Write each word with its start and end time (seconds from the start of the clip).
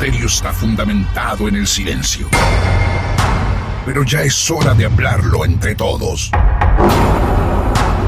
Misterio 0.00 0.28
está 0.28 0.50
fundamentado 0.50 1.46
en 1.46 1.56
el 1.56 1.66
silencio. 1.66 2.26
Pero 3.84 4.02
ya 4.02 4.22
es 4.22 4.50
hora 4.50 4.72
de 4.72 4.86
hablarlo 4.86 5.44
entre 5.44 5.74
todos. 5.74 6.30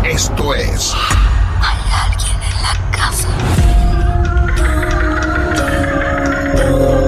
Esto 0.02 0.54
es... 0.54 0.94
Hay 1.60 1.76
alguien 2.08 2.38
en 2.48 2.62
la 2.62 2.72
casa. 2.96 3.28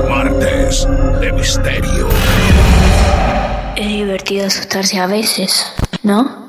Martes 0.07 0.87
de 1.19 1.33
Misterio. 1.33 2.09
Es 3.77 3.89
divertido 3.89 4.47
asustarse 4.47 4.99
a 4.99 5.07
veces, 5.07 5.65
¿no? 6.03 6.45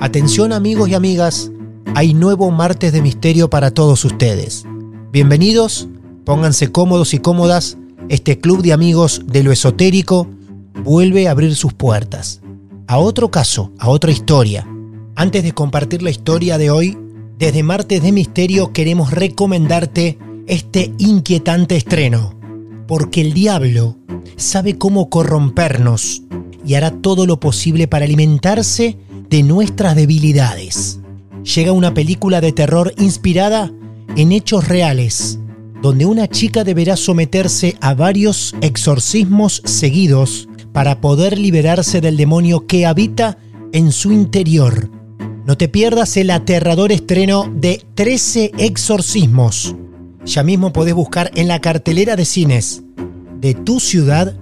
Atención 0.00 0.54
amigos 0.54 0.88
y 0.88 0.94
amigas, 0.94 1.50
hay 1.98 2.14
nuevo 2.14 2.52
martes 2.52 2.92
de 2.92 3.02
misterio 3.02 3.50
para 3.50 3.72
todos 3.72 4.04
ustedes. 4.04 4.64
Bienvenidos, 5.10 5.88
pónganse 6.24 6.70
cómodos 6.70 7.12
y 7.12 7.18
cómodas, 7.18 7.76
este 8.08 8.38
club 8.38 8.62
de 8.62 8.72
amigos 8.72 9.22
de 9.26 9.42
lo 9.42 9.50
esotérico 9.50 10.28
vuelve 10.84 11.26
a 11.26 11.32
abrir 11.32 11.56
sus 11.56 11.74
puertas. 11.74 12.40
A 12.86 12.98
otro 12.98 13.32
caso, 13.32 13.72
a 13.80 13.88
otra 13.88 14.12
historia. 14.12 14.64
Antes 15.16 15.42
de 15.42 15.50
compartir 15.50 16.04
la 16.04 16.10
historia 16.10 16.56
de 16.56 16.70
hoy, 16.70 16.96
desde 17.36 17.64
Martes 17.64 18.00
de 18.00 18.12
Misterio 18.12 18.72
queremos 18.72 19.10
recomendarte 19.10 20.20
este 20.46 20.92
inquietante 20.98 21.74
estreno, 21.74 22.32
porque 22.86 23.22
el 23.22 23.32
diablo 23.32 23.96
sabe 24.36 24.78
cómo 24.78 25.10
corrompernos 25.10 26.22
y 26.64 26.74
hará 26.74 26.92
todo 26.92 27.26
lo 27.26 27.40
posible 27.40 27.88
para 27.88 28.04
alimentarse 28.04 28.96
de 29.28 29.42
nuestras 29.42 29.96
debilidades 29.96 31.00
llega 31.54 31.72
una 31.72 31.94
película 31.94 32.40
de 32.40 32.52
terror 32.52 32.92
inspirada 32.98 33.72
en 34.16 34.32
hechos 34.32 34.68
reales, 34.68 35.38
donde 35.82 36.06
una 36.06 36.28
chica 36.28 36.64
deberá 36.64 36.96
someterse 36.96 37.76
a 37.80 37.94
varios 37.94 38.54
exorcismos 38.60 39.62
seguidos 39.64 40.48
para 40.72 41.00
poder 41.00 41.38
liberarse 41.38 42.00
del 42.00 42.16
demonio 42.16 42.66
que 42.66 42.86
habita 42.86 43.38
en 43.72 43.92
su 43.92 44.12
interior. 44.12 44.90
No 45.46 45.56
te 45.56 45.68
pierdas 45.68 46.16
el 46.16 46.30
aterrador 46.30 46.92
estreno 46.92 47.50
de 47.54 47.82
13 47.94 48.52
exorcismos. 48.58 49.74
Ya 50.26 50.42
mismo 50.42 50.72
podés 50.72 50.94
buscar 50.94 51.30
en 51.34 51.48
la 51.48 51.60
cartelera 51.60 52.16
de 52.16 52.26
cines 52.26 52.82
de 53.40 53.54
tu 53.54 53.80
ciudad 53.80 54.36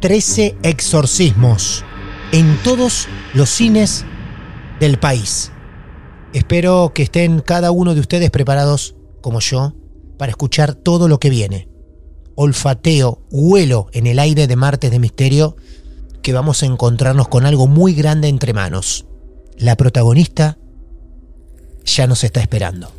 13 0.00 0.56
exorcismos 0.62 1.84
en 2.32 2.56
todos 2.62 3.08
los 3.34 3.50
cines 3.50 4.04
del 4.80 4.98
país. 4.98 5.50
Espero 6.32 6.92
que 6.94 7.02
estén 7.02 7.40
cada 7.40 7.70
uno 7.70 7.94
de 7.94 8.00
ustedes 8.00 8.30
preparados, 8.30 8.96
como 9.20 9.40
yo, 9.40 9.74
para 10.18 10.30
escuchar 10.30 10.74
todo 10.74 11.08
lo 11.08 11.18
que 11.18 11.30
viene. 11.30 11.68
Olfateo, 12.34 13.20
huelo 13.30 13.88
en 13.92 14.06
el 14.06 14.18
aire 14.18 14.46
de 14.46 14.56
martes 14.56 14.90
de 14.90 14.98
misterio 14.98 15.56
que 16.22 16.32
vamos 16.32 16.62
a 16.62 16.66
encontrarnos 16.66 17.28
con 17.28 17.46
algo 17.46 17.66
muy 17.66 17.94
grande 17.94 18.28
entre 18.28 18.52
manos. 18.52 19.06
La 19.56 19.76
protagonista 19.76 20.58
ya 21.84 22.06
nos 22.06 22.24
está 22.24 22.40
esperando. 22.40 22.90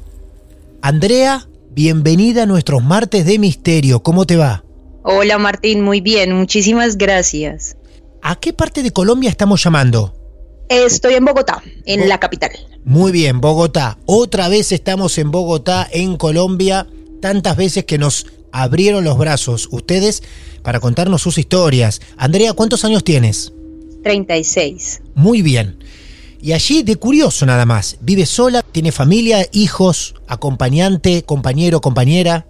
Andrea, 0.81 1.47
bienvenida 1.71 2.43
a 2.43 2.45
nuestros 2.47 2.83
martes 2.83 3.25
de 3.25 3.37
misterio. 3.37 4.01
¿Cómo 4.01 4.25
te 4.25 4.37
va? 4.37 4.63
Hola 5.03 5.37
Martín, 5.37 5.83
muy 5.83 6.01
bien, 6.01 6.33
muchísimas 6.33 6.97
gracias. 6.97 7.77
¿A 8.21 8.35
qué 8.35 8.53
parte 8.53 8.81
de 8.81 8.91
Colombia 8.91 9.29
estamos 9.29 9.63
llamando? 9.63 10.16
Estoy 10.69 11.13
en 11.13 11.25
Bogotá, 11.25 11.63
en 11.85 12.09
la 12.09 12.19
capital. 12.19 12.51
Muy 12.83 13.11
bien, 13.11 13.39
Bogotá. 13.41 13.97
Otra 14.05 14.49
vez 14.49 14.71
estamos 14.71 15.17
en 15.17 15.31
Bogotá, 15.31 15.87
en 15.91 16.17
Colombia. 16.17 16.87
Tantas 17.21 17.55
veces 17.55 17.85
que 17.85 17.97
nos 17.97 18.27
abrieron 18.51 19.03
los 19.03 19.17
brazos 19.17 19.69
ustedes 19.71 20.23
para 20.63 20.79
contarnos 20.79 21.21
sus 21.21 21.37
historias. 21.37 22.01
Andrea, 22.17 22.53
¿cuántos 22.53 22.83
años 22.83 23.03
tienes? 23.03 23.53
36. 24.03 25.01
Muy 25.15 25.41
bien. 25.41 25.79
Y 26.41 26.51
allí, 26.51 26.83
de 26.83 26.97
curioso 26.97 27.45
nada 27.45 27.65
más, 27.65 27.97
¿vive 28.01 28.25
sola? 28.25 28.61
¿Tiene 28.61 28.91
familia, 28.91 29.47
hijos, 29.51 30.15
acompañante, 30.27 31.23
compañero, 31.23 31.81
compañera? 31.81 32.45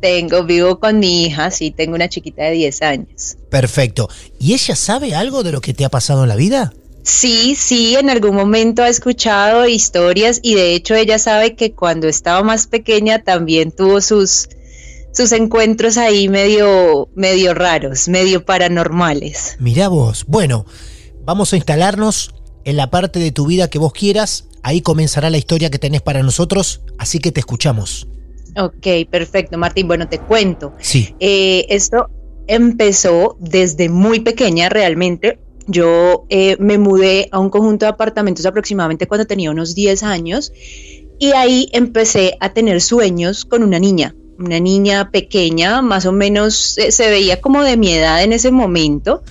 Tengo, 0.00 0.44
vivo 0.44 0.78
con 0.78 1.00
mi 1.00 1.24
hija, 1.24 1.50
sí, 1.50 1.70
tengo 1.70 1.94
una 1.96 2.08
chiquita 2.08 2.44
de 2.44 2.52
10 2.52 2.82
años. 2.82 3.36
Perfecto. 3.50 4.08
¿Y 4.38 4.54
ella 4.54 4.76
sabe 4.76 5.14
algo 5.14 5.42
de 5.42 5.52
lo 5.52 5.60
que 5.60 5.74
te 5.74 5.84
ha 5.84 5.88
pasado 5.88 6.22
en 6.22 6.28
la 6.28 6.36
vida? 6.36 6.72
Sí, 7.08 7.54
sí, 7.56 7.96
en 7.96 8.10
algún 8.10 8.34
momento 8.34 8.82
ha 8.82 8.90
escuchado 8.90 9.66
historias 9.66 10.40
y 10.42 10.54
de 10.54 10.74
hecho 10.74 10.94
ella 10.94 11.18
sabe 11.18 11.56
que 11.56 11.72
cuando 11.72 12.06
estaba 12.06 12.42
más 12.42 12.66
pequeña 12.66 13.24
también 13.24 13.72
tuvo 13.72 14.02
sus, 14.02 14.50
sus 15.10 15.32
encuentros 15.32 15.96
ahí 15.96 16.28
medio, 16.28 17.08
medio 17.14 17.54
raros, 17.54 18.08
medio 18.08 18.44
paranormales. 18.44 19.56
Mirá 19.58 19.88
vos, 19.88 20.26
bueno, 20.28 20.66
vamos 21.24 21.54
a 21.54 21.56
instalarnos 21.56 22.34
en 22.64 22.76
la 22.76 22.90
parte 22.90 23.18
de 23.20 23.32
tu 23.32 23.46
vida 23.46 23.70
que 23.70 23.78
vos 23.78 23.94
quieras, 23.94 24.46
ahí 24.62 24.82
comenzará 24.82 25.30
la 25.30 25.38
historia 25.38 25.70
que 25.70 25.78
tenés 25.78 26.02
para 26.02 26.22
nosotros, 26.22 26.82
así 26.98 27.20
que 27.20 27.32
te 27.32 27.40
escuchamos. 27.40 28.06
Ok, 28.54 28.86
perfecto, 29.10 29.56
Martín. 29.56 29.88
Bueno, 29.88 30.08
te 30.08 30.18
cuento. 30.18 30.74
Sí. 30.78 31.14
Eh, 31.20 31.64
esto 31.70 32.10
empezó 32.46 33.38
desde 33.40 33.88
muy 33.88 34.20
pequeña 34.20 34.68
realmente 34.68 35.38
yo 35.68 36.24
eh, 36.30 36.56
me 36.58 36.78
mudé 36.78 37.28
a 37.30 37.38
un 37.38 37.50
conjunto 37.50 37.84
de 37.84 37.90
apartamentos 37.90 38.44
aproximadamente 38.46 39.06
cuando 39.06 39.26
tenía 39.26 39.50
unos 39.50 39.74
10 39.74 40.02
años 40.02 40.52
y 41.18 41.32
ahí 41.32 41.68
empecé 41.72 42.36
a 42.40 42.52
tener 42.52 42.80
sueños 42.80 43.44
con 43.44 43.62
una 43.62 43.78
niña, 43.78 44.14
una 44.38 44.58
niña 44.60 45.10
pequeña, 45.10 45.82
más 45.82 46.06
o 46.06 46.12
menos 46.12 46.76
se 46.88 47.10
veía 47.10 47.40
como 47.40 47.62
de 47.62 47.76
mi 47.76 47.92
edad 47.92 48.22
en 48.22 48.32
ese 48.32 48.50
momento. 48.50 49.22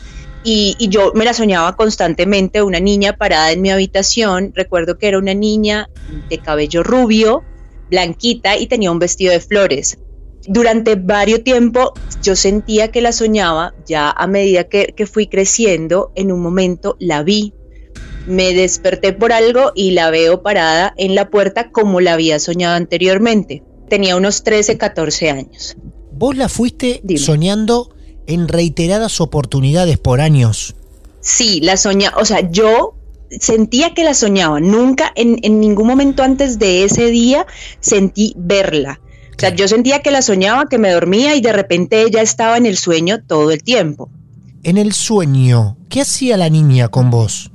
Y, 0.44 0.78
yo 0.90 1.12
me 1.14 1.26
la 1.26 1.34
soñaba 1.34 1.76
constantemente, 1.76 2.62
una 2.62 2.80
niña 2.80 3.18
parada 3.18 3.52
en 3.52 3.62
mi 3.62 3.70
habitación. 3.70 4.54
Recuerdo 4.56 4.98
que 4.98 5.10
era 5.10 5.18
una 5.18 5.34
niña 5.34 5.90
de 6.30 6.38
cabello 6.38 6.84
rubio, 6.84 7.44
blanquita 7.90 8.56
y 8.56 8.68
tenía 8.68 8.92
un 8.92 9.00
vestido 9.00 9.34
de 9.34 9.42
flores 9.42 9.98
durante 10.48 10.96
varios 10.96 11.44
tiempo 11.44 11.94
yo 12.24 12.36
sentía 12.36 12.90
que 12.90 13.02
la 13.02 13.12
soñaba, 13.12 13.74
ya 13.86 14.10
a 14.10 14.28
medida 14.28 14.64
que, 14.66 15.06
fui 15.06 15.28
creciendo, 15.28 16.12
en 16.16 16.32
un 16.32 16.42
momento 16.42 16.96
la 17.00 17.22
vi, 17.24 17.54
me 18.26 18.54
desperté 18.54 19.14
por 19.14 19.32
algo 19.32 19.72
y 19.76 19.92
la 19.92 20.10
veo 20.10 20.42
parada 20.42 20.94
en 20.98 21.16
la 21.16 21.30
puerta 21.30 21.72
como 21.72 22.02
la 22.02 22.14
había 22.14 22.40
soñado 22.40 22.76
anteriormente. 22.76 23.64
Tenía 23.90 24.18
unos 24.18 24.44
13, 24.44 24.78
14 24.78 25.30
años. 25.30 25.78
¿Vos 26.12 26.36
la 26.36 26.50
fuiste 26.50 27.02
soñando 27.18 27.94
en 28.26 28.48
reiteradas 28.48 29.22
oportunidades 29.22 29.98
por 29.98 30.20
años? 30.20 30.76
Sí, 31.22 31.62
la 31.62 31.78
soñaba, 31.78 32.18
o 32.18 32.26
sea, 32.26 32.50
yo 32.52 32.96
sentía 33.30 33.94
que 33.94 34.04
la 34.04 34.14
soñaba, 34.14 34.60
nunca 34.60 35.12
en, 35.16 35.40
en 35.44 35.60
ningún 35.60 35.88
momento 35.88 36.24
antes 36.24 36.60
de 36.60 36.84
ese 36.84 37.06
día 37.08 37.46
sentí 37.80 38.34
verla 38.38 39.00
o 39.38 39.40
sea, 39.40 39.54
yo 39.54 39.68
sentía 39.68 40.02
que 40.02 40.10
la 40.10 40.24
soñaba, 40.24 40.68
que 40.68 40.80
me 40.80 40.90
dormía 40.90 41.36
y 41.36 41.42
de 41.42 41.54
repente 41.54 42.02
ella 42.02 42.24
estaba 42.24 42.58
en 42.58 42.66
el 42.66 42.76
sueño 42.76 43.22
todo 43.22 43.52
el 43.52 43.62
tiempo. 43.62 44.10
En 44.64 44.78
el 44.78 44.94
sueño, 44.94 45.78
¿qué 45.90 46.02
hacía 46.02 46.38
la 46.38 46.50
niña 46.50 46.88
con 46.88 47.12
vos? 47.12 47.52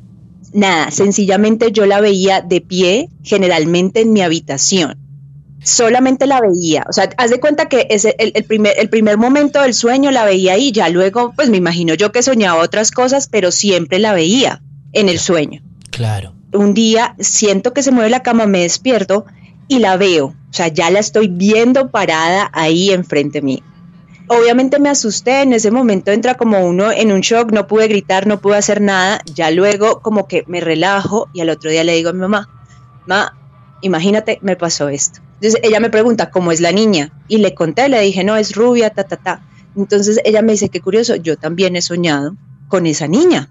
Nada, 0.53 0.93
sencillamente 0.93 1.73
yo 1.73 1.85
la 1.87 2.01
veía 2.01 2.41
de 2.41 2.61
pie, 2.61 3.09
generalmente 3.25 4.03
en 4.03 4.13
mi 4.13 4.21
habitación. 4.23 4.97
solamente 5.65 6.27
la 6.27 6.41
veía. 6.41 6.85
O 6.89 6.93
sea, 6.93 7.11
haz 7.17 7.31
de 7.31 7.41
cuenta 7.41 7.69
que 7.69 7.87
ese, 7.91 8.15
el, 8.19 8.33
el, 8.35 8.45
primer, 8.45 8.75
el 8.79 8.89
primer 8.89 9.19
momento 9.19 9.61
del 9.61 9.75
sueño 9.75 10.11
la 10.11 10.25
veía 10.25 10.53
ahí, 10.53 10.73
ya 10.73 10.89
luego, 10.89 11.33
pues 11.35 11.51
me 11.51 11.57
imagino 11.57 11.95
yo 11.95 12.13
que 12.13 12.23
soñaba 12.23 12.63
otras 12.63 12.91
cosas, 12.91 13.29
pero 13.29 13.51
siempre 13.51 13.99
la 13.99 14.13
veía 14.13 14.63
en 14.93 15.09
el 15.09 15.19
sueño. 15.19 15.63
Claro. 15.91 16.35
Un 16.53 16.75
día 16.75 17.17
siento 17.19 17.73
que 17.73 17.83
se 17.83 17.91
mueve 17.91 18.11
la 18.11 18.23
cama, 18.23 18.47
me 18.47 18.61
despierto 18.61 19.25
y 19.73 19.79
la 19.79 19.97
veo. 19.97 20.27
O 20.27 20.53
sea, 20.55 20.69
ya 20.69 20.91
la 20.91 21.01
estoy 21.01 21.29
viendo 21.29 21.91
parada 21.91 22.51
ahí 22.53 22.91
enfrente 22.91 23.41
mí. 23.41 23.63
Obviamente 24.29 24.79
me 24.79 24.89
asusté, 24.89 25.43
en 25.43 25.53
ese 25.53 25.71
momento 25.71 26.11
entra 26.11 26.35
como 26.35 26.65
uno 26.65 26.93
en 26.93 27.13
un 27.13 27.21
shock, 27.21 27.53
no 27.53 27.67
pude 27.67 27.89
gritar, 27.89 28.27
no 28.27 28.41
pude 28.41 28.57
hacer 28.57 28.81
nada, 28.81 29.21
ya 29.35 29.51
luego 29.51 30.01
como 30.01 30.29
que 30.29 30.45
me 30.47 30.61
relajo 30.61 31.29
y 31.35 31.41
al 31.41 31.51
otro 31.51 31.71
día 31.71 31.85
le 31.85 31.95
digo 31.95 32.11
a 32.11 32.13
mi 32.13 32.21
mamá, 32.21 32.49
ma, 33.07 33.37
imagínate, 33.81 34.39
me 34.43 34.57
pasó 34.57 34.89
esto. 34.89 35.21
Entonces 35.35 35.61
ella 35.63 35.81
me 35.81 35.91
pregunta 35.91 36.31
cómo 36.31 36.53
es 36.53 36.61
la 36.61 36.73
niña 36.73 37.11
y 37.29 37.39
le 37.39 37.55
conté, 37.55 37.89
le 37.89 38.01
dije, 38.01 38.25
no, 38.25 38.37
es 38.37 38.55
rubia, 38.55 38.91
ta, 38.91 39.05
ta, 39.05 39.17
ta. 39.17 39.43
Entonces 39.77 40.21
ella 40.25 40.43
me 40.43 40.53
dice, 40.53 40.69
qué 40.69 40.81
curioso, 40.81 41.17
yo 41.17 41.37
también 41.37 41.77
he 41.77 41.83
soñado 41.83 42.37
con 42.69 42.87
esa 42.87 43.09
niña. 43.09 43.51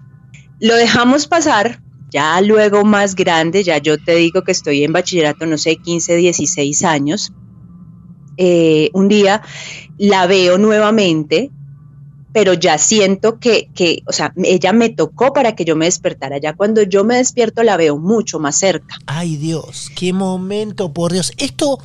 Lo 0.58 0.74
dejamos 0.76 1.26
pasar, 1.26 1.80
ya 2.12 2.40
luego 2.42 2.84
más 2.84 3.14
grande, 3.14 3.64
ya 3.64 3.78
yo 3.78 3.96
te 3.96 4.14
digo 4.16 4.42
que 4.42 4.52
estoy 4.52 4.84
en 4.84 4.92
bachillerato, 4.92 5.46
no 5.46 5.56
sé, 5.56 5.76
15, 5.76 6.16
16 6.16 6.84
años. 6.84 7.32
Eh, 8.36 8.90
un 8.92 9.08
día 9.08 9.42
la 9.96 10.26
veo 10.26 10.58
nuevamente, 10.58 11.50
pero 12.32 12.52
ya 12.52 12.76
siento 12.76 13.38
que, 13.38 13.70
que, 13.74 14.02
o 14.06 14.12
sea, 14.12 14.32
ella 14.36 14.72
me 14.72 14.90
tocó 14.90 15.32
para 15.32 15.54
que 15.54 15.64
yo 15.64 15.74
me 15.74 15.86
despertara. 15.86 16.38
Ya 16.38 16.54
cuando 16.54 16.82
yo 16.82 17.02
me 17.04 17.16
despierto 17.16 17.62
la 17.62 17.78
veo 17.78 17.96
mucho 17.98 18.38
más 18.38 18.56
cerca. 18.56 18.96
Ay 19.06 19.36
Dios, 19.36 19.90
qué 19.96 20.12
momento, 20.12 20.92
por 20.92 21.12
Dios. 21.12 21.32
Esto, 21.38 21.78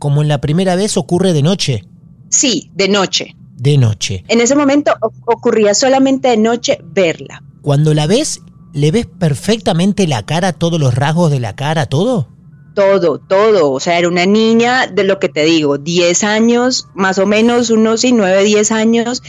como 0.00 0.22
en 0.22 0.28
la 0.28 0.40
primera 0.40 0.74
vez, 0.74 0.96
ocurre 0.96 1.32
de 1.32 1.42
noche. 1.42 1.84
Sí, 2.28 2.70
de 2.74 2.88
noche. 2.88 3.36
De 3.56 3.78
noche. 3.78 4.24
En 4.28 4.40
ese 4.40 4.56
momento 4.56 4.92
ocurría 5.26 5.74
solamente 5.74 6.28
de 6.28 6.38
noche 6.38 6.78
verla. 6.82 7.42
Cuando 7.62 7.92
la 7.92 8.06
ves, 8.06 8.40
¿le 8.72 8.90
ves 8.90 9.06
perfectamente 9.06 10.06
la 10.06 10.24
cara, 10.24 10.52
todos 10.52 10.80
los 10.80 10.94
rasgos 10.94 11.30
de 11.30 11.40
la 11.40 11.56
cara, 11.56 11.86
todo? 11.86 12.28
todo, 12.74 13.18
todo. 13.18 13.72
O 13.72 13.80
sea, 13.80 13.98
era 13.98 14.08
una 14.08 14.26
niña 14.26 14.86
de 14.86 15.04
lo 15.04 15.18
que 15.18 15.28
te 15.28 15.44
digo, 15.44 15.78
10 15.78 16.24
años, 16.24 16.88
más 16.94 17.18
o 17.18 17.26
menos, 17.26 17.70
unos 17.70 18.04
y 18.04 18.12
9, 18.12 18.44
10 18.44 18.72
años, 18.72 19.22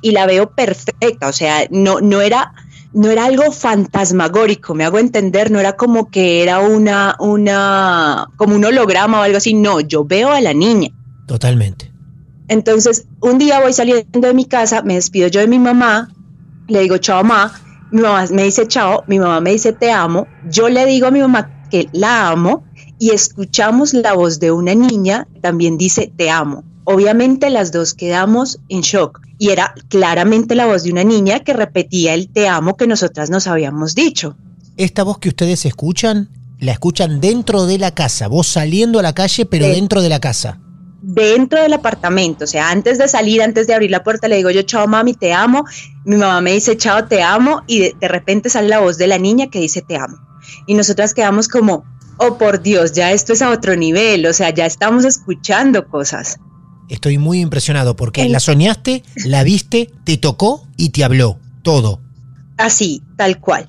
y 0.00 0.12
la 0.12 0.26
veo 0.26 0.50
perfecta. 0.50 1.28
O 1.28 1.32
sea, 1.32 1.66
no, 1.70 2.00
no 2.00 2.20
era. 2.20 2.54
No 2.94 3.08
era 3.08 3.24
algo 3.24 3.50
fantasmagórico, 3.52 4.74
me 4.74 4.84
hago 4.84 4.98
entender, 4.98 5.50
no 5.50 5.58
era 5.58 5.76
como 5.76 6.10
que 6.10 6.42
era 6.42 6.60
una, 6.60 7.16
una, 7.20 8.28
como 8.36 8.54
un 8.54 8.66
holograma 8.66 9.18
o 9.18 9.22
algo 9.22 9.38
así, 9.38 9.54
no, 9.54 9.80
yo 9.80 10.04
veo 10.04 10.30
a 10.30 10.42
la 10.42 10.52
niña. 10.52 10.90
Totalmente. 11.26 11.90
Entonces, 12.48 13.06
un 13.20 13.38
día 13.38 13.60
voy 13.60 13.72
saliendo 13.72 14.28
de 14.28 14.34
mi 14.34 14.44
casa, 14.44 14.82
me 14.82 14.96
despido 14.96 15.28
yo 15.28 15.40
de 15.40 15.46
mi 15.46 15.58
mamá, 15.58 16.10
le 16.68 16.80
digo 16.80 16.98
chao 16.98 17.24
mamá, 17.24 17.58
mi 17.92 18.00
mamá 18.00 18.26
me 18.30 18.44
dice 18.44 18.66
chao, 18.66 19.04
mi 19.06 19.18
mamá 19.18 19.40
me 19.40 19.52
dice 19.52 19.72
te 19.72 19.92
amo, 19.92 20.26
yo 20.50 20.68
le 20.68 20.84
digo 20.86 21.06
a 21.06 21.10
mi 21.10 21.20
mamá 21.20 21.68
que 21.70 21.88
la 21.92 22.28
amo 22.28 22.64
y 22.98 23.10
escuchamos 23.10 23.94
la 23.94 24.14
voz 24.14 24.40
de 24.40 24.50
una 24.50 24.74
niña, 24.74 25.28
también 25.40 25.78
dice 25.78 26.12
te 26.16 26.30
amo. 26.30 26.64
Obviamente 26.84 27.50
las 27.50 27.70
dos 27.70 27.94
quedamos 27.94 28.58
en 28.68 28.80
shock 28.80 29.20
y 29.38 29.50
era 29.50 29.74
claramente 29.88 30.54
la 30.54 30.66
voz 30.66 30.84
de 30.84 30.92
una 30.92 31.04
niña 31.04 31.40
que 31.40 31.52
repetía 31.52 32.14
el 32.14 32.28
te 32.28 32.48
amo 32.48 32.76
que 32.76 32.86
nosotras 32.86 33.30
nos 33.30 33.46
habíamos 33.46 33.94
dicho. 33.94 34.36
Esta 34.76 35.02
voz 35.02 35.18
que 35.18 35.28
ustedes 35.28 35.66
escuchan, 35.66 36.30
la 36.58 36.72
escuchan 36.72 37.20
dentro 37.20 37.66
de 37.66 37.76
la 37.78 37.92
casa, 37.92 38.26
vos 38.26 38.46
saliendo 38.46 38.98
a 38.98 39.02
la 39.02 39.12
calle 39.12 39.44
pero 39.44 39.66
de, 39.66 39.74
dentro 39.74 40.00
de 40.00 40.08
la 40.08 40.18
casa. 40.18 40.61
Dentro 41.04 41.60
del 41.60 41.72
apartamento, 41.72 42.44
o 42.44 42.46
sea, 42.46 42.70
antes 42.70 42.96
de 42.96 43.08
salir, 43.08 43.42
antes 43.42 43.66
de 43.66 43.74
abrir 43.74 43.90
la 43.90 44.04
puerta, 44.04 44.28
le 44.28 44.36
digo 44.36 44.50
yo, 44.50 44.62
chao 44.62 44.86
mami, 44.86 45.14
te 45.14 45.32
amo. 45.32 45.64
Mi 46.04 46.16
mamá 46.16 46.40
me 46.40 46.52
dice, 46.52 46.76
chao, 46.76 47.06
te 47.06 47.22
amo. 47.22 47.62
Y 47.66 47.80
de, 47.80 47.96
de 48.00 48.08
repente 48.08 48.48
sale 48.48 48.68
la 48.68 48.78
voz 48.78 48.98
de 48.98 49.08
la 49.08 49.18
niña 49.18 49.48
que 49.50 49.60
dice, 49.60 49.82
te 49.82 49.96
amo. 49.96 50.16
Y 50.66 50.74
nosotras 50.74 51.12
quedamos 51.12 51.48
como, 51.48 51.84
oh 52.18 52.38
por 52.38 52.62
Dios, 52.62 52.92
ya 52.92 53.12
esto 53.12 53.32
es 53.32 53.42
a 53.42 53.50
otro 53.50 53.76
nivel, 53.76 54.26
o 54.26 54.32
sea, 54.32 54.50
ya 54.50 54.66
estamos 54.66 55.04
escuchando 55.04 55.88
cosas. 55.88 56.38
Estoy 56.88 57.18
muy 57.18 57.40
impresionado 57.40 57.96
porque 57.96 58.28
la 58.28 58.40
soñaste, 58.40 59.02
la 59.24 59.44
viste, 59.44 59.90
te 60.04 60.18
tocó 60.18 60.66
y 60.76 60.90
te 60.90 61.04
habló, 61.04 61.38
todo. 61.62 62.00
Así, 62.58 63.02
tal 63.16 63.40
cual. 63.40 63.68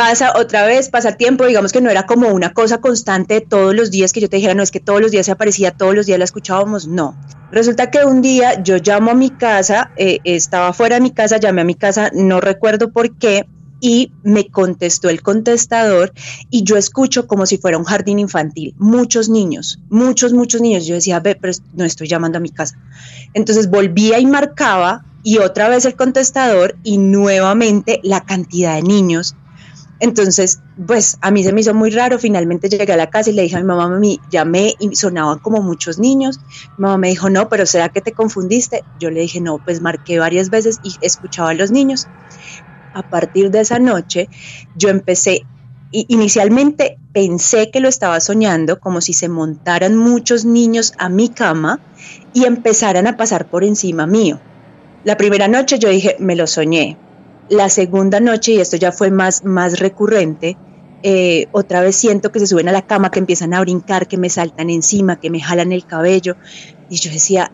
Pasa 0.00 0.32
otra 0.34 0.64
vez, 0.64 0.88
pasa 0.88 1.12
tiempo, 1.12 1.44
digamos 1.44 1.72
que 1.72 1.82
no 1.82 1.90
era 1.90 2.06
como 2.06 2.30
una 2.30 2.54
cosa 2.54 2.80
constante 2.80 3.42
todos 3.42 3.74
los 3.74 3.90
días 3.90 4.14
que 4.14 4.22
yo 4.22 4.30
te 4.30 4.36
dijera, 4.36 4.54
no 4.54 4.62
es 4.62 4.70
que 4.70 4.80
todos 4.80 4.98
los 4.98 5.10
días 5.10 5.26
se 5.26 5.32
aparecía, 5.32 5.72
todos 5.72 5.94
los 5.94 6.06
días 6.06 6.18
la 6.18 6.24
escuchábamos, 6.24 6.88
no. 6.88 7.20
Resulta 7.52 7.90
que 7.90 8.06
un 8.06 8.22
día 8.22 8.62
yo 8.62 8.78
llamo 8.78 9.10
a 9.10 9.14
mi 9.14 9.28
casa, 9.28 9.90
eh, 9.98 10.20
estaba 10.24 10.72
fuera 10.72 10.94
de 10.94 11.02
mi 11.02 11.10
casa, 11.10 11.36
llamé 11.36 11.60
a 11.60 11.64
mi 11.64 11.74
casa, 11.74 12.10
no 12.14 12.40
recuerdo 12.40 12.92
por 12.92 13.14
qué, 13.18 13.44
y 13.78 14.10
me 14.22 14.48
contestó 14.48 15.10
el 15.10 15.20
contestador 15.20 16.14
y 16.48 16.62
yo 16.62 16.78
escucho 16.78 17.26
como 17.26 17.44
si 17.44 17.58
fuera 17.58 17.76
un 17.76 17.84
jardín 17.84 18.18
infantil, 18.18 18.74
muchos 18.78 19.28
niños, 19.28 19.80
muchos, 19.90 20.32
muchos 20.32 20.62
niños. 20.62 20.86
Yo 20.86 20.94
decía, 20.94 21.20
ve, 21.20 21.36
pero 21.38 21.52
no 21.74 21.84
estoy 21.84 22.08
llamando 22.08 22.38
a 22.38 22.40
mi 22.40 22.50
casa. 22.50 22.78
Entonces 23.34 23.68
volvía 23.68 24.18
y 24.18 24.24
marcaba 24.24 25.04
y 25.22 25.38
otra 25.38 25.68
vez 25.68 25.84
el 25.84 25.94
contestador 25.94 26.76
y 26.82 26.96
nuevamente 26.96 28.00
la 28.02 28.22
cantidad 28.22 28.76
de 28.76 28.82
niños. 28.82 29.36
Entonces, 30.00 30.62
pues 30.86 31.18
a 31.20 31.30
mí 31.30 31.44
se 31.44 31.52
me 31.52 31.60
hizo 31.60 31.74
muy 31.74 31.90
raro. 31.90 32.18
Finalmente 32.18 32.68
llegué 32.68 32.92
a 32.92 32.96
la 32.96 33.08
casa 33.08 33.30
y 33.30 33.34
le 33.34 33.42
dije 33.42 33.56
a 33.56 33.60
mi 33.60 33.66
mamá, 33.66 33.88
mami, 33.88 34.20
llamé 34.28 34.74
y 34.78 34.96
sonaban 34.96 35.38
como 35.38 35.62
muchos 35.62 35.98
niños. 35.98 36.40
Mi 36.76 36.82
mamá 36.82 36.98
me 36.98 37.08
dijo, 37.08 37.30
no, 37.30 37.48
pero 37.48 37.66
¿será 37.66 37.90
que 37.90 38.00
te 38.00 38.12
confundiste? 38.12 38.84
Yo 38.98 39.10
le 39.10 39.20
dije, 39.20 39.40
no, 39.40 39.60
pues 39.60 39.80
marqué 39.80 40.18
varias 40.18 40.50
veces 40.50 40.78
y 40.82 40.96
escuchaba 41.00 41.50
a 41.50 41.54
los 41.54 41.70
niños 41.70 42.10
a 42.92 43.02
partir 43.02 43.50
de 43.50 43.60
esa 43.60 43.78
noche, 43.78 44.28
yo 44.74 44.88
empecé, 44.88 45.46
inicialmente 45.90 46.98
pensé 47.12 47.70
que 47.70 47.80
lo 47.80 47.88
estaba 47.88 48.20
soñando, 48.20 48.80
como 48.80 49.00
si 49.00 49.12
se 49.12 49.28
montaran 49.28 49.96
muchos 49.96 50.44
niños 50.44 50.92
a 50.98 51.08
mi 51.08 51.32
cama 51.32 51.82
y 52.32 52.44
empezaran 52.44 53.06
a 53.06 53.16
pasar 53.16 53.48
por 53.48 53.64
encima 53.64 54.06
mío. 54.06 54.40
La 55.02 55.16
primera 55.16 55.48
noche 55.48 55.78
yo 55.78 55.88
dije, 55.88 56.16
me 56.18 56.36
lo 56.36 56.46
soñé. 56.46 56.96
La 57.50 57.68
segunda 57.68 58.20
noche, 58.20 58.52
y 58.52 58.60
esto 58.60 58.76
ya 58.76 58.92
fue 58.92 59.10
más, 59.10 59.44
más 59.44 59.80
recurrente, 59.80 60.56
eh, 61.02 61.48
otra 61.50 61.80
vez 61.80 61.96
siento 61.96 62.30
que 62.30 62.38
se 62.38 62.46
suben 62.46 62.68
a 62.68 62.72
la 62.72 62.86
cama, 62.86 63.10
que 63.10 63.18
empiezan 63.18 63.54
a 63.54 63.60
brincar, 63.60 64.06
que 64.06 64.18
me 64.18 64.30
saltan 64.30 64.70
encima, 64.70 65.18
que 65.18 65.30
me 65.30 65.40
jalan 65.40 65.72
el 65.72 65.84
cabello. 65.84 66.36
Y 66.88 66.98
yo 66.98 67.10
decía, 67.10 67.50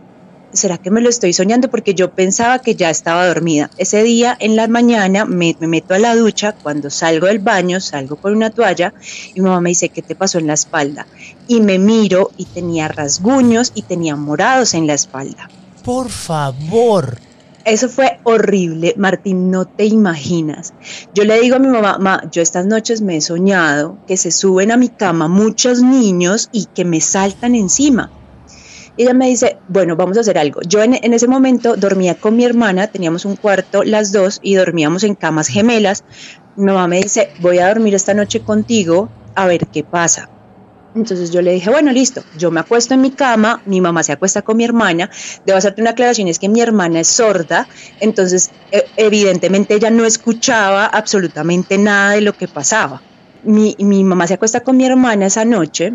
¿será 0.52 0.76
que 0.76 0.90
me 0.90 1.00
lo 1.00 1.08
estoy 1.08 1.32
soñando? 1.32 1.70
Porque 1.70 1.94
yo 1.94 2.10
pensaba 2.12 2.58
que 2.58 2.75
ya 2.75 2.90
estaba 2.90 3.26
dormida. 3.26 3.70
Ese 3.78 4.02
día 4.02 4.37
en 4.38 4.54
la 4.54 4.68
mañana 4.68 5.25
me, 5.25 5.56
me, 5.61 5.66
meto 5.66 5.94
a 5.94 5.99
la 5.99 6.14
ducha, 6.14 6.52
cuando 6.52 6.90
salgo 6.90 7.26
del 7.26 7.38
baño 7.38 7.80
salgo 7.80 8.16
con 8.16 8.37
una 8.37 8.50
toalla 8.50 8.92
y 9.35 9.40
mi 9.40 9.49
mamá 9.49 9.62
me 9.62 9.70
dice, 9.70 9.88
¿qué 9.88 10.02
te 10.02 10.14
pasó 10.14 10.38
en 10.38 10.49
la 10.49 10.54
espalda? 10.54 11.06
Y 11.49 11.61
me 11.61 11.78
miro 11.78 12.32
y 12.37 12.44
tenía 12.44 12.88
rasguños 12.88 13.73
y 13.75 13.80
tenía 13.80 14.14
morados 14.14 14.75
en 14.75 14.87
la 14.87 14.92
espalda. 14.92 15.49
Por 15.82 16.11
favor. 16.11 17.18
Eso 17.66 17.88
fue 17.88 18.20
horrible, 18.23 18.94
Martín, 18.96 19.50
no 19.50 19.64
te 19.64 19.87
imaginas. 19.87 20.73
Yo 21.12 21.25
le 21.25 21.40
digo 21.40 21.56
a 21.56 21.58
mi 21.58 21.66
mamá, 21.66 21.99
ma, 21.99 22.23
yo 22.30 22.40
estas 22.40 22.64
noches 22.64 23.02
me 23.02 23.16
he 23.16 23.20
soñado 23.20 23.99
que 24.06 24.16
se 24.16 24.30
suben 24.30 24.70
a 24.70 24.76
mi 24.76 24.88
cama 24.88 25.26
muchos 25.26 25.82
niños 25.82 26.49
y 26.52 26.66
que 26.66 26.85
me 26.85 27.00
saltan 27.00 27.56
encima. 27.56 28.12
Ella 28.96 29.14
me 29.14 29.26
dice, 29.26 29.58
bueno, 29.66 29.96
vamos 29.96 30.16
a 30.16 30.20
hacer 30.20 30.38
algo. 30.38 30.61
Yo 30.62 30.80
en, 30.80 30.94
en, 30.94 31.12
ese 31.12 31.26
momento 31.26 31.75
dormía 31.75 32.14
con 32.14 32.37
mi 32.37 32.44
hermana, 32.44 32.87
teníamos 32.87 33.25
un 33.25 33.35
cuarto 33.35 33.82
las 33.82 34.12
dos 34.12 34.38
y 34.44 34.54
dormíamos 34.54 35.02
en 35.02 35.16
camas 35.16 35.49
gemelas. 35.49 36.04
Mi 36.54 36.66
mamá 36.66 36.87
me 36.87 37.00
dice, 37.00 37.30
voy 37.40 37.58
a 37.58 37.66
dormir 37.66 37.96
esta 37.96 38.14
noche 38.14 38.42
contigo 38.42 39.08
a 39.35 39.49
ver 39.49 39.66
qué 39.66 39.82
pasa. 39.82 40.30
Entonces 40.96 41.30
yo 41.30 41.42
le 41.42 41.52
dije, 41.52 41.68
bueno, 41.70 41.92
listo, 41.92 42.22
yo 42.38 42.50
me 42.50 42.60
acuesto 42.60 42.94
en 42.94 43.02
mi 43.02 43.10
cama, 43.10 43.62
mi 43.66 43.82
mamá 43.82 44.02
se 44.02 44.12
acuesta 44.12 44.40
con 44.40 44.56
mi 44.56 44.64
hermana, 44.64 45.10
debo 45.44 45.58
hacerte 45.58 45.82
una 45.82 45.90
aclaración, 45.90 46.26
es 46.28 46.38
que 46.38 46.48
mi 46.48 46.62
hermana 46.62 47.00
es 47.00 47.08
sorda, 47.08 47.68
entonces 48.00 48.50
evidentemente 48.96 49.74
ella 49.74 49.90
no 49.90 50.06
escuchaba 50.06 50.86
absolutamente 50.86 51.76
nada 51.76 52.12
de 52.12 52.22
lo 52.22 52.32
que 52.32 52.48
pasaba. 52.48 53.02
Mi, 53.42 53.76
mi 53.78 54.04
mamá 54.04 54.26
se 54.26 54.34
acuesta 54.34 54.60
con 54.60 54.78
mi 54.78 54.86
hermana 54.86 55.26
esa 55.26 55.44
noche 55.44 55.92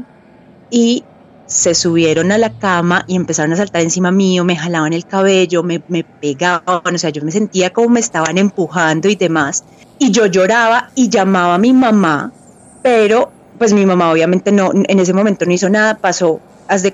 y 0.69 1.03
se 1.47 1.73
subieron 1.73 2.31
a 2.31 2.37
la 2.37 2.57
cama 2.57 3.03
y 3.07 3.15
empezaron 3.15 3.53
a 3.53 3.57
saltar 3.57 3.81
encima 3.81 4.11
mío, 4.11 4.45
me 4.45 4.55
jalaban 4.55 4.93
el 4.93 5.05
cabello, 5.05 5.63
me, 5.63 5.83
me, 5.87 6.03
pegaban, 6.03 6.95
o 6.95 6.97
sea, 6.97 7.09
yo 7.09 7.23
me 7.23 7.31
sentía 7.31 7.71
como 7.71 7.89
me 7.89 7.99
estaban 7.99 8.37
empujando 8.37 9.09
y 9.09 9.15
demás. 9.15 9.65
Y 9.97 10.11
yo 10.11 10.27
lloraba 10.27 10.91
y 10.95 11.09
llamaba 11.09 11.55
a 11.55 11.57
mi 11.57 11.73
mamá, 11.73 12.31
pero 12.83 13.40
pues 13.61 13.73
mi 13.73 13.85
mamá 13.85 14.11
obviamente 14.11 14.51
no, 14.51 14.71
en 14.73 14.99
ese 14.99 15.13
momento 15.13 15.45
no 15.45 15.51
hizo 15.51 15.69
nada, 15.69 15.99
pasó 15.99 16.41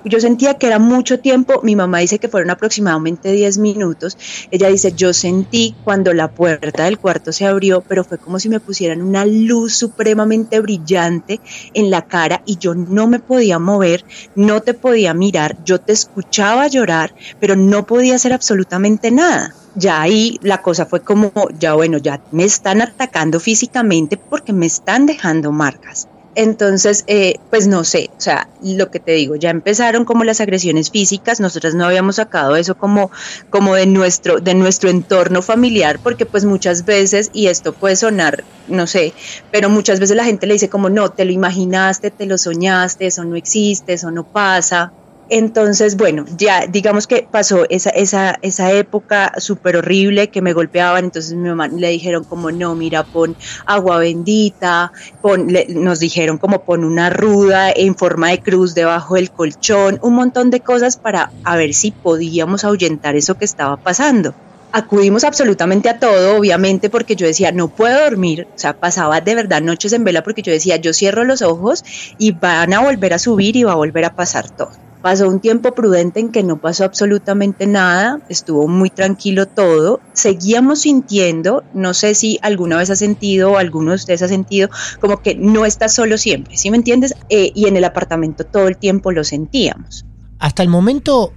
yo 0.04 0.20
sentía 0.20 0.56
que 0.56 0.68
era 0.68 0.80
mucho 0.80 1.22
tiempo, 1.22 1.62
mi 1.64 1.78
mamá 1.78 2.00
dice 2.00 2.20
que 2.20 2.28
fueron 2.28 2.50
aproximadamente 2.50 3.32
10 3.32 3.58
minutos, 3.60 4.18
ella 4.52 4.68
dice, 4.68 4.92
yo 4.92 5.14
sentí 5.14 5.76
cuando 5.86 6.14
la 6.14 6.30
puerta 6.30 6.84
del 6.84 7.00
cuarto 7.00 7.32
se 7.32 7.46
abrió, 7.46 7.80
pero 7.80 8.04
fue 8.04 8.18
como 8.18 8.38
si 8.38 8.50
me 8.50 8.60
pusieran 8.60 9.02
una 9.02 9.26
luz 9.26 9.76
supremamente 9.76 10.60
brillante 10.60 11.40
en 11.74 11.90
la 11.90 12.02
cara 12.02 12.42
y 12.46 12.58
yo 12.58 12.76
no 12.76 13.08
me 13.08 13.20
podía 13.20 13.60
mover, 13.60 14.04
no 14.36 14.60
te 14.60 14.74
podía 14.74 15.14
mirar, 15.14 15.64
yo 15.64 15.80
te 15.80 15.94
escuchaba 15.94 16.68
llorar, 16.68 17.16
pero 17.40 17.56
no 17.56 17.86
podía 17.86 18.16
hacer 18.16 18.34
absolutamente 18.34 19.10
nada 19.10 19.56
ya 19.74 20.02
ahí 20.02 20.38
la 20.42 20.62
cosa 20.64 20.86
fue 20.88 21.02
como, 21.02 21.32
ya 21.60 21.76
bueno, 21.76 22.00
ya 22.00 22.20
me 22.32 22.44
están 22.44 22.82
atacando 22.82 23.40
físicamente 23.40 24.18
porque 24.18 24.52
me 24.52 24.66
están 24.66 25.06
dejando 25.06 25.52
marcas. 25.52 26.08
Entonces, 26.40 27.04
eh, 27.08 27.40
pues 27.50 27.68
no 27.68 27.84
sé, 27.84 28.12
o 28.16 28.22
sea, 28.22 28.48
lo 28.62 28.92
que 28.92 29.00
te 29.00 29.14
digo, 29.14 29.36
ya 29.36 29.50
empezaron 29.50 30.06
como 30.06 30.24
las 30.24 30.40
agresiones 30.40 30.92
físicas, 30.92 31.40
nosotras 31.40 31.74
no 31.74 31.84
habíamos 31.84 32.18
sacado 32.18 32.56
eso 32.56 32.76
como, 32.76 33.10
como 33.50 33.74
de, 33.74 33.88
nuestro, 33.88 34.40
de 34.40 34.54
nuestro 34.54 34.92
entorno 34.92 35.42
familiar, 35.42 36.00
porque 36.00 36.28
pues 36.28 36.46
muchas 36.46 36.86
veces, 36.86 37.32
y 37.34 37.48
esto 37.48 37.76
puede 37.76 37.96
sonar, 37.96 38.46
no 38.68 38.86
sé, 38.86 39.16
pero 39.50 39.70
muchas 39.72 40.00
veces 40.00 40.16
la 40.16 40.26
gente 40.26 40.46
le 40.46 40.54
dice 40.54 40.70
como, 40.70 40.92
no, 40.92 41.10
te 41.10 41.26
lo 41.26 41.32
imaginaste, 41.32 42.12
te 42.12 42.28
lo 42.28 42.38
soñaste, 42.38 43.08
eso 43.08 43.26
no 43.26 43.36
existe, 43.36 43.94
eso 43.94 44.12
no 44.12 44.24
pasa. 44.24 44.94
Entonces, 45.30 45.98
bueno, 45.98 46.24
ya 46.38 46.68
digamos 46.68 47.06
que 47.06 47.28
pasó 47.30 47.66
esa, 47.70 47.90
esa, 47.90 48.38
esa 48.42 48.72
época 48.72 49.34
súper 49.38 49.76
horrible 49.78 50.30
que 50.30 50.42
me 50.42 50.54
golpeaban, 50.54 51.06
entonces 51.06 51.34
mi 51.34 51.50
mamá 51.50 51.68
le 51.68 51.90
dijeron 51.90 52.24
como 52.24 52.52
no, 52.52 52.76
mira, 52.76 53.04
pon 53.04 53.36
agua 53.66 53.98
bendita, 54.00 54.92
pon, 55.20 55.48
nos 55.70 56.00
dijeron 56.00 56.38
como 56.38 56.64
pon 56.64 56.86
una 56.86 57.10
ruda 57.10 57.72
en 57.76 57.96
forma 57.98 58.30
de 58.30 58.42
cruz 58.42 58.74
debajo 58.74 59.16
del 59.16 59.32
colchón, 59.32 60.00
un 60.02 60.16
montón 60.16 60.50
de 60.50 60.62
cosas 60.62 60.98
para 60.98 61.34
a 61.44 61.58
ver 61.58 61.74
si 61.74 61.92
podíamos 61.92 62.64
ahuyentar 62.64 63.16
eso 63.18 63.36
que 63.36 63.46
estaba 63.46 63.78
pasando 63.78 64.36
acudimos 64.72 65.24
absolutamente 65.24 65.90
a 65.90 65.98
todo, 66.00 66.38
obviamente, 66.38 66.90
porque 66.90 67.16
yo 67.16 67.26
decía, 67.26 67.52
no 67.52 67.74
puedo 67.74 68.04
dormir, 68.04 68.48
o 68.56 68.58
sea, 68.60 68.74
pasaba 68.74 69.22
de 69.22 69.34
verdad 69.36 69.62
noches 69.62 69.94
en 69.94 70.04
vela 70.04 70.24
porque 70.24 70.42
yo 70.44 70.52
decía, 70.52 70.76
yo 70.78 70.94
cierro 70.94 71.24
los 71.24 71.42
ojos 71.42 71.84
y 72.18 72.32
van 72.34 72.74
a 72.74 72.82
volver 72.82 73.14
a 73.14 73.20
subir 73.20 73.56
y 73.56 73.64
va 73.64 73.72
a 73.72 73.76
volver 73.76 74.06
a 74.06 74.14
pasar 74.16 74.50
todo. 74.52 74.87
Pasó 75.02 75.28
un 75.28 75.40
tiempo 75.40 75.74
prudente 75.74 76.20
en 76.20 76.32
que 76.32 76.44
no 76.44 76.60
pasó 76.60 76.84
absolutamente 76.84 77.68
nada, 77.68 78.20
estuvo 78.30 78.68
muy 78.68 78.90
tranquilo 78.90 79.46
todo. 79.46 80.02
Seguíamos 80.14 80.82
sintiendo, 80.82 81.64
no 81.74 81.94
sé 81.94 82.16
si 82.16 82.40
alguna 82.42 82.78
vez 82.78 82.90
ha 82.90 82.96
sentido 82.96 83.52
o 83.52 83.58
alguno 83.58 83.92
de 83.92 83.96
ustedes 83.96 84.22
ha 84.24 84.28
sentido, 84.28 84.70
como 85.00 85.22
que 85.22 85.36
no 85.36 85.66
está 85.66 85.88
solo 85.88 86.18
siempre, 86.18 86.58
¿sí 86.58 86.72
me 86.72 86.78
entiendes? 86.78 87.14
Eh, 87.30 87.52
y 87.54 87.68
en 87.68 87.78
el 87.78 87.84
apartamento 87.84 88.44
todo 88.44 88.68
el 88.68 88.78
tiempo 88.78 89.12
lo 89.12 89.24
sentíamos. 89.24 90.06
Hasta 90.40 90.64
el 90.64 90.70
momento 90.70 91.34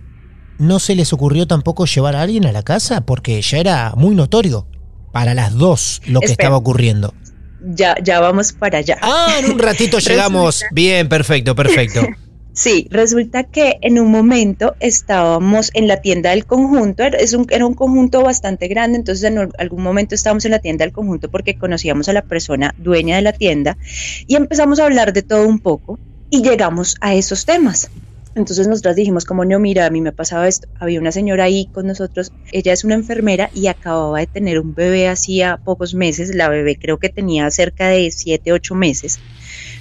no 0.58 0.78
se 0.78 0.94
les 0.94 1.12
ocurrió 1.12 1.46
tampoco 1.46 1.86
llevar 1.86 2.16
a 2.16 2.22
alguien 2.22 2.46
a 2.46 2.52
la 2.52 2.62
casa 2.62 3.02
porque 3.02 3.40
ya 3.40 3.58
era 3.58 3.92
muy 3.96 4.14
notorio 4.14 4.66
para 5.12 5.34
las 5.34 5.54
dos 5.54 6.02
lo 6.06 6.20
que 6.20 6.26
estaba 6.26 6.56
ocurriendo. 6.56 7.14
Ya, 7.62 7.94
ya 8.02 8.20
vamos 8.20 8.52
para 8.52 8.78
allá. 8.78 8.98
Ah, 9.02 9.36
en 9.38 9.50
un 9.50 9.58
ratito 9.58 9.98
llegamos. 10.06 10.62
Bien, 10.72 11.08
perfecto, 11.08 11.54
perfecto. 11.54 12.02
Sí, 12.52 12.88
resulta 12.90 13.44
que 13.44 13.78
en 13.80 14.00
un 14.00 14.10
momento 14.10 14.74
estábamos 14.80 15.70
en 15.72 15.86
la 15.86 15.98
tienda 15.98 16.30
del 16.30 16.46
conjunto, 16.46 17.04
era 17.04 17.66
un 17.66 17.74
conjunto 17.74 18.22
bastante 18.22 18.66
grande, 18.66 18.98
entonces 18.98 19.24
en 19.24 19.50
algún 19.56 19.82
momento 19.82 20.14
estábamos 20.14 20.44
en 20.44 20.50
la 20.50 20.58
tienda 20.58 20.84
del 20.84 20.92
conjunto 20.92 21.30
porque 21.30 21.56
conocíamos 21.56 22.08
a 22.08 22.12
la 22.12 22.22
persona 22.22 22.74
dueña 22.76 23.16
de 23.16 23.22
la 23.22 23.32
tienda 23.32 23.78
y 24.26 24.34
empezamos 24.34 24.80
a 24.80 24.84
hablar 24.84 25.12
de 25.12 25.22
todo 25.22 25.46
un 25.46 25.60
poco 25.60 25.98
y 26.28 26.42
llegamos 26.42 26.96
a 27.00 27.14
esos 27.14 27.46
temas. 27.46 27.88
Entonces 28.34 28.66
nosotros 28.66 28.96
dijimos 28.96 29.24
como 29.24 29.44
no, 29.44 29.58
mira, 29.58 29.86
a 29.86 29.90
mí 29.90 30.00
me 30.00 30.12
pasaba 30.12 30.46
esto. 30.46 30.68
Había 30.78 31.00
una 31.00 31.12
señora 31.12 31.44
ahí 31.44 31.66
con 31.72 31.86
nosotros, 31.86 32.32
ella 32.52 32.72
es 32.72 32.84
una 32.84 32.94
enfermera 32.94 33.50
y 33.54 33.68
acababa 33.68 34.18
de 34.18 34.26
tener 34.26 34.58
un 34.58 34.74
bebé 34.74 35.08
hacía 35.08 35.56
pocos 35.64 35.94
meses, 35.94 36.34
la 36.34 36.48
bebé 36.48 36.76
creo 36.76 36.98
que 36.98 37.08
tenía 37.08 37.50
cerca 37.50 37.88
de 37.88 38.10
7, 38.10 38.52
8 38.52 38.74
meses 38.74 39.20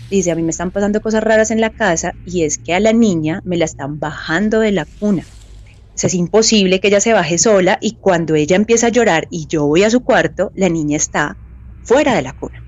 dice, 0.09 0.31
a 0.31 0.35
mí 0.35 0.43
me 0.43 0.51
están 0.51 0.71
pasando 0.71 1.01
cosas 1.01 1.23
raras 1.23 1.51
en 1.51 1.61
la 1.61 1.69
casa 1.69 2.15
y 2.25 2.43
es 2.43 2.57
que 2.57 2.73
a 2.73 2.79
la 2.79 2.93
niña 2.93 3.41
me 3.45 3.57
la 3.57 3.65
están 3.65 3.99
bajando 3.99 4.59
de 4.59 4.71
la 4.71 4.85
cuna. 4.85 5.25
Es 6.01 6.13
imposible 6.13 6.79
que 6.79 6.87
ella 6.87 7.01
se 7.01 7.13
baje 7.13 7.37
sola 7.37 7.77
y 7.81 7.97
cuando 7.97 8.35
ella 8.35 8.55
empieza 8.55 8.87
a 8.87 8.91
llorar 8.91 9.27
y 9.29 9.47
yo 9.47 9.65
voy 9.65 9.83
a 9.83 9.89
su 9.89 10.01
cuarto, 10.01 10.51
la 10.55 10.69
niña 10.69 10.95
está 10.95 11.37
fuera 11.83 12.15
de 12.15 12.21
la 12.21 12.33
cuna. 12.33 12.63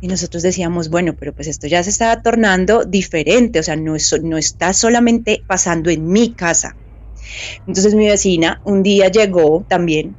Y 0.00 0.08
nosotros 0.08 0.42
decíamos, 0.42 0.88
bueno, 0.88 1.14
pero 1.18 1.32
pues 1.32 1.46
esto 1.48 1.66
ya 1.66 1.82
se 1.82 1.90
está 1.90 2.20
tornando 2.22 2.84
diferente, 2.84 3.60
o 3.60 3.62
sea, 3.62 3.76
no, 3.76 3.94
no 4.22 4.36
está 4.36 4.72
solamente 4.72 5.44
pasando 5.46 5.90
en 5.90 6.08
mi 6.08 6.34
casa. 6.34 6.76
Entonces 7.66 7.94
mi 7.94 8.06
vecina 8.06 8.60
un 8.64 8.82
día 8.82 9.08
llegó 9.08 9.64
también 9.68 10.16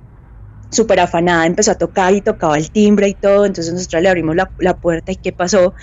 súper 0.70 1.00
afanada, 1.00 1.46
empezó 1.46 1.72
a 1.72 1.76
tocar 1.76 2.14
y 2.14 2.22
tocaba 2.22 2.58
el 2.58 2.72
timbre 2.72 3.10
y 3.10 3.14
todo, 3.14 3.46
entonces 3.46 3.74
nosotros 3.74 4.02
le 4.02 4.10
abrimos 4.10 4.36
la, 4.36 4.52
la 4.60 4.78
puerta 4.78 5.12
y 5.12 5.16
¿qué 5.16 5.32
pasó? 5.32 5.74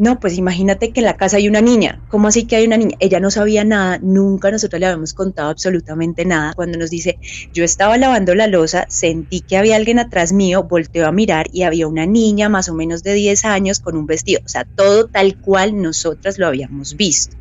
No, 0.00 0.18
pues 0.18 0.38
imagínate 0.38 0.92
que 0.92 1.00
en 1.00 1.04
la 1.04 1.18
casa 1.18 1.36
hay 1.36 1.46
una 1.46 1.60
niña. 1.60 2.00
¿Cómo 2.08 2.28
así 2.28 2.46
que 2.46 2.56
hay 2.56 2.64
una 2.66 2.78
niña? 2.78 2.96
Ella 3.00 3.20
no 3.20 3.30
sabía 3.30 3.64
nada, 3.64 3.98
nunca 4.00 4.50
nosotros 4.50 4.80
le 4.80 4.86
habíamos 4.86 5.12
contado 5.12 5.50
absolutamente 5.50 6.24
nada. 6.24 6.54
Cuando 6.54 6.78
nos 6.78 6.88
dice, 6.88 7.18
yo 7.52 7.64
estaba 7.64 7.98
lavando 7.98 8.34
la 8.34 8.46
losa, 8.46 8.86
sentí 8.88 9.42
que 9.42 9.58
había 9.58 9.76
alguien 9.76 9.98
atrás 9.98 10.32
mío, 10.32 10.62
volteó 10.62 11.06
a 11.06 11.12
mirar 11.12 11.48
y 11.52 11.64
había 11.64 11.86
una 11.86 12.06
niña 12.06 12.48
más 12.48 12.70
o 12.70 12.74
menos 12.74 13.02
de 13.02 13.12
10 13.12 13.44
años 13.44 13.80
con 13.80 13.94
un 13.94 14.06
vestido, 14.06 14.40
o 14.42 14.48
sea, 14.48 14.64
todo 14.64 15.06
tal 15.06 15.36
cual 15.36 15.82
nosotras 15.82 16.38
lo 16.38 16.46
habíamos 16.46 16.96
visto. 16.96 17.36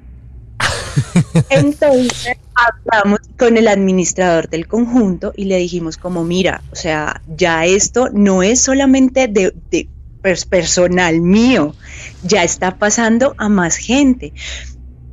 Entonces 1.49 2.35
hablamos 2.55 3.21
con 3.37 3.55
el 3.55 3.69
administrador 3.69 4.49
del 4.49 4.67
conjunto 4.67 5.31
y 5.33 5.45
le 5.45 5.55
dijimos 5.55 5.95
como, 5.95 6.25
mira, 6.25 6.61
o 6.73 6.75
sea, 6.75 7.21
ya 7.37 7.65
esto 7.65 8.09
no 8.11 8.43
es 8.43 8.61
solamente 8.61 9.29
de, 9.29 9.53
de 9.71 9.87
personal 10.21 11.21
mío, 11.21 11.75
ya 12.23 12.43
está 12.43 12.77
pasando 12.77 13.35
a 13.37 13.49
más 13.49 13.77
gente. 13.77 14.33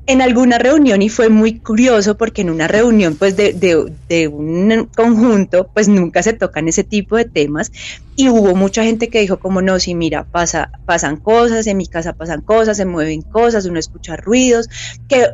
En 0.08 0.22
alguna 0.22 0.58
reunión, 0.58 1.02
y 1.02 1.08
fue 1.08 1.30
muy 1.30 1.58
curioso 1.58 2.16
porque 2.16 2.42
en 2.42 2.50
una 2.50 2.68
reunión 2.68 3.16
pues 3.16 3.36
de, 3.36 3.52
de, 4.08 4.28
un 4.28 4.88
conjunto 4.94 5.68
pues 5.74 5.88
nunca 5.88 6.22
se 6.22 6.32
tocan 6.32 6.68
ese 6.68 6.84
tipo 6.84 7.16
de 7.16 7.24
temas 7.24 7.72
y 8.14 8.28
hubo 8.28 8.54
mucha 8.54 8.84
gente 8.84 9.08
que 9.08 9.20
dijo 9.20 9.40
como 9.40 9.62
no, 9.62 9.80
si 9.80 9.96
mira, 9.96 10.24
pasa, 10.24 10.70
pasan 10.84 11.16
cosas, 11.16 11.66
en 11.66 11.76
mi 11.76 11.88
casa 11.88 12.12
pasan 12.12 12.42
cosas, 12.42 12.76
se 12.76 12.84
mueven 12.84 13.22
cosas, 13.22 13.66
uno 13.66 13.80
escucha 13.80 14.16
ruidos, 14.16 14.68
que 15.08 15.26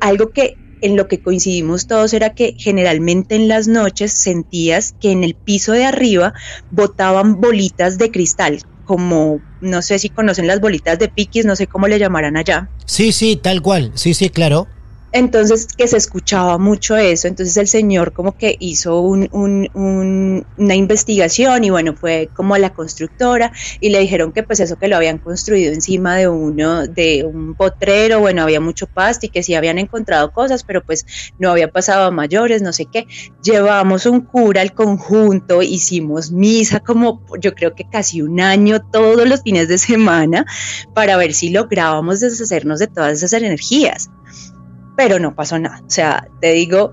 algo 0.00 0.30
que 0.30 0.56
en 0.82 0.96
lo 0.96 1.08
que 1.08 1.20
coincidimos 1.20 1.88
todos 1.88 2.12
era 2.12 2.34
que 2.34 2.54
generalmente 2.56 3.34
en 3.34 3.48
las 3.48 3.66
noches 3.66 4.12
sentías 4.12 4.94
que 5.00 5.10
en 5.10 5.24
el 5.24 5.34
piso 5.34 5.72
de 5.72 5.84
arriba 5.84 6.32
botaban 6.70 7.40
bolitas 7.40 7.98
de 7.98 8.10
cristal, 8.12 8.60
como, 8.86 9.40
no 9.60 9.82
sé 9.82 9.98
si 9.98 10.08
conocen 10.08 10.46
las 10.46 10.60
bolitas 10.60 10.98
de 10.98 11.08
piquis, 11.08 11.44
no 11.44 11.56
sé 11.56 11.66
cómo 11.66 11.88
le 11.88 11.98
llamarán 11.98 12.36
allá. 12.36 12.70
Sí, 12.86 13.12
sí, 13.12 13.36
tal 13.36 13.60
cual, 13.60 13.92
sí, 13.94 14.14
sí, 14.14 14.30
claro. 14.30 14.68
Entonces, 15.16 15.66
que 15.74 15.88
se 15.88 15.96
escuchaba 15.96 16.58
mucho 16.58 16.94
eso, 16.94 17.26
entonces 17.26 17.56
el 17.56 17.68
señor 17.68 18.12
como 18.12 18.36
que 18.36 18.54
hizo 18.60 19.00
una 19.00 20.74
investigación 20.74 21.64
y 21.64 21.70
bueno, 21.70 21.94
fue 21.94 22.28
como 22.34 22.54
a 22.54 22.58
la 22.58 22.74
constructora 22.74 23.50
y 23.80 23.88
le 23.88 24.00
dijeron 24.00 24.32
que 24.32 24.42
pues 24.42 24.60
eso 24.60 24.76
que 24.76 24.88
lo 24.88 24.96
habían 24.96 25.16
construido 25.16 25.72
encima 25.72 26.16
de 26.16 26.28
uno, 26.28 26.86
de 26.86 27.24
un 27.24 27.54
potrero, 27.54 28.20
bueno, 28.20 28.42
había 28.42 28.60
mucho 28.60 28.86
pasto 28.86 29.24
y 29.24 29.30
que 29.30 29.42
sí 29.42 29.54
habían 29.54 29.78
encontrado 29.78 30.32
cosas, 30.32 30.64
pero 30.64 30.84
pues 30.84 31.06
no 31.38 31.50
había 31.50 31.72
pasado 31.72 32.04
a 32.04 32.10
mayores, 32.10 32.60
no 32.60 32.74
sé 32.74 32.84
qué. 32.84 33.06
Llevamos 33.42 34.04
un 34.04 34.20
cura 34.20 34.60
al 34.60 34.74
conjunto, 34.74 35.62
hicimos 35.62 36.30
misa 36.30 36.80
como 36.80 37.22
yo 37.40 37.54
creo 37.54 37.74
que 37.74 37.88
casi 37.88 38.20
un 38.20 38.38
año 38.38 38.82
todos 38.82 39.26
los 39.26 39.40
fines 39.40 39.66
de 39.68 39.78
semana 39.78 40.44
para 40.94 41.16
ver 41.16 41.32
si 41.32 41.48
lográbamos 41.48 42.20
deshacernos 42.20 42.80
de 42.80 42.88
todas 42.88 43.14
esas 43.14 43.32
energías 43.32 44.10
pero 44.96 45.18
no 45.18 45.34
pasó 45.34 45.58
nada. 45.58 45.82
O 45.86 45.90
sea, 45.90 46.28
te 46.40 46.52
digo, 46.52 46.92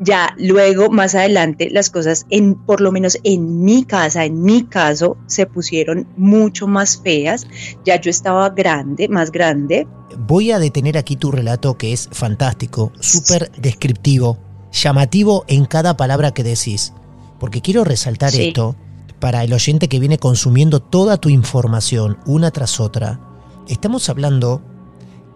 ya 0.00 0.34
luego, 0.38 0.90
más 0.90 1.14
adelante, 1.14 1.68
las 1.70 1.90
cosas, 1.90 2.26
en, 2.30 2.54
por 2.54 2.80
lo 2.80 2.92
menos 2.92 3.18
en 3.24 3.64
mi 3.64 3.84
casa, 3.84 4.24
en 4.24 4.42
mi 4.42 4.64
caso, 4.64 5.16
se 5.26 5.46
pusieron 5.46 6.06
mucho 6.16 6.66
más 6.66 7.00
feas. 7.02 7.46
Ya 7.84 8.00
yo 8.00 8.10
estaba 8.10 8.50
grande, 8.50 9.08
más 9.08 9.30
grande. 9.30 9.86
Voy 10.18 10.50
a 10.50 10.58
detener 10.58 10.98
aquí 10.98 11.16
tu 11.16 11.30
relato 11.30 11.76
que 11.76 11.92
es 11.92 12.08
fantástico, 12.12 12.92
súper 13.00 13.50
descriptivo, 13.52 14.38
llamativo 14.72 15.44
en 15.48 15.64
cada 15.64 15.96
palabra 15.96 16.32
que 16.32 16.44
decís. 16.44 16.92
Porque 17.38 17.60
quiero 17.60 17.84
resaltar 17.84 18.34
esto 18.34 18.76
para 19.20 19.44
el 19.44 19.52
oyente 19.52 19.88
que 19.88 20.00
viene 20.00 20.18
consumiendo 20.18 20.80
toda 20.80 21.16
tu 21.16 21.28
información 21.28 22.18
una 22.26 22.50
tras 22.50 22.80
otra. 22.80 23.20
Estamos 23.68 24.08
hablando 24.08 24.62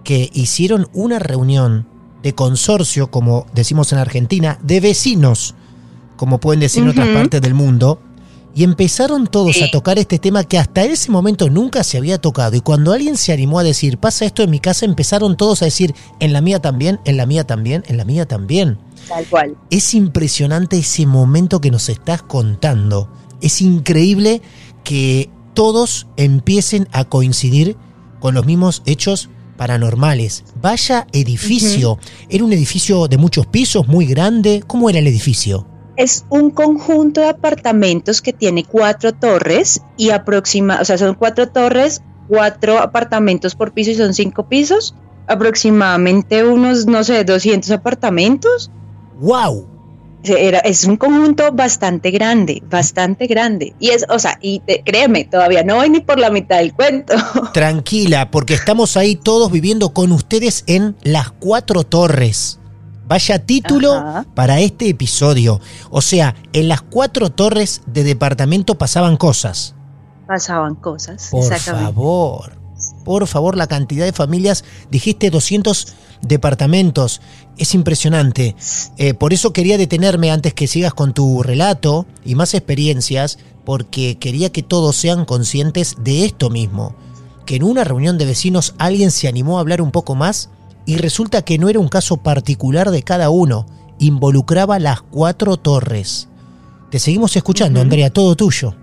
que 0.09 0.31
hicieron 0.33 0.89
una 0.95 1.19
reunión 1.19 1.87
de 2.23 2.35
consorcio, 2.35 3.11
como 3.11 3.47
decimos 3.53 3.93
en 3.93 3.99
Argentina, 3.99 4.59
de 4.63 4.81
vecinos, 4.81 5.55
como 6.17 6.41
pueden 6.41 6.61
decir 6.61 6.83
en 6.83 6.89
otras 6.89 7.09
partes 7.09 7.43
del 7.43 7.53
mundo, 7.53 8.01
Y 8.55 8.65
empezaron 8.65 9.27
todos 9.27 9.61
a 9.61 9.71
tocar 9.71 9.99
este 9.99 10.19
tema 10.19 10.45
que 10.45 10.59
hasta 10.59 10.83
ese 10.83 11.11
momento 11.11 11.51
nunca 11.51 11.85
se 11.85 11.99
había 11.99 12.17
tocado. 12.17 12.57
Y 12.57 12.63
cuando 12.63 12.95
alguien 12.95 13.19
se 13.19 13.35
animó 13.35 13.59
a 13.59 13.63
decir, 13.63 13.99
pasa 13.99 14.25
esto 14.25 14.43
en 14.43 14.49
mi 14.49 14.61
casa, 14.61 14.87
empezaron 14.87 15.37
todos 15.37 15.61
a 15.61 15.67
decir, 15.67 15.95
en 16.21 16.33
la 16.33 16.41
mía 16.41 16.59
también, 16.59 16.99
en 17.05 17.19
la 17.19 17.27
mía 17.27 17.47
también, 17.47 17.85
en 17.87 17.99
la 17.99 18.07
mía 18.07 18.27
también. 18.27 18.79
Tal 19.09 19.27
cual. 19.27 19.57
Es 19.69 19.93
impresionante 19.93 20.79
ese 20.79 21.05
momento 21.05 21.61
que 21.61 21.71
nos 21.71 21.91
estás 21.91 22.23
contando. 22.23 23.11
Es 23.43 23.61
increíble 23.61 24.41
que 24.85 25.29
todos 25.53 26.07
empiecen 26.17 26.89
a 26.93 27.05
coincidir 27.05 27.77
con 28.21 28.35
los 28.35 28.47
mismos 28.47 28.83
hechos 28.87 29.29
paranormales. 29.59 30.45
Vaya 30.59 31.07
edificio. 31.13 31.99
¿Era 32.31 32.45
un 32.45 32.55
edificio 32.55 33.09
de 33.09 33.19
muchos 33.19 33.47
pisos, 33.47 33.87
muy 33.87 34.07
grande? 34.07 34.65
¿Cómo 34.67 34.89
era 34.89 34.99
el 34.99 35.07
edificio? 35.07 35.67
Es 35.97 36.25
un 36.31 36.51
conjunto 36.51 37.21
de 37.21 37.29
apartamentos 37.29 38.23
que 38.23 38.33
tiene 38.33 38.65
cuatro 38.65 39.13
torres 39.13 39.83
y 39.99 40.11
aproxima, 40.11 40.81
o 40.81 40.85
sea, 40.87 40.97
son 40.97 41.15
cuatro 41.15 41.49
torres, 41.49 42.01
cuatro 42.29 42.79
apartamentos 42.79 43.55
por 43.55 43.73
piso 43.73 43.91
y 43.91 43.97
son 43.97 44.15
cinco 44.15 44.49
pisos. 44.49 44.95
Aproximadamente 45.27 46.43
unos, 46.43 46.87
no 46.87 47.05
sé, 47.05 47.23
200 47.25 47.71
apartamentos. 47.73 48.71
¡Wow! 49.21 49.78
Era, 50.25 50.59
es 50.59 50.85
un 50.85 50.97
conjunto 50.97 51.53
bastante 51.53 52.11
grande, 52.11 52.63
bastante 52.69 53.27
grande. 53.27 53.75
Y 53.79 53.91
es, 53.91 54.05
o 54.09 54.19
sea, 54.19 54.39
y 54.41 54.61
créeme, 54.85 55.25
todavía 55.25 55.63
no 55.63 55.77
voy 55.77 55.91
ni 55.91 56.01
por 56.01 56.19
la 56.19 56.31
mitad 56.31 56.59
del 56.59 56.75
cuento. 56.75 57.15
Tranquila, 57.53 58.31
porque 58.31 58.55
estamos 58.55 58.97
ahí 58.97 59.15
todos 59.15 59.51
viviendo 59.53 59.91
con 59.91 60.13
ustedes 60.13 60.65
en 60.67 60.97
las 61.03 61.31
cuatro 61.31 61.85
torres. 61.85 62.59
Vaya 63.07 63.39
título 63.39 64.25
para 64.35 64.61
este 64.61 64.91
episodio. 64.91 65.61
O 65.91 66.03
sea, 66.03 66.35
en 66.53 66.69
las 66.69 66.83
cuatro 66.83 67.31
torres 67.31 67.81
de 67.87 68.05
departamento 68.05 68.77
pasaban 68.77 69.17
cosas. 69.17 69.75
Pasaban 70.27 70.75
cosas. 70.75 71.29
Por 71.31 71.55
favor, 71.59 72.59
por 73.05 73.27
favor, 73.27 73.57
la 73.57 73.67
cantidad 73.67 74.05
de 74.05 74.13
familias, 74.13 74.65
dijiste 74.91 75.31
200 75.31 75.95
departamentos, 76.21 77.23
es 77.59 77.75
impresionante. 77.75 78.57
Eh, 78.97 79.15
por 79.15 79.33
eso 79.33 79.53
quería 79.53 79.79
detenerme 79.79 80.31
antes 80.31 80.55
que 80.55 80.67
sigas 80.67 80.95
con 80.95 81.13
tu 81.15 81.43
relato 81.43 82.07
y 82.25 82.35
más 82.35 82.55
experiencias, 82.55 83.39
porque 83.65 84.17
quería 84.19 84.51
que 84.51 84.63
todos 84.63 84.97
sean 84.97 85.25
conscientes 85.25 85.97
de 85.99 86.25
esto 86.25 86.51
mismo, 86.51 86.95
que 87.45 87.57
en 87.57 87.65
una 87.65 87.85
reunión 87.85 88.19
de 88.19 88.27
vecinos 88.27 88.75
alguien 88.79 89.11
se 89.11 89.29
animó 89.29 89.59
a 89.59 89.61
hablar 89.61 89.83
un 89.83 89.91
poco 89.91 90.15
más 90.15 90.51
y 90.87 90.97
resulta 90.97 91.43
que 91.43 91.59
no 91.59 91.69
era 91.69 91.81
un 91.81 91.89
caso 91.89 92.17
particular 92.19 92.91
de 92.91 93.03
cada 93.03 93.31
uno, 93.31 93.67
involucraba 93.99 94.79
las 94.79 95.03
cuatro 95.03 95.57
torres. 95.57 96.29
Te 96.91 96.99
seguimos 96.99 97.37
escuchando, 97.37 97.81
Andrea, 97.81 98.11
todo 98.11 98.35
tuyo 98.35 98.75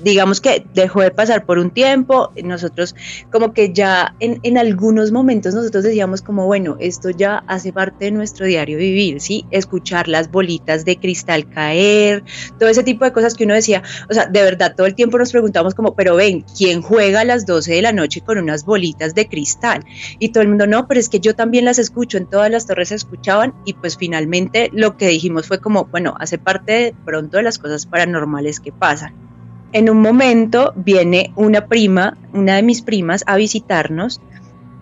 digamos 0.00 0.40
que 0.40 0.64
dejó 0.74 1.00
de 1.00 1.10
pasar 1.10 1.44
por 1.44 1.58
un 1.58 1.70
tiempo, 1.70 2.32
nosotros 2.42 2.94
como 3.32 3.52
que 3.52 3.72
ya 3.72 4.14
en, 4.20 4.40
en, 4.42 4.58
algunos 4.58 5.12
momentos 5.12 5.54
nosotros 5.54 5.84
decíamos 5.84 6.22
como, 6.22 6.46
bueno, 6.46 6.76
esto 6.80 7.10
ya 7.10 7.44
hace 7.46 7.72
parte 7.72 8.06
de 8.06 8.10
nuestro 8.10 8.46
diario 8.46 8.78
vivir, 8.78 9.20
¿sí? 9.20 9.44
Escuchar 9.50 10.08
las 10.08 10.30
bolitas 10.30 10.84
de 10.84 10.96
cristal 10.96 11.48
caer, 11.48 12.24
todo 12.58 12.68
ese 12.68 12.82
tipo 12.82 13.04
de 13.04 13.12
cosas 13.12 13.34
que 13.34 13.44
uno 13.44 13.54
decía, 13.54 13.82
o 14.10 14.14
sea, 14.14 14.26
de 14.26 14.42
verdad 14.42 14.74
todo 14.76 14.86
el 14.86 14.94
tiempo 14.94 15.18
nos 15.18 15.32
preguntamos 15.32 15.74
como, 15.74 15.94
pero 15.94 16.16
ven, 16.16 16.44
¿quién 16.56 16.82
juega 16.82 17.20
a 17.20 17.24
las 17.24 17.46
12 17.46 17.74
de 17.74 17.82
la 17.82 17.92
noche 17.92 18.20
con 18.20 18.38
unas 18.38 18.64
bolitas 18.64 19.14
de 19.14 19.28
cristal? 19.28 19.84
Y 20.18 20.30
todo 20.30 20.42
el 20.42 20.48
mundo, 20.48 20.66
no, 20.66 20.86
pero 20.86 21.00
es 21.00 21.08
que 21.08 21.20
yo 21.20 21.34
también 21.34 21.64
las 21.64 21.78
escucho, 21.78 22.18
en 22.18 22.26
todas 22.26 22.50
las 22.50 22.66
torres 22.66 22.88
se 22.88 22.94
escuchaban 22.94 23.54
y 23.64 23.74
pues 23.74 23.96
finalmente 23.96 24.70
lo 24.72 24.96
que 24.96 25.08
dijimos 25.08 25.46
fue 25.46 25.60
como, 25.60 25.86
bueno, 25.86 26.14
hace 26.18 26.38
parte 26.38 26.72
de 26.72 26.94
pronto 27.04 27.36
de 27.36 27.42
las 27.42 27.58
cosas 27.58 27.86
paranormales 27.86 28.60
que 28.60 28.72
pasan 28.72 29.28
en 29.72 29.90
un 29.90 30.00
momento 30.00 30.72
viene 30.76 31.32
una 31.36 31.66
prima, 31.66 32.16
una 32.32 32.56
de 32.56 32.62
mis 32.62 32.82
primas, 32.82 33.24
a 33.26 33.36
visitarnos 33.36 34.20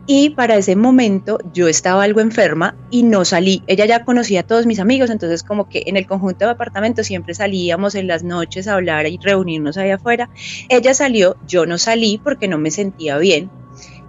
y 0.06 0.30
para 0.30 0.56
ese 0.56 0.76
momento 0.76 1.38
yo 1.52 1.66
estaba 1.66 2.04
algo 2.04 2.20
enferma 2.20 2.76
y 2.90 3.02
no 3.02 3.24
salí. 3.24 3.62
Ella 3.66 3.86
ya 3.86 4.04
conocía 4.04 4.40
a 4.40 4.46
todos 4.46 4.64
mis 4.64 4.78
amigos, 4.78 5.10
entonces 5.10 5.42
como 5.42 5.68
que 5.68 5.82
en 5.86 5.96
el 5.96 6.06
conjunto 6.06 6.44
de 6.44 6.52
apartamentos 6.52 7.06
siempre 7.06 7.34
salíamos 7.34 7.96
en 7.96 8.06
las 8.06 8.22
noches 8.22 8.68
a 8.68 8.74
hablar 8.74 9.06
y 9.06 9.18
reunirnos 9.18 9.76
ahí 9.76 9.90
afuera. 9.90 10.30
Ella 10.68 10.94
salió, 10.94 11.36
yo 11.46 11.66
no 11.66 11.76
salí 11.78 12.18
porque 12.22 12.46
no 12.46 12.58
me 12.58 12.70
sentía 12.70 13.18
bien 13.18 13.50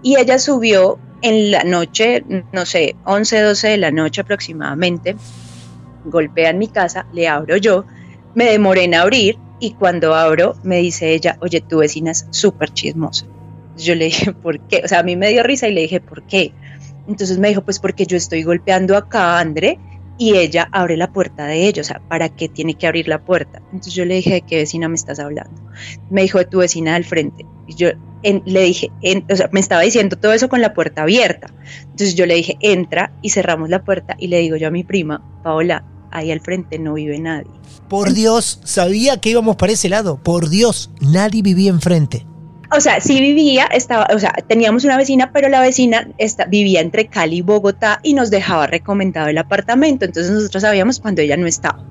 y 0.04 0.18
ella 0.18 0.38
subió 0.38 1.00
en 1.24 1.50
la 1.50 1.64
noche, 1.64 2.24
no 2.52 2.66
sé, 2.68 2.96
11, 3.06 3.42
12 3.42 3.68
de 3.70 3.78
la 3.78 3.90
noche 3.90 4.22
aproximadamente, 4.22 5.16
golpea 6.06 6.52
en 6.52 6.60
mi 6.60 6.68
casa, 6.68 7.08
le 7.12 7.28
abro 7.28 7.58
yo, 7.58 7.86
me 8.36 8.46
demoré 8.46 8.84
en 8.84 8.94
abrir 8.94 9.40
y 9.60 9.72
cuando 9.72 10.16
abro 10.16 10.56
me 10.64 10.78
dice 10.78 11.14
ella, 11.14 11.38
oye, 11.42 11.62
tu 11.62 11.80
vecina 11.80 12.12
es 12.12 12.28
súper 12.30 12.74
chismosa. 12.74 13.26
Yo 13.78 13.96
le 13.96 14.06
dije, 14.06 14.32
¿por 14.44 14.60
qué? 14.68 14.82
O 14.84 14.88
sea, 14.88 15.00
a 15.00 15.04
mí 15.04 15.16
me 15.16 15.30
dio 15.30 15.44
risa 15.44 15.68
y 15.68 15.74
le 15.74 15.82
dije, 15.82 16.00
¿por 16.00 16.24
qué? 16.24 16.54
Entonces 17.08 17.38
me 17.38 17.50
dijo, 17.50 17.62
pues 17.62 17.80
porque 17.80 18.06
yo 18.06 18.18
estoy 18.18 18.44
golpeando 18.44 18.98
acá, 18.98 19.40
André, 19.40 19.80
y 20.18 20.36
ella 20.36 20.68
abre 20.72 20.98
la 20.98 21.12
puerta 21.12 21.46
de 21.46 21.68
ella, 21.68 21.82
o 21.82 21.86
sea, 21.86 22.02
¿para 22.08 22.30
qué 22.30 22.50
tiene 22.50 22.74
que 22.74 22.88
abrir 22.88 23.08
la 23.08 23.20
puerta? 23.20 23.62
Entonces 23.66 23.94
yo 23.94 24.04
le 24.04 24.16
dije, 24.16 24.34
¿de 24.34 24.42
qué 24.42 24.58
vecina 24.58 24.90
me 24.90 24.96
estás 24.96 25.20
hablando? 25.20 25.62
Me 26.10 26.24
dijo, 26.24 26.40
de 26.40 26.46
tu 26.46 26.58
vecina 26.58 26.96
del 26.96 27.06
frente. 27.06 27.46
Y 27.68 27.76
yo 27.76 27.90
le 28.24 28.62
dije, 28.62 28.92
o 29.30 29.36
sea, 29.36 29.50
me 29.52 29.60
estaba 29.60 29.82
diciendo 29.82 30.18
todo 30.18 30.34
eso 30.34 30.50
con 30.50 30.60
la 30.60 30.74
puerta 30.74 31.04
abierta. 31.04 31.54
Entonces 31.84 32.16
yo 32.16 32.26
le 32.26 32.34
dije, 32.34 32.58
entra 32.62 33.12
y 33.22 33.30
cerramos 33.30 33.70
la 33.70 33.84
puerta 33.84 34.16
y 34.18 34.28
le 34.28 34.40
digo 34.40 34.56
yo 34.56 34.68
a 34.68 34.72
mi 34.72 34.84
prima, 34.84 35.24
Paola, 35.44 35.84
ahí 36.12 36.32
al 36.32 36.42
frente 36.42 36.80
no 36.80 36.94
vive 36.94 37.20
nadie. 37.20 37.52
Por 37.88 38.14
Dios, 38.14 38.60
sabía 38.64 39.20
que 39.22 39.30
íbamos 39.30 39.56
para 39.56 39.74
ese 39.74 39.90
lado. 39.90 40.18
Por 40.22 40.50
Dios, 40.50 40.92
nadie 41.00 41.42
vivía 41.42 41.70
enfrente. 41.70 42.26
O 42.76 42.82
sea, 42.82 43.00
sí 43.00 43.22
vivía, 43.22 43.66
estaba, 43.66 44.08
o 44.14 44.20
sea, 44.20 44.34
teníamos 44.46 44.84
una 44.84 44.98
vecina, 44.98 45.32
pero 45.32 45.48
la 45.48 45.62
vecina 45.62 46.10
vivía 46.50 46.82
entre 46.82 47.08
Cali 47.08 47.38
y 47.38 47.42
Bogotá 47.42 48.00
y 48.04 48.14
nos 48.14 48.30
dejaba 48.30 48.68
recomendado 48.68 49.28
el 49.30 49.38
apartamento. 49.38 50.04
Entonces 50.04 50.32
nosotros 50.32 50.64
sabíamos 50.64 51.00
cuando 51.00 51.22
ella 51.22 51.38
no 51.38 51.48
estaba. 51.48 51.86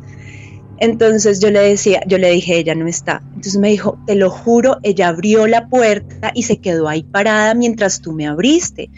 Entonces 0.79 1.41
yo 1.41 1.51
le 1.51 1.61
decía, 1.61 2.03
yo 2.07 2.19
le 2.19 2.31
dije, 2.31 2.59
ella 2.59 2.75
no 2.75 2.87
está. 2.87 3.23
Entonces 3.29 3.57
me 3.57 3.71
dijo, 3.71 3.99
te 4.07 4.15
lo 4.15 4.31
juro, 4.31 4.77
ella 4.83 5.09
abrió 5.09 5.47
la 5.47 5.69
puerta 5.69 6.33
y 6.35 6.43
se 6.43 6.59
quedó 6.59 6.89
ahí 6.89 7.03
parada 7.03 7.55
mientras 7.55 8.03
tú 8.03 8.13
me 8.13 8.27
abriste. 8.27 8.91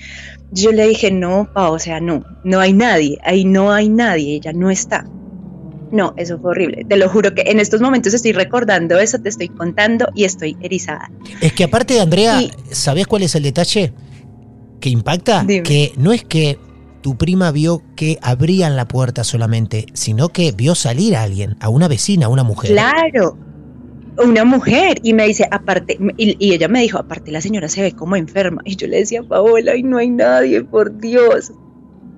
Yo 0.50 0.72
le 0.72 0.88
dije, 0.88 1.10
no, 1.10 1.48
pa, 1.52 1.70
o 1.70 1.78
sea, 1.78 2.00
no, 2.00 2.24
no 2.44 2.60
hay 2.60 2.72
nadie, 2.72 3.18
ahí 3.22 3.44
no 3.44 3.72
hay 3.72 3.88
nadie, 3.88 4.36
ella 4.36 4.52
no 4.52 4.70
está. 4.70 5.04
No, 5.90 6.14
eso 6.16 6.38
fue 6.38 6.50
horrible. 6.50 6.84
Te 6.84 6.96
lo 6.96 7.08
juro 7.08 7.34
que 7.34 7.42
en 7.46 7.60
estos 7.60 7.80
momentos 7.80 8.14
estoy 8.14 8.32
recordando 8.32 8.98
eso, 8.98 9.18
te 9.18 9.28
estoy 9.28 9.48
contando 9.48 10.08
y 10.14 10.24
estoy 10.24 10.56
erizada. 10.60 11.10
Es 11.40 11.52
que 11.52 11.64
aparte, 11.64 12.00
Andrea, 12.00 12.40
¿sabes 12.70 13.06
cuál 13.06 13.22
es 13.22 13.34
el 13.34 13.42
detalle 13.42 13.92
que 14.80 14.90
impacta? 14.90 15.46
Que 15.46 15.92
no 15.96 16.12
es 16.12 16.24
que 16.24 16.58
tu 17.00 17.16
prima 17.16 17.50
vio 17.52 17.82
que 17.96 18.18
abrían 18.22 18.76
la 18.76 18.86
puerta 18.86 19.24
solamente, 19.24 19.86
sino 19.94 20.28
que 20.28 20.52
vio 20.52 20.74
salir 20.74 21.16
a 21.16 21.22
alguien, 21.22 21.56
a 21.60 21.68
una 21.68 21.88
vecina, 21.88 22.26
a 22.26 22.28
una 22.28 22.42
mujer. 22.42 22.70
Claro, 22.72 23.38
una 24.24 24.44
mujer. 24.44 24.98
Y 25.02 25.12
me 25.14 25.26
dice, 25.26 25.48
aparte, 25.50 25.98
y, 26.16 26.52
ella 26.52 26.68
me 26.68 26.80
dijo, 26.80 26.98
aparte 26.98 27.30
la 27.30 27.40
señora 27.40 27.68
se 27.68 27.82
ve 27.82 27.92
como 27.92 28.16
enferma. 28.16 28.62
Y 28.64 28.76
yo 28.76 28.86
le 28.86 28.98
decía, 28.98 29.22
Paola, 29.22 29.76
y 29.76 29.82
no 29.82 29.98
hay 29.98 30.10
nadie, 30.10 30.62
por 30.62 30.98
Dios. 30.98 31.52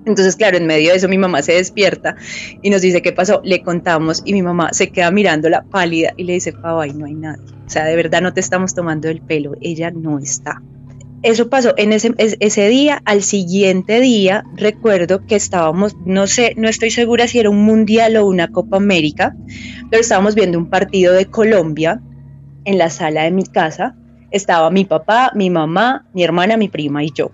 Entonces, 0.05 0.35
claro, 0.35 0.57
en 0.57 0.65
medio 0.65 0.91
de 0.91 0.97
eso 0.97 1.07
mi 1.07 1.17
mamá 1.17 1.43
se 1.43 1.53
despierta 1.53 2.15
y 2.61 2.71
nos 2.71 2.81
dice 2.81 3.03
qué 3.03 3.11
pasó, 3.11 3.39
le 3.43 3.61
contamos 3.61 4.23
y 4.25 4.33
mi 4.33 4.41
mamá 4.41 4.73
se 4.73 4.89
queda 4.89 5.11
mirándola 5.11 5.63
pálida 5.63 6.13
y 6.17 6.23
le 6.23 6.33
dice, 6.33 6.53
Pau, 6.53 6.79
ahí 6.79 6.91
no 6.93 7.05
hay 7.05 7.13
nadie. 7.13 7.43
O 7.65 7.69
sea, 7.69 7.85
de 7.85 7.95
verdad 7.95 8.21
no 8.21 8.33
te 8.33 8.39
estamos 8.39 8.73
tomando 8.73 9.09
el 9.09 9.21
pelo, 9.21 9.55
ella 9.61 9.91
no 9.91 10.17
está. 10.17 10.61
Eso 11.23 11.49
pasó 11.49 11.73
en 11.77 11.93
ese, 11.93 12.13
ese 12.17 12.67
día, 12.67 13.01
al 13.05 13.21
siguiente 13.21 13.99
día 13.99 14.43
recuerdo 14.55 15.25
que 15.25 15.35
estábamos, 15.35 15.95
no 16.05 16.25
sé, 16.25 16.55
no 16.57 16.67
estoy 16.67 16.89
segura 16.89 17.27
si 17.27 17.39
era 17.39 17.49
un 17.49 17.63
mundial 17.63 18.17
o 18.17 18.25
una 18.25 18.47
Copa 18.47 18.77
América, 18.77 19.35
pero 19.89 20.01
estábamos 20.01 20.33
viendo 20.33 20.57
un 20.57 20.69
partido 20.69 21.13
de 21.13 21.27
Colombia 21.27 22.01
en 22.65 22.77
la 22.77 22.89
sala 22.89 23.23
de 23.23 23.31
mi 23.31 23.43
casa. 23.43 23.95
Estaba 24.31 24.71
mi 24.71 24.85
papá, 24.85 25.31
mi 25.35 25.49
mamá, 25.49 26.07
mi 26.13 26.23
hermana, 26.23 26.57
mi 26.57 26.69
prima 26.69 27.03
y 27.03 27.11
yo. 27.13 27.31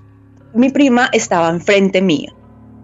Mi 0.53 0.69
prima 0.69 1.09
estaba 1.13 1.49
enfrente 1.49 2.01
mía 2.01 2.33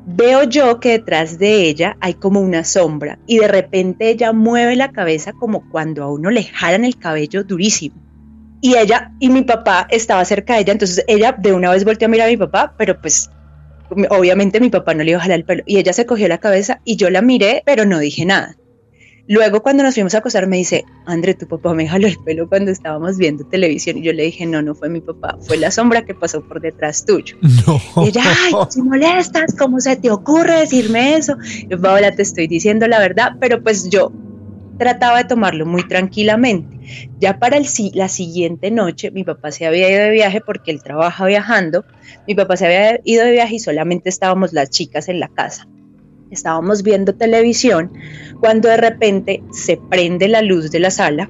Veo 0.06 0.44
yo 0.44 0.82
que 0.82 0.90
detrás 0.90 1.40
de 1.40 1.70
ella 1.70 1.96
hay 2.02 2.16
como 2.16 2.42
una 2.42 2.66
sombra 2.66 3.20
y 3.26 3.38
de 3.38 3.48
repente 3.48 4.10
ella 4.10 4.34
mueve 4.34 4.76
la 4.76 4.92
cabeza 4.92 5.32
como 5.32 5.70
cuando 5.70 6.04
a 6.04 6.12
uno 6.12 6.30
le 6.30 6.44
jalan 6.44 6.84
el 6.84 6.98
cabello 6.98 7.46
durísimo. 7.46 7.96
Y 8.64 8.78
ella 8.78 9.12
y 9.20 9.28
mi 9.28 9.42
papá 9.42 9.88
estaba 9.90 10.24
cerca 10.24 10.54
de 10.54 10.62
ella, 10.62 10.72
entonces 10.72 11.04
ella 11.10 11.36
de 11.38 11.52
una 11.52 11.70
vez 11.70 11.84
volteó 11.84 12.06
a 12.06 12.10
mirar 12.10 12.30
a 12.30 12.32
mi 12.32 12.38
papá, 12.38 12.74
pero 12.78 12.98
pues 13.02 13.30
obviamente 14.10 14.62
mi 14.62 14.70
papá 14.70 14.94
no 14.94 15.04
le 15.04 15.12
iba 15.12 15.20
a 15.20 15.24
jalar 15.24 15.40
el 15.40 15.44
pelo. 15.44 15.64
Y 15.66 15.80
ella 15.80 15.92
se 15.92 16.06
cogió 16.06 16.30
la 16.30 16.38
cabeza 16.38 16.80
y 16.86 16.96
yo 16.96 17.10
la 17.10 17.22
miré, 17.22 17.62
pero 17.66 17.84
no 17.84 18.00
dije 18.00 18.26
nada. 18.26 18.56
Luego 19.28 19.64
cuando 19.64 19.84
nos 19.84 19.96
fuimos 19.96 20.16
a 20.16 20.20
acostar 20.20 20.48
me 20.48 20.56
dice, 20.56 20.86
André, 21.06 21.34
tu 21.34 21.46
papá 21.46 21.74
me 21.74 21.90
jaló 21.90 22.08
el 22.08 22.18
pelo 22.24 22.48
cuando 22.48 22.72
estábamos 22.72 23.18
viendo 23.18 23.44
televisión. 23.46 23.98
Y 23.98 24.04
yo 24.04 24.14
le 24.14 24.24
dije, 24.24 24.46
no, 24.46 24.62
no 24.62 24.76
fue 24.76 24.88
mi 24.88 25.02
papá, 25.02 25.38
fue 25.42 25.58
la 25.58 25.70
sombra 25.70 26.06
que 26.06 26.14
pasó 26.14 26.42
por 26.42 26.62
detrás 26.62 27.06
tuyo. 27.06 27.36
Y 27.98 28.08
ella, 28.08 28.24
ay, 28.26 28.54
si 28.70 28.82
molestas, 28.82 29.56
¿cómo 29.60 29.82
se 29.82 29.98
te 29.98 30.10
ocurre 30.10 30.62
decirme 30.62 31.18
eso? 31.18 31.36
Yo, 31.68 31.82
Paola, 31.82 32.16
te 32.16 32.22
estoy 32.22 32.48
diciendo 32.48 32.88
la 32.88 33.00
verdad, 33.00 33.34
pero 33.42 33.62
pues 33.62 33.90
yo 33.90 34.14
trataba 34.78 35.20
de 35.20 35.26
tomarlo 35.26 35.66
muy 35.66 35.88
tranquilamente. 35.88 36.78
Ya 37.20 37.40
para 37.40 37.58
el, 37.58 37.66
la 37.94 38.10
siguiente 38.10 38.72
noche, 38.72 39.12
mi 39.12 39.24
papá 39.24 39.52
se 39.52 39.66
había 39.66 39.90
ido 39.90 40.04
de 40.04 40.12
viaje 40.12 40.42
porque 40.42 40.72
él 40.72 40.82
trabaja 40.84 41.26
viajando. 41.26 41.86
Mi 42.28 42.36
papá 42.36 42.58
se 42.58 42.66
había 42.66 43.00
ido 43.04 43.26
de 43.26 43.32
viaje 43.32 43.56
y 43.56 43.60
solamente 43.60 44.10
estábamos 44.10 44.54
las 44.54 44.70
chicas 44.70 45.10
en 45.10 45.20
la 45.20 45.28
casa. 45.28 45.68
Estábamos 46.32 46.82
viendo 46.82 47.14
televisión 47.14 47.94
cuando 48.40 48.68
de 48.68 48.78
repente 48.78 49.44
se 49.52 49.78
prende 49.78 50.28
la 50.28 50.42
luz 50.42 50.72
de 50.72 50.80
la 50.80 50.90
sala 50.90 51.30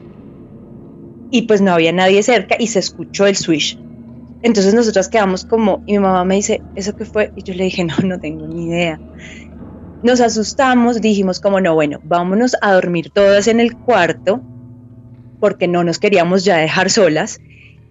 y 1.29 1.41
pues 1.41 1.61
no 1.61 1.73
había 1.73 1.91
nadie 1.91 2.23
cerca 2.23 2.55
y 2.57 2.67
se 2.67 2.79
escuchó 2.79 3.25
el 3.25 3.35
switch. 3.35 3.77
Entonces 4.43 4.73
nosotras 4.73 5.09
quedamos 5.09 5.45
como, 5.45 5.81
y 5.87 5.93
mi 5.93 5.99
mamá 5.99 6.25
me 6.25 6.35
dice, 6.35 6.61
¿eso 6.75 6.95
qué 6.95 7.05
fue? 7.05 7.31
Y 7.35 7.43
yo 7.43 7.53
le 7.53 7.63
dije, 7.63 7.83
no, 7.85 7.95
no 8.03 8.19
tengo 8.19 8.45
ni 8.45 8.67
idea. 8.67 8.99
Nos 10.03 10.19
asustamos, 10.19 10.99
dijimos 10.99 11.39
como, 11.39 11.61
no, 11.61 11.75
bueno, 11.75 12.01
vámonos 12.03 12.57
a 12.61 12.73
dormir 12.73 13.09
todas 13.09 13.47
en 13.47 13.61
el 13.61 13.77
cuarto, 13.77 14.41
porque 15.39 15.69
no 15.69 15.85
nos 15.85 15.97
queríamos 15.97 16.43
ya 16.43 16.57
dejar 16.57 16.89
solas, 16.89 17.39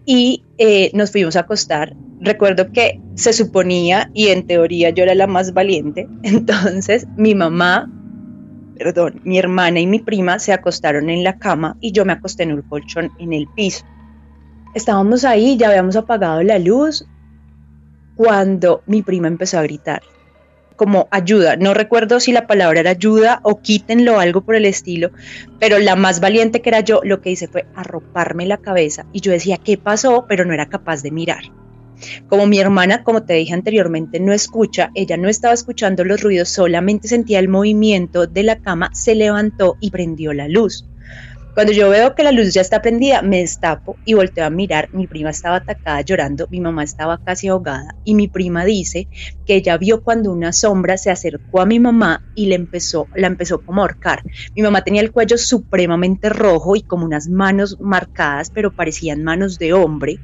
y 0.04 0.44
eh, 0.58 0.90
nos 0.92 1.10
fuimos 1.10 1.36
a 1.36 1.40
acostar. 1.40 1.96
Recuerdo 2.20 2.70
que 2.70 3.00
se 3.14 3.32
suponía, 3.32 4.10
y 4.12 4.28
en 4.28 4.46
teoría 4.46 4.90
yo 4.90 5.04
era 5.04 5.14
la 5.14 5.26
más 5.26 5.54
valiente, 5.54 6.06
entonces 6.22 7.06
mi 7.16 7.34
mamá, 7.34 7.90
perdón, 8.76 9.22
mi 9.24 9.38
hermana 9.38 9.80
y 9.80 9.86
mi 9.86 9.98
prima 9.98 10.38
se 10.38 10.52
acostaron 10.52 11.08
en 11.08 11.24
la 11.24 11.38
cama 11.38 11.78
y 11.80 11.92
yo 11.92 12.04
me 12.04 12.12
acosté 12.12 12.42
en 12.42 12.52
un 12.52 12.62
colchón 12.62 13.10
en 13.18 13.32
el 13.32 13.48
piso. 13.56 13.86
Estábamos 14.74 15.24
ahí, 15.24 15.56
ya 15.56 15.68
habíamos 15.68 15.96
apagado 15.96 16.42
la 16.42 16.58
luz, 16.58 17.06
cuando 18.16 18.82
mi 18.84 19.00
prima 19.00 19.28
empezó 19.28 19.58
a 19.58 19.62
gritar 19.62 20.02
como 20.82 21.06
ayuda. 21.12 21.54
No 21.54 21.74
recuerdo 21.74 22.18
si 22.18 22.32
la 22.32 22.48
palabra 22.48 22.80
era 22.80 22.90
ayuda 22.90 23.38
o 23.44 23.60
quítenlo, 23.60 24.18
algo 24.18 24.40
por 24.40 24.56
el 24.56 24.64
estilo, 24.64 25.12
pero 25.60 25.78
la 25.78 25.94
más 25.94 26.18
valiente 26.18 26.60
que 26.60 26.70
era 26.70 26.80
yo, 26.80 27.00
lo 27.04 27.20
que 27.20 27.30
hice 27.30 27.46
fue 27.46 27.66
arroparme 27.76 28.46
la 28.46 28.56
cabeza 28.56 29.06
y 29.12 29.20
yo 29.20 29.30
decía, 29.30 29.58
¿qué 29.58 29.78
pasó? 29.78 30.26
Pero 30.28 30.44
no 30.44 30.52
era 30.52 30.68
capaz 30.68 31.04
de 31.04 31.12
mirar. 31.12 31.44
Como 32.28 32.48
mi 32.48 32.58
hermana, 32.58 33.04
como 33.04 33.22
te 33.22 33.34
dije 33.34 33.54
anteriormente, 33.54 34.18
no 34.18 34.32
escucha, 34.32 34.90
ella 34.96 35.16
no 35.16 35.28
estaba 35.28 35.54
escuchando 35.54 36.04
los 36.04 36.20
ruidos, 36.20 36.48
solamente 36.48 37.06
sentía 37.06 37.38
el 37.38 37.48
movimiento 37.48 38.26
de 38.26 38.42
la 38.42 38.58
cama, 38.58 38.90
se 38.92 39.14
levantó 39.14 39.76
y 39.78 39.92
prendió 39.92 40.32
la 40.32 40.48
luz. 40.48 40.84
Cuando 41.54 41.72
yo 41.72 41.88
veo 41.90 42.14
que 42.14 42.22
la 42.24 42.32
luz 42.32 42.52
ya 42.52 42.60
está 42.60 42.82
prendida, 42.82 43.22
me 43.22 43.38
destapo 43.38 43.98
y 44.04 44.12
volteo 44.14 44.44
a 44.44 44.50
mirar. 44.50 44.88
Mi 44.92 45.06
prima 45.06 45.30
estaba 45.30 45.56
atacada 45.56 46.00
llorando, 46.02 46.46
mi 46.50 46.60
mamá 46.60 46.84
estaba 46.84 47.18
casi 47.18 47.48
ahogada 47.48 47.96
y 48.04 48.14
mi 48.14 48.28
prima 48.28 48.64
dice 48.66 49.08
que 49.46 49.56
ella 49.56 49.76
vio 49.78 50.02
cuando 50.02 50.30
una 50.32 50.52
sombra 50.52 50.96
se 50.98 51.10
acercó 51.10 51.60
a 51.60 51.66
mi 51.66 51.78
mamá 51.80 52.22
y 52.34 52.46
le 52.46 52.54
empezó, 52.54 53.08
la 53.14 53.26
empezó 53.28 53.62
como 53.62 53.80
a 53.80 53.84
ahorcar. 53.84 54.22
Mi 54.54 54.62
mamá 54.62 54.82
tenía 54.82 55.00
el 55.02 55.10
cuello 55.12 55.38
supremamente 55.38 56.28
rojo 56.28 56.76
y 56.76 56.82
como 56.82 57.04
unas 57.06 57.28
manos 57.28 57.76
marcadas, 57.80 58.50
pero 58.50 58.72
parecían 58.74 59.22
manos 59.22 59.56
de 59.58 59.72
hombre. 59.74 60.20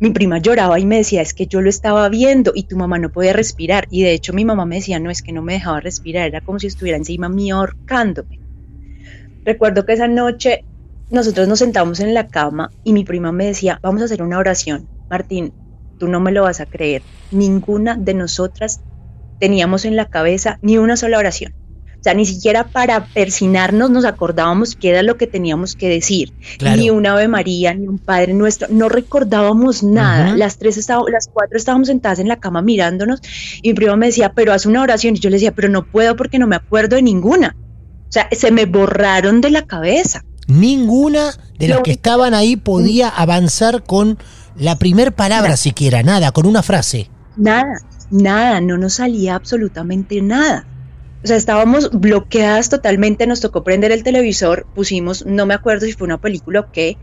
Mi 0.00 0.10
prima 0.10 0.38
lloraba 0.38 0.80
y 0.80 0.86
me 0.86 0.98
decía, 0.98 1.22
es 1.22 1.34
que 1.34 1.46
yo 1.46 1.60
lo 1.62 1.70
estaba 1.70 2.08
viendo 2.10 2.52
y 2.54 2.64
tu 2.64 2.76
mamá 2.76 2.98
no 2.98 3.10
podía 3.10 3.32
respirar. 3.34 3.86
Y 3.90 4.02
de 4.04 4.12
hecho 4.14 4.32
mi 4.34 4.44
mamá 4.44 4.66
me 4.66 4.76
decía, 4.76 5.00
no, 5.00 5.10
es 5.10 5.22
que 5.22 5.32
no 5.32 5.42
me 5.42 5.54
dejaba 5.54 5.80
respirar, 5.80 6.28
era 6.28 6.40
como 6.42 6.58
si 6.58 6.68
estuviera 6.68 6.98
encima 6.98 7.28
mío 7.28 7.56
ahorcándome. 7.58 8.40
Recuerdo 9.44 9.84
que 9.84 9.94
esa 9.94 10.08
noche 10.08 10.64
nosotros 11.10 11.48
nos 11.48 11.58
sentamos 11.58 12.00
en 12.00 12.14
la 12.14 12.28
cama 12.28 12.70
y 12.84 12.92
mi 12.92 13.04
prima 13.04 13.32
me 13.32 13.46
decía, 13.46 13.78
vamos 13.82 14.02
a 14.02 14.06
hacer 14.06 14.22
una 14.22 14.38
oración. 14.38 14.88
Martín, 15.10 15.52
tú 15.98 16.08
no 16.08 16.20
me 16.20 16.32
lo 16.32 16.42
vas 16.42 16.60
a 16.60 16.66
creer. 16.66 17.02
Ninguna 17.30 17.96
de 17.96 18.14
nosotras 18.14 18.80
teníamos 19.38 19.84
en 19.84 19.96
la 19.96 20.06
cabeza 20.06 20.58
ni 20.62 20.78
una 20.78 20.96
sola 20.96 21.18
oración. 21.18 21.52
O 22.02 22.02
sea, 22.02 22.14
ni 22.14 22.26
siquiera 22.26 22.64
para 22.64 23.04
persinarnos 23.04 23.88
nos 23.88 24.04
acordábamos 24.04 24.74
qué 24.74 24.90
era 24.90 25.04
lo 25.04 25.16
que 25.16 25.28
teníamos 25.28 25.76
que 25.76 25.88
decir. 25.88 26.32
Ni 26.60 26.90
una 26.90 27.12
Ave 27.12 27.28
María, 27.28 27.74
ni 27.74 27.86
un 27.86 27.98
Padre 27.98 28.34
Nuestro. 28.34 28.66
No 28.70 28.88
recordábamos 28.88 29.84
nada. 29.84 30.36
Las 30.36 30.58
tres 30.58 30.78
estábamos, 30.78 31.12
las 31.12 31.28
cuatro 31.28 31.56
estábamos 31.56 31.86
sentadas 31.86 32.18
en 32.18 32.26
la 32.26 32.40
cama 32.40 32.60
mirándonos 32.60 33.20
y 33.62 33.68
mi 33.68 33.74
prima 33.74 33.94
me 33.94 34.06
decía, 34.06 34.32
pero 34.32 34.52
haz 34.52 34.66
una 34.66 34.82
oración. 34.82 35.14
Y 35.14 35.20
yo 35.20 35.30
le 35.30 35.36
decía, 35.36 35.52
pero 35.52 35.68
no 35.68 35.84
puedo 35.84 36.16
porque 36.16 36.40
no 36.40 36.48
me 36.48 36.56
acuerdo 36.56 36.96
de 36.96 37.02
ninguna. 37.02 37.54
O 38.12 38.14
sea, 38.14 38.28
se 38.30 38.50
me 38.50 38.66
borraron 38.66 39.40
de 39.40 39.48
la 39.48 39.62
cabeza. 39.62 40.22
Ninguna 40.46 41.32
de 41.58 41.68
las 41.68 41.80
que 41.80 41.92
estaban 41.92 42.34
ahí 42.34 42.56
podía 42.56 43.08
avanzar 43.08 43.84
con 43.84 44.18
la 44.54 44.76
primer 44.76 45.14
palabra 45.14 45.56
siquiera, 45.56 46.02
nada, 46.02 46.30
con 46.30 46.44
una 46.44 46.62
frase. 46.62 47.08
Nada, 47.38 47.80
nada, 48.10 48.60
no 48.60 48.76
nos 48.76 48.92
salía 48.92 49.34
absolutamente 49.34 50.20
nada. 50.20 50.66
O 51.24 51.26
sea, 51.26 51.38
estábamos 51.38 51.90
bloqueadas 51.90 52.68
totalmente, 52.68 53.26
nos 53.26 53.40
tocó 53.40 53.64
prender 53.64 53.92
el 53.92 54.02
televisor, 54.02 54.66
pusimos, 54.74 55.24
no 55.24 55.46
me 55.46 55.54
acuerdo 55.54 55.86
si 55.86 55.94
fue 55.94 56.04
una 56.04 56.20
película 56.20 56.60
o 56.60 56.70
qué, 56.70 56.98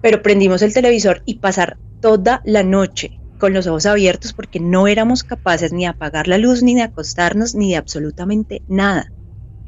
pero 0.00 0.22
prendimos 0.22 0.62
el 0.62 0.72
televisor 0.72 1.20
y 1.26 1.40
pasar 1.40 1.76
toda 2.00 2.40
la 2.46 2.62
noche 2.62 3.20
con 3.38 3.52
los 3.52 3.66
ojos 3.66 3.84
abiertos 3.84 4.32
porque 4.32 4.60
no 4.60 4.88
éramos 4.88 5.24
capaces 5.24 5.74
ni 5.74 5.82
de 5.82 5.88
apagar 5.88 6.26
la 6.26 6.38
luz, 6.38 6.62
ni 6.62 6.74
de 6.74 6.84
acostarnos, 6.84 7.54
ni 7.54 7.72
de 7.72 7.76
absolutamente 7.76 8.62
nada 8.66 9.12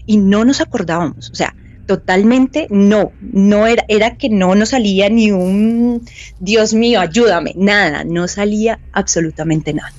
y 0.06 0.16
no 0.16 0.44
nos 0.44 0.60
acordábamos, 0.60 1.30
o 1.30 1.34
sea, 1.34 1.54
totalmente 1.90 2.68
no, 2.70 3.10
no 3.20 3.66
era, 3.66 3.84
era 3.88 4.16
que 4.16 4.28
no 4.28 4.54
nos 4.54 4.68
salía 4.68 5.08
ni 5.08 5.32
un 5.32 6.06
Dios 6.38 6.72
mío, 6.72 7.00
ayúdame, 7.00 7.52
nada, 7.56 8.04
no 8.04 8.28
salía 8.28 8.78
absolutamente 8.92 9.72
nada. 9.72 9.92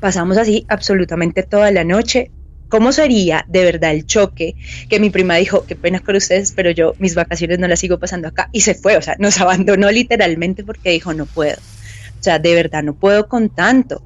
Pasamos 0.00 0.36
así 0.36 0.66
absolutamente 0.68 1.42
toda 1.42 1.70
la 1.70 1.82
noche. 1.82 2.30
¿Cómo 2.68 2.92
sería 2.92 3.46
de 3.48 3.64
verdad 3.64 3.92
el 3.92 4.04
choque? 4.04 4.54
Que 4.90 5.00
mi 5.00 5.08
prima 5.08 5.36
dijo, 5.36 5.64
qué 5.66 5.76
pena 5.76 6.00
con 6.00 6.14
ustedes, 6.16 6.52
pero 6.52 6.72
yo 6.72 6.94
mis 6.98 7.14
vacaciones 7.14 7.58
no 7.58 7.68
las 7.68 7.80
sigo 7.80 7.98
pasando 7.98 8.28
acá 8.28 8.50
y 8.52 8.60
se 8.60 8.74
fue, 8.74 8.98
o 8.98 9.02
sea, 9.02 9.16
nos 9.18 9.40
abandonó 9.40 9.90
literalmente 9.90 10.62
porque 10.62 10.90
dijo, 10.90 11.14
no 11.14 11.24
puedo. 11.24 11.56
O 11.56 12.22
sea, 12.22 12.38
de 12.38 12.54
verdad 12.54 12.82
no 12.82 12.92
puedo 12.94 13.28
con 13.28 13.48
tanto. 13.48 14.02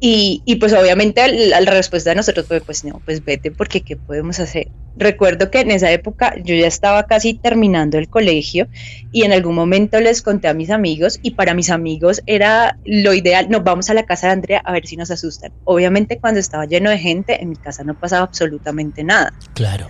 Y, 0.00 0.42
y, 0.44 0.56
pues 0.56 0.72
obviamente 0.72 1.26
la, 1.48 1.60
respuesta 1.60 2.10
de 2.10 2.16
nosotros 2.16 2.46
fue, 2.46 2.60
pues 2.60 2.84
no, 2.84 3.00
pues 3.04 3.24
vete 3.24 3.50
porque 3.50 3.80
¿qué 3.80 3.96
podemos 3.96 4.38
hacer? 4.40 4.68
Recuerdo 4.96 5.50
que 5.50 5.60
en 5.60 5.70
esa 5.70 5.90
época 5.90 6.34
yo 6.44 6.54
ya 6.54 6.66
estaba 6.66 7.04
casi 7.04 7.34
terminando 7.34 7.98
el 7.98 8.08
colegio 8.08 8.68
y 9.12 9.22
en 9.24 9.32
algún 9.32 9.54
momento 9.54 9.98
les 10.00 10.20
conté 10.20 10.48
a 10.48 10.54
mis 10.54 10.70
amigos 10.70 11.20
y 11.22 11.32
para 11.32 11.54
mis 11.54 11.70
amigos 11.70 12.22
era 12.26 12.78
lo 12.84 13.14
ideal, 13.14 13.48
nos 13.48 13.64
vamos 13.64 13.88
a 13.90 13.94
la 13.94 14.04
casa 14.04 14.26
de 14.26 14.34
Andrea 14.34 14.62
a 14.64 14.72
ver 14.72 14.86
si 14.86 14.96
nos 14.96 15.10
asustan. 15.10 15.52
Obviamente 15.64 16.18
cuando 16.18 16.38
estaba 16.38 16.66
lleno 16.66 16.90
de 16.90 16.98
gente 16.98 17.42
en 17.42 17.48
mi 17.48 17.56
casa 17.56 17.82
no 17.82 17.98
pasaba 17.98 18.24
absolutamente 18.24 19.04
nada. 19.04 19.32
Claro 19.54 19.88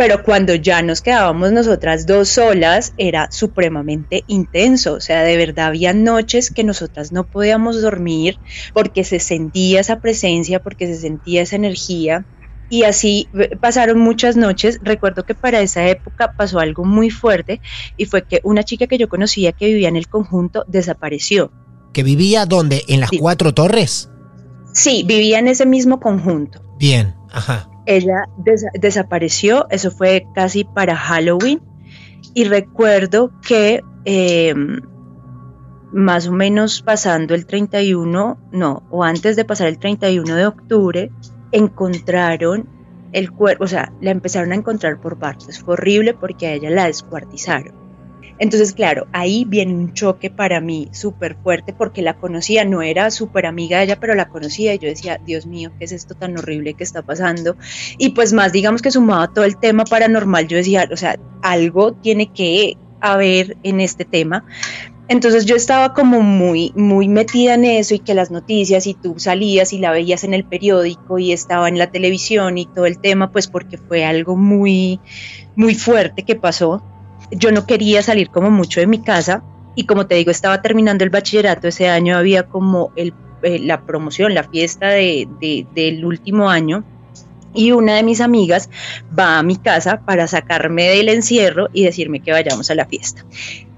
pero 0.00 0.22
cuando 0.22 0.54
ya 0.54 0.80
nos 0.80 1.02
quedábamos 1.02 1.52
nosotras 1.52 2.06
dos 2.06 2.30
solas 2.30 2.94
era 2.96 3.30
supremamente 3.30 4.24
intenso, 4.28 4.94
o 4.94 5.00
sea, 5.00 5.24
de 5.24 5.36
verdad 5.36 5.66
había 5.66 5.92
noches 5.92 6.50
que 6.50 6.64
nosotras 6.64 7.12
no 7.12 7.24
podíamos 7.24 7.82
dormir 7.82 8.38
porque 8.72 9.04
se 9.04 9.18
sentía 9.18 9.80
esa 9.80 10.00
presencia, 10.00 10.62
porque 10.62 10.86
se 10.86 10.96
sentía 10.96 11.42
esa 11.42 11.56
energía. 11.56 12.24
Y 12.70 12.84
así 12.84 13.28
eh, 13.38 13.54
pasaron 13.60 13.98
muchas 13.98 14.38
noches. 14.38 14.80
Recuerdo 14.82 15.26
que 15.26 15.34
para 15.34 15.60
esa 15.60 15.86
época 15.86 16.32
pasó 16.34 16.60
algo 16.60 16.86
muy 16.86 17.10
fuerte 17.10 17.60
y 17.98 18.06
fue 18.06 18.22
que 18.26 18.40
una 18.42 18.62
chica 18.62 18.86
que 18.86 18.96
yo 18.96 19.10
conocía 19.10 19.52
que 19.52 19.66
vivía 19.66 19.90
en 19.90 19.96
el 19.96 20.08
conjunto 20.08 20.64
desapareció. 20.66 21.52
¿Que 21.92 22.04
vivía 22.04 22.46
dónde? 22.46 22.84
¿En 22.88 23.00
las 23.00 23.10
cuatro 23.18 23.52
torres? 23.52 24.08
Sí, 24.72 25.04
vivía 25.06 25.40
en 25.40 25.48
ese 25.48 25.66
mismo 25.66 26.00
conjunto. 26.00 26.62
Bien, 26.78 27.14
ajá 27.30 27.70
ella 27.90 28.28
desapareció, 28.74 29.66
eso 29.70 29.90
fue 29.90 30.26
casi 30.34 30.64
para 30.64 30.96
Halloween, 30.96 31.60
y 32.34 32.44
recuerdo 32.44 33.32
que 33.42 33.82
em, 34.04 34.80
más 35.92 36.28
o 36.28 36.32
menos 36.32 36.82
pasando 36.82 37.34
el 37.34 37.46
31, 37.46 38.38
no, 38.52 38.82
o 38.90 39.02
antes 39.02 39.34
de 39.34 39.44
pasar 39.44 39.66
el 39.66 39.78
31 39.78 40.36
de 40.36 40.46
octubre, 40.46 41.10
encontraron 41.50 42.68
el 43.12 43.32
cuerpo, 43.32 43.64
o 43.64 43.66
sea, 43.66 43.92
la 44.00 44.12
empezaron 44.12 44.52
a 44.52 44.54
encontrar 44.54 45.00
por 45.00 45.18
partes. 45.18 45.58
Fue 45.58 45.74
horrible 45.74 46.14
porque 46.14 46.46
a 46.46 46.52
ella 46.52 46.70
la 46.70 46.86
descuartizaron. 46.86 47.89
Entonces, 48.40 48.72
claro, 48.72 49.06
ahí 49.12 49.44
viene 49.46 49.74
un 49.74 49.92
choque 49.92 50.30
para 50.30 50.62
mí 50.62 50.88
súper 50.92 51.36
fuerte 51.36 51.74
porque 51.74 52.00
la 52.00 52.16
conocía, 52.16 52.64
no 52.64 52.80
era 52.80 53.10
súper 53.10 53.44
amiga 53.44 53.78
de 53.78 53.84
ella, 53.84 54.00
pero 54.00 54.14
la 54.14 54.30
conocía 54.30 54.72
y 54.72 54.78
yo 54.78 54.88
decía, 54.88 55.20
Dios 55.22 55.44
mío, 55.46 55.70
¿qué 55.78 55.84
es 55.84 55.92
esto 55.92 56.14
tan 56.14 56.38
horrible 56.38 56.72
que 56.72 56.82
está 56.82 57.02
pasando? 57.02 57.56
Y 57.98 58.10
pues 58.10 58.32
más, 58.32 58.50
digamos 58.50 58.80
que 58.80 58.90
sumaba 58.90 59.28
todo 59.28 59.44
el 59.44 59.58
tema 59.58 59.84
paranormal, 59.84 60.48
yo 60.48 60.56
decía, 60.56 60.88
o 60.90 60.96
sea, 60.96 61.20
algo 61.42 61.92
tiene 61.92 62.32
que 62.32 62.78
haber 63.02 63.58
en 63.62 63.78
este 63.78 64.06
tema. 64.06 64.46
Entonces 65.08 65.44
yo 65.44 65.54
estaba 65.54 65.92
como 65.92 66.22
muy, 66.22 66.72
muy 66.74 67.08
metida 67.08 67.54
en 67.54 67.66
eso 67.66 67.94
y 67.94 67.98
que 67.98 68.14
las 68.14 68.30
noticias 68.30 68.86
y 68.86 68.94
tú 68.94 69.16
salías 69.18 69.74
y 69.74 69.78
la 69.78 69.90
veías 69.90 70.24
en 70.24 70.32
el 70.32 70.44
periódico 70.44 71.18
y 71.18 71.32
estaba 71.32 71.68
en 71.68 71.76
la 71.76 71.90
televisión 71.90 72.56
y 72.56 72.64
todo 72.64 72.86
el 72.86 73.00
tema, 73.00 73.32
pues 73.32 73.48
porque 73.48 73.76
fue 73.76 74.06
algo 74.06 74.34
muy, 74.34 74.98
muy 75.56 75.74
fuerte 75.74 76.22
que 76.22 76.36
pasó 76.36 76.82
yo 77.30 77.52
no 77.52 77.66
quería 77.66 78.02
salir 78.02 78.30
como 78.30 78.50
mucho 78.50 78.80
de 78.80 78.86
mi 78.86 79.02
casa 79.02 79.42
y 79.74 79.84
como 79.84 80.06
te 80.06 80.16
digo, 80.16 80.30
estaba 80.30 80.62
terminando 80.62 81.04
el 81.04 81.10
bachillerato, 81.10 81.68
ese 81.68 81.88
año 81.88 82.16
había 82.16 82.44
como 82.44 82.92
eh, 82.96 83.12
la 83.42 83.82
promoción, 83.86 84.34
la 84.34 84.44
fiesta 84.44 84.88
de, 84.88 85.28
del 85.74 86.04
último 86.04 86.50
año 86.50 86.84
y 87.54 87.72
una 87.72 87.96
de 87.96 88.02
mis 88.02 88.20
amigas 88.20 88.70
va 89.16 89.38
a 89.38 89.42
mi 89.42 89.56
casa 89.56 90.02
para 90.04 90.26
sacarme 90.26 90.84
del 90.88 91.08
encierro 91.08 91.68
y 91.72 91.84
decirme 91.84 92.20
que 92.20 92.32
vayamos 92.32 92.70
a 92.70 92.74
la 92.74 92.86
fiesta. 92.86 93.24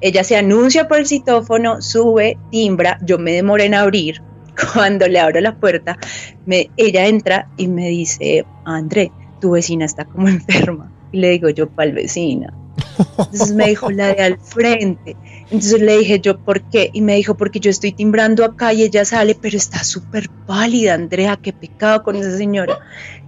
Ella 0.00 0.24
se 0.24 0.36
anuncia 0.36 0.88
por 0.88 0.98
el 0.98 1.06
citófono, 1.06 1.80
sube, 1.80 2.38
timbra, 2.50 2.98
yo 3.02 3.18
me 3.18 3.32
demoré 3.32 3.66
en 3.66 3.74
abrir. 3.74 4.22
Cuando 4.74 5.08
le 5.08 5.18
abro 5.18 5.40
la 5.40 5.56
puerta, 5.56 5.96
me, 6.44 6.70
ella 6.76 7.06
entra 7.06 7.48
y 7.56 7.68
me 7.68 7.88
dice, 7.88 8.44
André, 8.64 9.10
tu 9.40 9.52
vecina 9.52 9.84
está 9.84 10.04
como 10.04 10.28
enferma. 10.28 10.92
Y 11.12 11.18
le 11.18 11.30
digo 11.30 11.48
yo, 11.48 11.70
¿cuál 11.70 11.92
vecina? 11.92 12.52
Entonces 13.18 13.52
me 13.52 13.68
dijo 13.68 13.90
la 13.90 14.14
de 14.14 14.22
al 14.22 14.38
frente. 14.38 15.16
Entonces 15.44 15.80
le 15.80 15.98
dije 15.98 16.20
yo, 16.20 16.38
¿por 16.38 16.62
qué? 16.70 16.90
Y 16.92 17.00
me 17.02 17.16
dijo, 17.16 17.36
porque 17.36 17.60
yo 17.60 17.70
estoy 17.70 17.92
timbrando 17.92 18.44
acá 18.44 18.72
y 18.72 18.82
ella 18.82 19.04
sale, 19.04 19.34
pero 19.34 19.56
está 19.56 19.84
súper 19.84 20.28
pálida, 20.46 20.94
Andrea, 20.94 21.38
qué 21.40 21.52
pecado 21.52 22.02
con 22.02 22.16
esa 22.16 22.36
señora. 22.36 22.78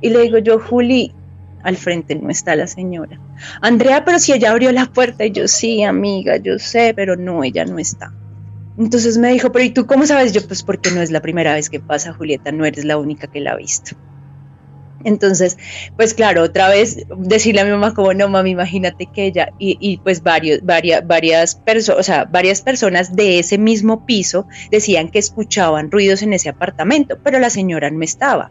Y 0.01 0.11
le 0.11 0.23
digo 0.23 0.39
yo, 0.39 0.59
Juli, 0.59 1.15
al 1.63 1.77
frente 1.77 2.15
no 2.15 2.31
está 2.31 2.57
la 2.57 2.67
señora. 2.67 3.19
Andrea, 3.61 4.05
pero 4.05 4.19
si 4.19 4.33
ella 4.33 4.51
abrió 4.51 4.71
la 4.73 4.87
puerta 4.87 5.25
y 5.25 5.33
yo, 5.33 5.49
sí, 5.49 5.83
amiga, 5.83 6.37
yo 6.37 6.59
sé, 6.59 6.93
pero 6.95 7.17
no, 7.17 7.43
ella 7.45 7.65
no 7.65 7.79
está. 7.79 8.13
Entonces 8.77 9.19
me 9.19 9.33
dijo, 9.33 9.53
pero 9.53 9.65
¿y 9.65 9.71
tú 9.71 9.87
cómo 9.87 10.05
sabes? 10.07 10.33
Yo, 10.33 10.47
pues 10.47 10.63
porque 10.63 10.91
no 10.91 11.01
es 11.01 11.11
la 11.11 11.21
primera 11.21 11.55
vez 11.55 11.71
que 11.71 11.81
pasa, 11.81 12.13
Julieta, 12.13 12.53
no 12.53 12.65
eres 12.65 12.85
la 12.85 12.99
única 12.99 13.29
que 13.29 13.41
la 13.41 13.53
ha 13.53 13.57
visto. 13.57 13.97
Entonces, 15.05 15.59
pues 15.97 16.15
claro, 16.15 16.43
otra 16.43 16.69
vez 16.69 17.07
decirle 17.17 17.61
a 17.61 17.65
mi 17.65 17.71
mamá 17.71 17.95
como, 17.95 18.15
no, 18.15 18.29
mami, 18.29 18.51
imagínate 18.51 19.07
que 19.07 19.27
ella, 19.27 19.51
y, 19.59 19.99
pues 19.99 20.23
varios, 20.23 20.61
varias, 20.63 21.07
varias 21.07 21.55
personas, 21.55 22.01
o 22.01 22.03
sea, 22.03 22.25
varias 22.25 22.63
personas 22.63 23.15
de 23.15 23.39
ese 23.39 23.59
mismo 23.59 24.07
piso 24.07 24.47
decían 24.71 25.11
que 25.11 25.19
escuchaban 25.19 25.91
ruidos 25.91 26.23
en 26.23 26.33
ese 26.33 26.49
apartamento, 26.49 27.19
pero 27.23 27.39
la 27.39 27.51
señora 27.51 27.91
no 27.91 28.03
estaba. 28.03 28.51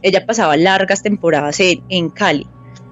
Ella 0.00 0.24
pasaba 0.24 0.56
largas 0.56 1.02
temporadas 1.02 1.58
en, 1.58 1.82
en 1.88 2.10
Cali. 2.10 2.46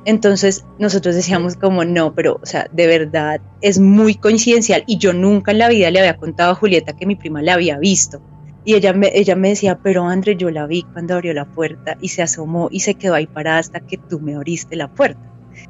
Entonces 0.05 0.65
nosotros 0.79 1.17
decíamos 1.17 1.57
como 1.57 1.85
no, 1.85 2.15
pero 2.15 2.39
o 2.41 2.47
sea, 2.47 2.69
de 2.73 2.87
verdad 2.87 3.41
es 3.61 3.81
muy 3.81 4.15
coincidencial 4.15 4.85
y 4.87 4.99
yo 4.99 5.13
nunca 5.13 5.51
en 5.51 5.59
la 5.59 5.69
vida 5.69 5.91
le 5.91 5.99
había 5.99 6.17
contado 6.17 6.53
a 6.53 6.55
Julieta 6.55 6.97
que 6.97 7.07
mi 7.07 7.17
prima 7.17 7.43
la 7.43 7.55
había 7.55 7.77
visto. 7.79 8.21
Y 8.67 8.75
ella 8.75 8.93
me, 8.93 9.13
ella 9.15 9.37
me 9.37 9.51
decía, 9.51 9.79
pero 9.81 10.05
André, 10.05 10.37
yo 10.37 10.51
la 10.51 10.67
vi 10.67 10.83
cuando 10.93 11.15
abrió 11.15 11.33
la 11.33 11.45
puerta 11.45 11.97
y 12.01 12.09
se 12.09 12.23
asomó 12.23 12.69
y 12.73 12.81
se 12.81 12.97
quedó 12.97 13.15
ahí 13.15 13.29
parada 13.29 13.59
hasta 13.59 13.79
que 13.79 13.97
tú 13.97 14.19
me 14.19 14.35
abriste 14.35 14.75
la 14.75 14.93
puerta. 14.93 15.21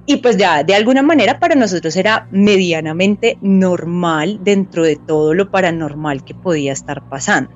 Y 0.07 0.17
pues 0.17 0.39
ya, 0.39 0.65
de 0.65 0.75
alguna 0.75 1.03
manera 1.03 1.39
para 1.39 1.55
nosotros 1.55 1.95
era 1.95 2.27
medianamente 2.31 3.37
normal 3.43 4.41
dentro 4.43 4.83
de 4.83 4.97
todo 4.97 5.35
lo 5.35 5.51
paranormal 5.51 6.25
que 6.25 6.35
podía 6.35 6.73
estar 6.73 7.07
pasando. 7.07 7.51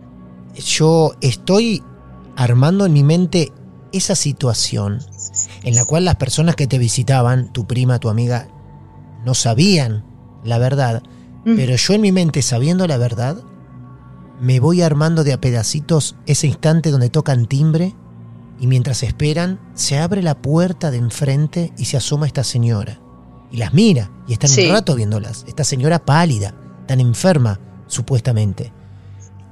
Yo 0.55 1.15
estoy 1.23 1.83
armando 2.37 2.85
en 2.85 2.93
mi 2.93 3.03
mente 3.03 3.51
esa 3.93 4.15
situación 4.15 4.99
en 5.63 5.75
la 5.75 5.87
cual 5.87 6.05
las 6.05 6.17
personas 6.17 6.55
que 6.55 6.67
te 6.67 6.77
visitaban, 6.79 7.51
tu 7.51 7.67
prima, 7.67 7.99
tu 7.99 8.11
amiga, 8.11 8.49
no 9.25 9.33
sabían 9.33 10.05
la 10.45 10.59
verdad, 10.59 11.03
pero 11.45 11.77
yo 11.77 11.95
en 11.95 12.01
mi 12.03 12.13
mente, 12.13 12.43
sabiendo 12.43 12.87
la 12.87 12.99
verdad, 12.99 13.43
me 14.41 14.59
voy 14.59 14.83
armando 14.83 15.23
de 15.23 15.33
a 15.33 15.41
pedacitos 15.41 16.17
ese 16.27 16.47
instante 16.47 16.91
donde 16.91 17.11
tocan 17.11 17.47
timbre 17.47 17.95
y 18.59 18.67
mientras 18.67 19.03
esperan, 19.03 19.59
se 19.75 19.99
abre 19.99 20.23
la 20.23 20.41
puerta 20.41 20.91
de 20.91 20.99
enfrente 20.99 21.73
y 21.79 21.87
se 21.87 21.97
asoma 21.97 22.27
esta 22.27 22.45
señora. 22.45 23.01
Y 23.51 23.57
las 23.57 23.73
mira 23.73 24.11
y 24.29 24.35
están 24.35 24.51
un 24.51 24.73
rato 24.73 24.95
viéndolas. 24.95 25.45
Esta 25.49 25.65
señora 25.65 26.05
pálida, 26.05 26.55
tan 26.87 27.01
enferma, 27.01 27.59
supuestamente. 27.87 28.73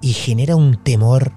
Y 0.01 0.13
genera 0.13 0.57
un 0.57 0.83
temor 0.83 1.33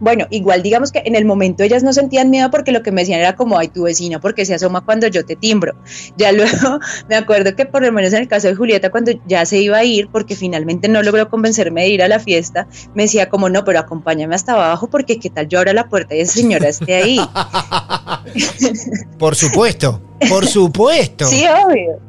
bueno, 0.00 0.26
igual 0.30 0.62
digamos 0.62 0.92
que 0.92 1.02
en 1.04 1.14
el 1.14 1.24
momento 1.24 1.62
ellas 1.62 1.82
no 1.82 1.92
sentían 1.92 2.30
miedo 2.30 2.50
porque 2.50 2.72
lo 2.72 2.82
que 2.82 2.92
me 2.92 3.02
decían 3.02 3.20
era 3.20 3.36
como, 3.36 3.58
ay, 3.58 3.68
tu 3.68 3.84
vecina, 3.84 4.20
porque 4.20 4.44
se 4.44 4.54
asoma 4.54 4.84
cuando 4.84 5.06
yo 5.06 5.24
te 5.24 5.36
timbro. 5.36 5.74
Ya 6.16 6.32
luego 6.38 6.80
me 7.08 7.16
acuerdo 7.16 7.54
que 7.56 7.66
por 7.66 7.82
lo 7.82 7.92
menos 7.92 8.12
en 8.12 8.20
el 8.22 8.28
caso 8.28 8.48
de 8.48 8.54
Julieta, 8.54 8.90
cuando 8.90 9.12
ya 9.26 9.44
se 9.46 9.58
iba 9.58 9.78
a 9.78 9.84
ir, 9.84 10.08
porque 10.10 10.36
finalmente 10.36 10.88
no 10.88 11.02
logró 11.02 11.28
convencerme 11.28 11.82
de 11.82 11.88
ir 11.88 12.02
a 12.02 12.08
la 12.08 12.20
fiesta, 12.20 12.68
me 12.94 13.04
decía 13.04 13.28
como, 13.28 13.48
no, 13.48 13.64
pero 13.64 13.80
acompáñame 13.80 14.34
hasta 14.34 14.52
abajo 14.52 14.88
porque 14.88 15.18
qué 15.18 15.30
tal 15.30 15.48
yo 15.48 15.58
abra 15.58 15.72
la 15.72 15.88
puerta 15.88 16.14
y 16.14 16.20
esa 16.20 16.34
señora 16.34 16.68
esté 16.68 16.94
ahí. 16.94 17.20
por 19.18 19.34
supuesto, 19.34 20.02
por 20.28 20.46
supuesto. 20.46 21.26
Sí, 21.26 21.44
obvio. 21.46 22.07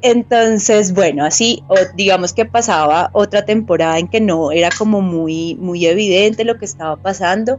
Entonces, 0.00 0.94
bueno, 0.94 1.24
así 1.24 1.64
digamos 1.96 2.32
que 2.32 2.44
pasaba 2.44 3.10
otra 3.12 3.44
temporada 3.44 3.98
en 3.98 4.08
que 4.08 4.20
no 4.20 4.52
era 4.52 4.70
como 4.76 5.00
muy, 5.00 5.56
muy 5.56 5.86
evidente 5.86 6.44
lo 6.44 6.56
que 6.56 6.66
estaba 6.66 6.96
pasando. 6.96 7.58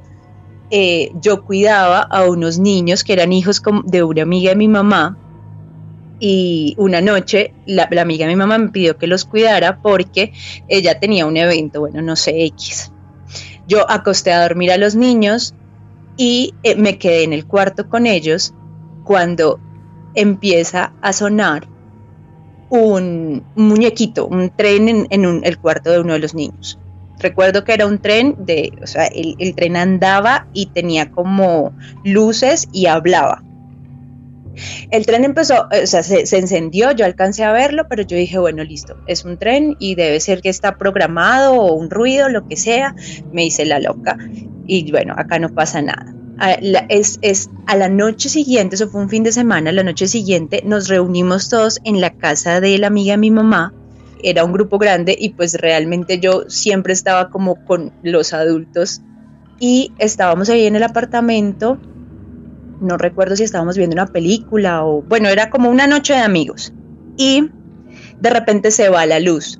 Eh, 0.71 1.11
yo 1.19 1.43
cuidaba 1.43 1.99
a 1.99 2.29
unos 2.29 2.59
niños 2.59 3.03
que 3.03 3.13
eran 3.13 3.33
hijos 3.33 3.61
de 3.85 4.03
una 4.03 4.21
amiga 4.21 4.51
de 4.51 4.55
mi 4.55 4.67
mamá 4.67 5.17
y 6.19 6.75
una 6.77 7.01
noche 7.01 7.53
la, 7.65 7.89
amiga 7.99 8.25
de 8.25 8.33
mi 8.33 8.35
mamá 8.35 8.57
me 8.57 8.69
pidió 8.69 8.97
que 8.97 9.07
los 9.07 9.25
cuidara 9.25 9.81
porque 9.81 10.31
ella 10.67 10.99
tenía 10.99 11.25
un 11.25 11.37
evento, 11.37 11.79
bueno, 11.81 12.01
no 12.01 12.15
sé, 12.15 12.45
X. 12.45 12.91
Yo 13.67 13.89
acosté 13.89 14.31
a 14.31 14.43
dormir 14.43 14.71
a 14.71 14.77
los 14.77 14.95
niños 14.95 15.55
y 16.15 16.53
eh, 16.63 16.75
me 16.75 16.97
quedé 16.97 17.23
en 17.23 17.33
el 17.33 17.45
cuarto 17.45 17.89
con 17.89 18.05
ellos 18.05 18.53
cuando 19.03 19.59
empieza 20.13 20.93
a 21.01 21.13
sonar 21.13 21.67
un, 22.69 23.43
muñequito, 23.55 24.27
un 24.27 24.49
tren 24.55 25.07
en, 25.09 25.41
el 25.43 25.57
cuarto 25.57 25.91
de 25.91 25.99
uno 25.99 26.13
de 26.13 26.19
los 26.19 26.33
niños. 26.33 26.79
Recuerdo 27.19 27.63
que 27.63 27.73
era 27.73 27.85
un 27.85 27.99
tren 27.99 28.35
de, 28.39 28.71
o 28.81 28.87
sea, 28.87 29.07
el, 29.07 29.53
tren 29.55 29.75
andaba 29.75 30.47
y 30.53 30.67
tenía 30.67 31.11
como 31.11 31.73
luces 32.03 32.69
y 32.71 32.85
hablaba. 32.85 33.43
El 34.91 35.05
tren 35.05 35.23
empezó, 35.25 35.67
o 35.71 35.85
sea, 35.85 36.03
se, 36.03 36.25
se, 36.25 36.37
encendió, 36.37 36.91
yo 36.91 37.05
alcancé 37.05 37.43
a 37.43 37.51
verlo, 37.51 37.87
pero 37.89 38.03
yo 38.03 38.17
dije, 38.17 38.39
bueno, 38.39 38.63
listo, 38.63 38.97
es 39.07 39.23
un 39.23 39.37
tren 39.37 39.75
y 39.79 39.95
debe 39.95 40.19
ser 40.19 40.41
que 40.41 40.49
está 40.49 40.77
programado 40.77 41.53
o 41.53 41.73
un 41.73 41.89
ruido, 41.89 42.29
lo 42.29 42.47
que 42.47 42.55
sea. 42.55 42.95
Me 43.31 43.45
hice 43.45 43.65
la 43.65 43.79
loca 43.79 44.17
y 44.65 44.89
bueno, 44.91 45.13
acá 45.17 45.39
no 45.39 45.49
pasa 45.49 45.81
nada 45.81 46.13
a 46.39 46.57
la, 46.61 46.85
es, 46.89 47.19
es, 47.21 47.49
a 47.67 47.75
la 47.75 47.89
noche 47.89 48.29
siguiente, 48.29 48.75
eso 48.75 48.89
fue 48.89 49.01
un 49.01 49.09
fin 49.09 49.23
de 49.23 49.31
semana, 49.31 49.71
la 49.71 49.83
noche 49.83 50.07
siguiente 50.07 50.61
nos 50.65 50.87
reunimos 50.87 51.49
todos 51.49 51.79
en 51.83 51.99
la 51.99 52.11
casa 52.11 52.61
de 52.61 52.77
la 52.77 52.87
amiga 52.87 53.13
de 53.13 53.17
mi 53.17 53.29
mamá, 53.29 53.73
era 54.23 54.45
un 54.45 54.53
grupo 54.53 54.77
grande 54.77 55.15
y 55.19 55.29
pues 55.29 55.55
realmente 55.55 56.19
yo 56.19 56.49
siempre 56.49 56.93
estaba 56.93 57.29
como 57.29 57.63
con 57.65 57.91
los 58.03 58.33
adultos 58.33 59.01
y 59.59 59.91
estábamos 59.97 60.49
ahí 60.49 60.65
en 60.65 60.77
el 60.77 60.83
apartamento, 60.83 61.77
no 62.79 62.97
recuerdo 62.97 63.35
si 63.35 63.43
estábamos 63.43 63.77
viendo 63.77 63.95
una 63.95 64.07
película 64.07 64.85
o 64.85 65.01
bueno, 65.01 65.27
era 65.27 65.49
como 65.49 65.69
una 65.69 65.87
noche 65.87 66.13
de 66.13 66.21
amigos 66.21 66.73
y 67.17 67.49
de 68.19 68.29
repente 68.29 68.71
se 68.71 68.87
va 68.87 69.05
la 69.05 69.19
luz, 69.19 69.59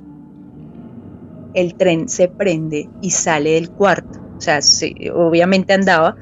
el 1.54 1.76
tren 1.76 2.08
se 2.08 2.30
prende 2.30 2.90
y 3.02 3.12
sale 3.12 3.52
del 3.52 3.70
cuarto, 3.70 4.20
o 4.38 4.42
sea, 4.42 4.60
obviamente 5.14 5.74
andaba 5.74 6.16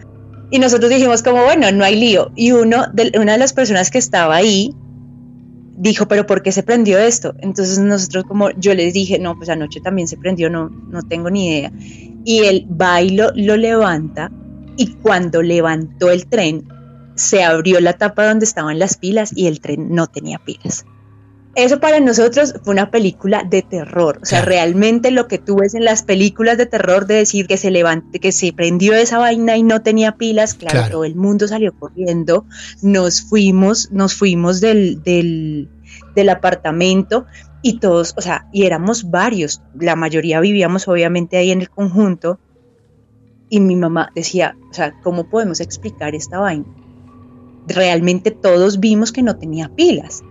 y 0.50 0.60
nosotros 0.60 0.90
dijimos 0.90 1.24
como, 1.24 1.44
bueno, 1.44 1.72
no 1.72 1.84
hay 1.84 1.96
lío. 1.96 2.32
Y 2.36 2.52
uno 2.52 2.86
de, 2.94 3.12
una 3.20 3.34
de 3.34 3.38
las 3.38 3.54
personas 3.54 3.92
que 3.92 3.98
estaba 3.98 4.36
ahí 4.36 4.74
dijo, 5.78 6.08
pero 6.08 6.26
¿por 6.26 6.42
qué 6.42 6.52
se 6.52 6.64
prendió 6.64 6.98
esto? 6.98 7.36
Entonces 7.40 7.80
nosotros 7.80 8.24
como, 8.26 8.52
yo 8.52 8.74
les 8.74 8.94
dije, 8.94 9.20
no, 9.20 9.36
pues 9.36 9.50
anoche 9.50 9.82
también 9.82 10.08
se 10.08 10.18
prendió, 10.18 10.50
no, 10.50 10.70
no 10.70 11.02
tengo 11.04 11.30
ni 11.30 11.50
idea. 11.50 11.72
Y 12.24 12.40
el 12.46 12.66
bailo 12.68 13.32
lo 13.36 13.58
levanta 13.58 14.32
y 14.78 14.94
cuando 14.94 15.42
levantó 15.42 16.12
el 16.12 16.28
tren, 16.28 16.68
se 17.16 17.44
abrió 17.44 17.80
la 17.80 17.94
tapa 17.94 18.28
donde 18.28 18.46
estaban 18.46 18.80
las 18.80 18.98
pilas 18.98 19.32
y 19.36 19.48
el 19.48 19.60
tren 19.60 19.94
no 19.94 20.08
tenía 20.08 20.40
pilas 20.40 20.86
eso 21.58 21.80
para 21.80 22.00
nosotros 22.00 22.54
fue 22.64 22.74
una 22.74 22.92
película 22.92 23.44
de 23.44 23.64
terror. 23.64 24.20
O 24.22 24.26
sea, 24.26 24.44
realmente 24.44 25.10
lo 25.10 25.28
que 25.28 25.40
tú 25.40 25.56
ves 25.56 25.74
en 25.74 25.86
las 25.86 26.04
películas 26.04 26.60
de 26.60 26.68
terror 26.68 27.08
de 27.08 27.16
decir 27.16 27.48
que 27.48 27.58
se 27.58 27.72
levante, 27.72 28.20
que 28.20 28.32
se 28.32 28.54
prendió 28.54 28.94
esa 28.94 29.18
vaina 29.18 29.58
y 29.58 29.64
no 29.64 29.82
tenía 29.82 30.18
pilas, 30.18 30.54
claro, 30.54 30.88
todo 30.92 31.04
el 31.04 31.16
mundo 31.16 31.48
salió 31.48 31.74
corriendo, 31.74 32.46
nos 32.84 33.24
fuimos, 33.24 33.92
nos 33.92 34.14
fuimos 34.14 34.62
del, 34.62 35.02
del, 35.02 35.68
del 36.16 36.30
apartamento 36.30 37.26
y 37.64 37.80
todos, 37.80 38.14
o 38.16 38.22
sea, 38.22 38.48
y 38.54 38.66
éramos 38.66 39.10
varios, 39.10 39.64
la 39.80 39.96
mayoría 39.96 40.40
vivíamos 40.40 40.88
obviamente 40.88 41.38
ahí 41.38 41.50
en 41.50 41.62
el 41.62 41.72
conjunto 41.72 42.40
y 43.50 43.62
mi 43.62 43.76
mamá 43.76 44.12
decía, 44.14 44.56
o 44.70 44.74
sea, 44.76 44.94
¿cómo 45.02 45.28
podemos 45.28 45.60
explicar 45.60 46.14
esta 46.14 46.38
vaina? 46.38 46.68
Realmente 47.68 48.30
todos 48.30 48.80
vimos 48.80 49.12
que 49.12 49.24
no 49.24 49.38
tenía 49.38 49.70
pilas. 49.70 50.22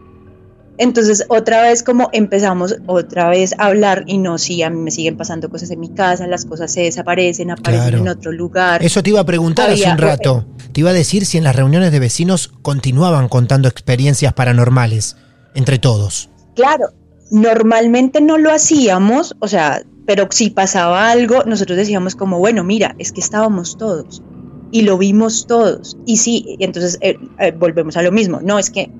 Entonces, 0.78 1.24
otra 1.28 1.62
vez 1.62 1.82
como 1.82 2.10
empezamos 2.12 2.76
otra 2.86 3.30
vez 3.30 3.54
a 3.58 3.66
hablar 3.66 4.04
y 4.06 4.18
no, 4.18 4.38
sí, 4.38 4.62
a 4.62 4.70
mí 4.70 4.78
me 4.78 4.90
siguen 4.90 5.16
pasando 5.16 5.48
cosas 5.48 5.70
en 5.70 5.80
mi 5.80 5.88
casa, 5.88 6.26
las 6.26 6.44
cosas 6.44 6.72
se 6.72 6.82
desaparecen, 6.82 7.50
aparecen 7.50 7.94
en 7.94 8.08
otro 8.08 8.32
lugar. 8.32 8.84
Eso 8.84 9.02
te 9.02 9.10
iba 9.10 9.20
a 9.20 9.24
preguntar 9.24 9.70
hace 9.70 9.90
un 9.90 9.98
rato. 9.98 10.44
Te 10.72 10.80
iba 10.80 10.90
a 10.90 10.94
decir 10.94 11.24
si 11.24 11.38
en 11.38 11.44
las 11.44 11.56
reuniones 11.56 11.92
de 11.92 11.98
vecinos 11.98 12.48
continuaban 12.62 13.28
contando 13.28 13.68
experiencias 13.68 14.34
paranormales 14.34 15.16
entre 15.54 15.78
todos. 15.78 16.28
Claro, 16.54 16.90
normalmente 17.30 18.20
no 18.20 18.36
lo 18.36 18.52
hacíamos, 18.52 19.34
o 19.40 19.48
sea, 19.48 19.82
pero 20.06 20.28
si 20.30 20.50
pasaba 20.50 21.10
algo, 21.10 21.42
nosotros 21.44 21.78
decíamos 21.78 22.14
como, 22.14 22.38
bueno, 22.38 22.62
mira, 22.64 22.94
es 22.98 23.12
que 23.12 23.20
estábamos 23.20 23.78
todos 23.78 24.22
y 24.70 24.82
lo 24.82 24.98
vimos 24.98 25.46
todos. 25.46 25.96
Y 26.06 26.18
sí, 26.18 26.56
entonces 26.60 26.98
eh, 27.00 27.16
eh, 27.38 27.52
volvemos 27.52 27.96
a 27.96 28.02
lo 28.02 28.12
mismo. 28.12 28.40
No, 28.42 28.58
es 28.58 28.70
que 28.70 28.90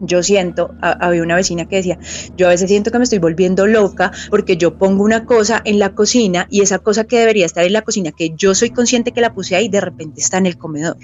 yo 0.00 0.22
siento, 0.22 0.74
había 0.80 1.22
una 1.22 1.36
vecina 1.36 1.66
que 1.66 1.76
decía, 1.76 1.98
yo 2.36 2.46
a 2.46 2.50
veces 2.50 2.68
siento 2.68 2.90
que 2.90 2.98
me 2.98 3.04
estoy 3.04 3.18
volviendo 3.18 3.66
loca 3.66 4.12
porque 4.30 4.56
yo 4.56 4.78
pongo 4.78 5.04
una 5.04 5.24
cosa 5.24 5.60
en 5.64 5.78
la 5.78 5.94
cocina 5.94 6.46
y 6.50 6.62
esa 6.62 6.78
cosa 6.78 7.04
que 7.04 7.18
debería 7.18 7.46
estar 7.46 7.64
en 7.64 7.72
la 7.72 7.82
cocina, 7.82 8.12
que 8.12 8.30
yo 8.36 8.54
soy 8.54 8.70
consciente 8.70 9.12
que 9.12 9.20
la 9.20 9.34
puse 9.34 9.56
ahí, 9.56 9.68
de 9.68 9.80
repente 9.80 10.20
está 10.20 10.38
en 10.38 10.46
el 10.46 10.58
comedor 10.58 10.96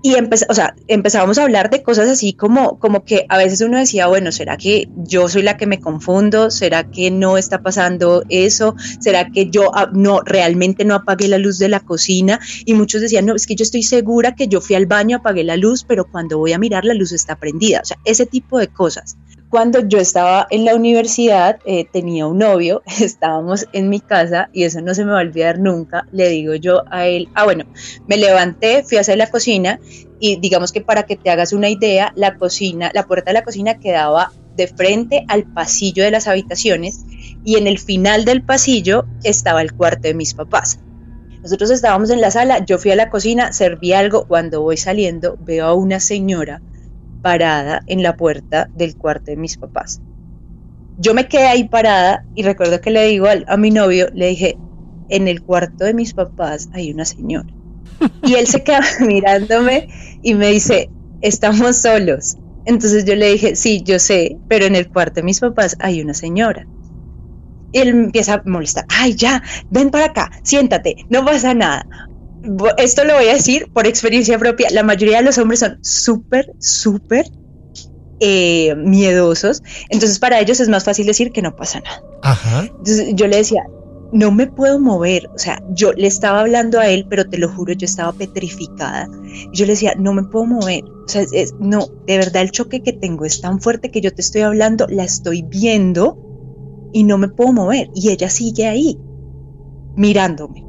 y 0.00 0.14
o 0.14 0.54
sea, 0.54 0.74
empezábamos 0.86 1.38
a 1.38 1.42
hablar 1.42 1.70
de 1.70 1.82
cosas 1.82 2.08
así 2.08 2.32
como, 2.32 2.78
como 2.78 3.04
que 3.04 3.26
a 3.28 3.36
veces 3.36 3.60
uno 3.62 3.78
decía, 3.78 4.06
bueno, 4.06 4.30
¿será 4.30 4.56
que 4.56 4.88
yo 4.96 5.28
soy 5.28 5.42
la 5.42 5.56
que 5.56 5.66
me 5.66 5.80
confundo? 5.80 6.50
¿Será 6.50 6.88
que 6.88 7.10
no 7.10 7.36
está 7.36 7.62
pasando 7.62 8.22
eso? 8.28 8.76
¿Será 9.00 9.30
que 9.30 9.50
yo 9.50 9.74
ah, 9.74 9.90
no 9.92 10.20
realmente 10.20 10.84
no 10.84 10.94
apagué 10.94 11.26
la 11.26 11.38
luz 11.38 11.58
de 11.58 11.68
la 11.68 11.80
cocina? 11.80 12.38
Y 12.64 12.74
muchos 12.74 13.00
decían, 13.00 13.26
no, 13.26 13.34
es 13.34 13.46
que 13.46 13.56
yo 13.56 13.64
estoy 13.64 13.82
segura 13.82 14.36
que 14.36 14.46
yo 14.46 14.60
fui 14.60 14.76
al 14.76 14.86
baño, 14.86 15.16
apagué 15.16 15.42
la 15.42 15.56
luz, 15.56 15.84
pero 15.84 16.04
cuando 16.04 16.38
voy 16.38 16.52
a 16.52 16.58
mirar 16.58 16.84
la 16.84 16.94
luz 16.94 17.10
está 17.10 17.34
prendida. 17.34 17.80
O 17.82 17.84
sea, 17.84 17.98
ese 18.04 18.24
tipo 18.24 18.58
de 18.58 18.68
cosas. 18.68 19.16
Cuando 19.50 19.80
yo 19.80 19.98
estaba 19.98 20.46
en 20.50 20.66
la 20.66 20.74
universidad, 20.74 21.58
eh, 21.64 21.86
tenía 21.90 22.26
un 22.26 22.36
novio, 22.36 22.82
estábamos 23.00 23.66
en 23.72 23.88
mi 23.88 23.98
casa 23.98 24.50
y 24.52 24.64
eso 24.64 24.82
no 24.82 24.94
se 24.94 25.06
me 25.06 25.12
va 25.12 25.20
a 25.20 25.22
olvidar 25.22 25.58
nunca. 25.58 26.06
Le 26.12 26.28
digo 26.28 26.54
yo 26.54 26.82
a 26.90 27.06
él, 27.06 27.30
ah, 27.34 27.44
bueno, 27.44 27.64
me 28.06 28.18
levanté, 28.18 28.84
fui 28.84 28.98
a 28.98 29.00
hacer 29.00 29.16
la 29.16 29.30
cocina 29.30 29.80
y 30.20 30.36
digamos 30.36 30.70
que 30.70 30.82
para 30.82 31.04
que 31.04 31.16
te 31.16 31.30
hagas 31.30 31.54
una 31.54 31.70
idea, 31.70 32.12
la 32.14 32.36
cocina, 32.36 32.90
la 32.92 33.06
puerta 33.06 33.30
de 33.30 33.34
la 33.34 33.44
cocina 33.44 33.78
quedaba 33.78 34.32
de 34.54 34.66
frente 34.66 35.24
al 35.28 35.44
pasillo 35.44 36.04
de 36.04 36.10
las 36.10 36.28
habitaciones 36.28 37.04
y 37.42 37.56
en 37.56 37.66
el 37.66 37.78
final 37.78 38.26
del 38.26 38.42
pasillo 38.42 39.06
estaba 39.22 39.62
el 39.62 39.72
cuarto 39.72 40.08
de 40.08 40.14
mis 40.14 40.34
papás. 40.34 40.80
Nosotros 41.42 41.70
estábamos 41.70 42.10
en 42.10 42.20
la 42.20 42.30
sala, 42.30 42.66
yo 42.66 42.76
fui 42.76 42.90
a 42.90 42.96
la 42.96 43.08
cocina, 43.08 43.52
serví 43.52 43.94
algo, 43.94 44.26
cuando 44.26 44.60
voy 44.60 44.76
saliendo 44.76 45.38
veo 45.40 45.64
a 45.64 45.72
una 45.72 46.00
señora 46.00 46.60
parada 47.22 47.82
en 47.86 48.02
la 48.02 48.16
puerta 48.16 48.68
del 48.74 48.96
cuarto 48.96 49.30
de 49.30 49.36
mis 49.36 49.56
papás. 49.56 50.00
Yo 50.98 51.14
me 51.14 51.28
quedé 51.28 51.46
ahí 51.46 51.68
parada 51.68 52.24
y 52.34 52.42
recuerdo 52.42 52.80
que 52.80 52.90
le 52.90 53.06
digo 53.06 53.26
a, 53.46 53.56
mi 53.56 53.70
novio, 53.70 54.08
le 54.14 54.28
dije, 54.28 54.56
en 55.08 55.28
el 55.28 55.42
cuarto 55.42 55.84
de 55.84 55.94
mis 55.94 56.14
papás 56.14 56.68
hay 56.72 56.92
una 56.92 57.04
señora. 57.04 57.48
Y 58.22 58.34
él 58.34 58.46
se 58.46 58.62
queda 58.62 58.82
mirándome 59.06 59.88
y 60.22 60.34
me 60.34 60.50
dice, 60.50 60.90
estamos 61.20 61.76
solos. 61.76 62.36
Entonces 62.64 63.04
yo 63.04 63.14
le 63.14 63.32
dije, 63.32 63.56
sí, 63.56 63.82
yo 63.84 63.98
sé, 63.98 64.38
pero 64.48 64.66
en 64.66 64.76
el 64.76 64.88
cuarto 64.88 65.16
de 65.16 65.22
mis 65.22 65.40
papás 65.40 65.76
hay 65.80 66.00
una 66.00 66.14
señora. 66.14 66.66
Y 67.72 67.78
él 67.78 67.88
empieza 67.88 68.34
a 68.34 68.42
molestar, 68.44 68.86
ay, 68.88 69.14
ya, 69.14 69.42
ven 69.70 69.90
para 69.90 70.06
acá, 70.06 70.30
siéntate, 70.42 70.96
no 71.10 71.24
pasa 71.24 71.54
nada 71.54 71.86
esto 72.78 73.04
lo 73.04 73.14
voy 73.14 73.28
a 73.28 73.34
decir 73.34 73.70
por 73.72 73.86
experiencia 73.86 74.38
propia, 74.38 74.68
la 74.70 74.82
mayoría 74.82 75.18
de 75.18 75.24
los 75.24 75.38
hombres 75.38 75.60
son 75.60 75.78
súper, 75.82 76.52
súper 76.58 77.26
eh, 78.20 78.74
miedosos, 78.76 79.62
entonces 79.88 80.18
para 80.18 80.40
ellos 80.40 80.60
es 80.60 80.68
más 80.68 80.84
fácil 80.84 81.06
decir 81.06 81.32
que 81.32 81.42
no 81.42 81.54
pasa 81.56 81.80
nada. 81.80 82.02
Entonces 82.62 83.14
yo 83.14 83.26
le 83.26 83.36
decía, 83.36 83.64
no 84.12 84.30
me 84.32 84.46
puedo 84.46 84.80
mover, 84.80 85.28
o 85.34 85.38
sea, 85.38 85.62
yo 85.70 85.92
le 85.92 86.06
estaba 86.06 86.40
hablando 86.40 86.80
a 86.80 86.88
él, 86.88 87.06
pero 87.08 87.28
te 87.28 87.38
lo 87.38 87.48
juro, 87.48 87.74
yo 87.74 87.84
estaba 87.84 88.12
petrificada. 88.12 89.08
yo 89.52 89.66
le 89.66 89.72
decía, 89.72 89.94
no 89.98 90.12
me 90.14 90.24
puedo 90.24 90.46
mover, 90.46 90.84
o 90.84 91.08
sea, 91.08 91.24
no, 91.58 91.86
de 92.06 92.18
verdad 92.18 92.42
el 92.42 92.50
choque 92.50 92.82
que 92.82 92.92
tengo 92.92 93.24
es 93.24 93.40
tan 93.40 93.60
fuerte 93.60 93.90
que 93.90 94.00
yo 94.00 94.12
te 94.12 94.22
estoy 94.22 94.42
hablando, 94.42 94.86
la 94.88 95.04
estoy 95.04 95.42
viendo 95.42 96.18
y 96.92 97.04
no 97.04 97.18
me 97.18 97.28
puedo 97.28 97.52
mover. 97.52 97.90
Y 97.94 98.10
ella 98.10 98.30
sigue 98.30 98.66
ahí, 98.66 98.98
mirándome. 99.96 100.67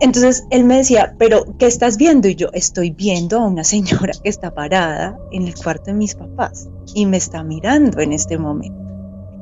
Entonces 0.00 0.44
él 0.50 0.64
me 0.64 0.76
decía, 0.76 1.14
pero 1.18 1.56
¿qué 1.58 1.66
estás 1.66 1.96
viendo? 1.96 2.28
Y 2.28 2.36
yo 2.36 2.48
estoy 2.52 2.90
viendo 2.90 3.38
a 3.38 3.46
una 3.46 3.64
señora 3.64 4.12
que 4.22 4.28
está 4.28 4.54
parada 4.54 5.18
en 5.32 5.46
el 5.46 5.54
cuarto 5.54 5.86
de 5.86 5.94
mis 5.94 6.14
papás 6.14 6.68
y 6.94 7.06
me 7.06 7.16
está 7.16 7.42
mirando 7.42 8.00
en 8.00 8.12
este 8.12 8.38
momento. 8.38 8.78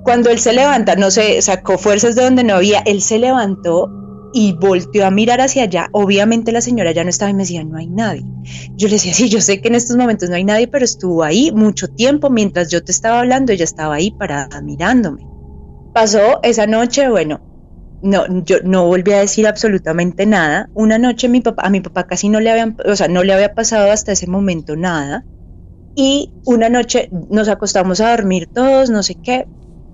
Cuando 0.03 0.31
él 0.31 0.39
se 0.39 0.53
levanta, 0.53 0.95
no 0.95 1.11
sé, 1.11 1.43
sacó 1.43 1.79
fuerzas 1.79 2.15
de 2.15 2.23
donde 2.23 2.45
no 2.45 2.55
había, 2.55 2.79
él 2.81 3.03
se 3.03 3.19
levantó 3.19 3.91
y 4.33 4.53
volteó 4.53 5.07
a 5.07 5.11
mirar 5.11 5.41
hacia 5.41 5.65
allá. 5.65 5.89
Obviamente 5.93 6.53
la 6.53 6.61
señora 6.61 6.93
ya 6.93 7.05
no 7.05 7.11
estaba 7.11 7.31
y 7.31 7.35
me 7.35 7.43
decía, 7.43 7.65
no 7.65 7.77
hay 7.77 7.89
nadie. 7.89 8.25
Yo 8.77 8.89
le 8.89 8.95
decía, 8.95 9.15
sí, 9.15 9.29
yo 9.29 9.41
sé 9.41 9.61
que 9.61 9.69
en 9.69 9.75
estos 9.75 9.97
momentos 9.97 10.31
no 10.31 10.37
hay 10.37 10.45
nadie, 10.45 10.69
pero 10.69 10.85
estuvo 10.85 11.23
ahí 11.23 11.51
mucho 11.53 11.89
tiempo 11.89 12.31
mientras 12.31 12.71
yo 12.71 12.85
te 12.85 12.93
estaba 12.93 13.21
hablando, 13.21 13.53
ella 13.53 13.65
estaba 13.65 13.95
ahí 13.95 14.11
parada 14.11 14.61
mirándome. 14.61 15.27
Pasó 15.93 16.41
esa 16.43 16.67
noche, 16.67 17.09
bueno, 17.09 17.41
no, 18.07 18.45
yo 18.45 18.59
no 18.65 18.87
volví 18.87 19.13
a 19.13 19.21
decir 19.21 19.47
absolutamente 19.47 20.27
nada. 20.27 20.71
Una 20.75 20.99
noche 20.99 21.27
a 21.27 21.31
mi 21.31 21.41
papá 21.81 22.05
casi 22.05 22.29
no 22.29 22.41
le 22.41 22.51
habían, 22.51 22.77
o 22.85 22.97
sea, 22.97 23.09
no 23.09 23.25
le 23.25 23.33
había 23.33 23.55
pasado 23.55 23.91
hasta 23.91 24.13
ese 24.13 24.27
momento 24.27 24.77
nada. 24.77 25.27
Y 25.95 26.35
una 26.45 26.69
noche 26.69 27.09
nos 27.31 27.49
acostamos 27.49 28.01
a 28.01 28.11
dormir 28.11 28.49
todos, 28.53 28.91
no 28.91 29.03
sé 29.03 29.17
qué. 29.23 29.49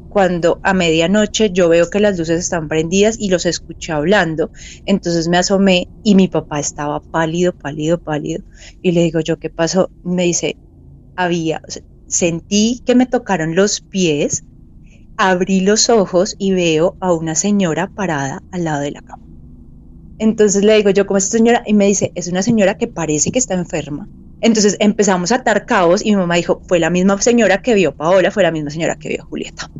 Cuando 0.08 0.60
a 0.62 0.74
medianoche 0.74 1.50
yo 1.52 1.68
veo 1.70 1.88
que 1.88 2.00
las 2.00 2.18
luces 2.18 2.40
están 2.40 2.68
prendidas 2.68 3.16
y 3.18 3.30
los 3.30 3.46
escuché 3.46 3.92
hablando, 3.92 4.50
entonces 4.84 5.28
me 5.28 5.38
asomé 5.38 5.88
y 6.02 6.14
mi 6.14 6.28
papá 6.28 6.60
estaba 6.60 7.00
pálido, 7.10 7.52
pálido, 7.54 7.98
pálido. 7.98 8.42
Y 8.82 8.92
le 8.92 9.02
digo 9.02 9.20
yo, 9.20 9.38
¿qué 9.38 9.48
pasó? 9.48 9.90
Me 10.02 10.24
dice, 10.24 10.58
había, 11.16 11.62
sentí 12.06 12.82
que 12.84 12.94
me 12.94 13.06
tocaron 13.06 13.54
los 13.54 13.80
pies 13.80 14.44
Abrí 15.16 15.60
los 15.60 15.90
ojos 15.90 16.36
y 16.38 16.52
veo 16.52 16.96
a 17.00 17.12
una 17.12 17.34
señora 17.34 17.88
parada 17.88 18.42
al 18.50 18.64
lado 18.64 18.80
de 18.80 18.90
la 18.90 19.02
cama. 19.02 19.22
Entonces 20.18 20.64
le 20.64 20.76
digo 20.76 20.90
yo, 20.90 21.06
¿cómo 21.06 21.18
es 21.18 21.24
esta 21.24 21.38
señora? 21.38 21.62
Y 21.66 21.74
me 21.74 21.86
dice, 21.86 22.12
es 22.14 22.28
una 22.28 22.42
señora 22.42 22.78
que 22.78 22.86
parece 22.86 23.32
que 23.32 23.38
está 23.38 23.54
enferma. 23.54 24.08
Entonces 24.40 24.76
empezamos 24.80 25.32
a 25.32 25.36
atar 25.36 25.66
caos 25.66 26.04
y 26.04 26.10
mi 26.10 26.16
mamá 26.16 26.34
dijo, 26.34 26.60
fue 26.66 26.78
la 26.78 26.90
misma 26.90 27.20
señora 27.20 27.62
que 27.62 27.74
vio 27.74 27.94
Paola, 27.94 28.30
fue 28.30 28.42
la 28.42 28.50
misma 28.50 28.70
señora 28.70 28.96
que 28.96 29.08
vio 29.08 29.24
Julieta. 29.24 29.70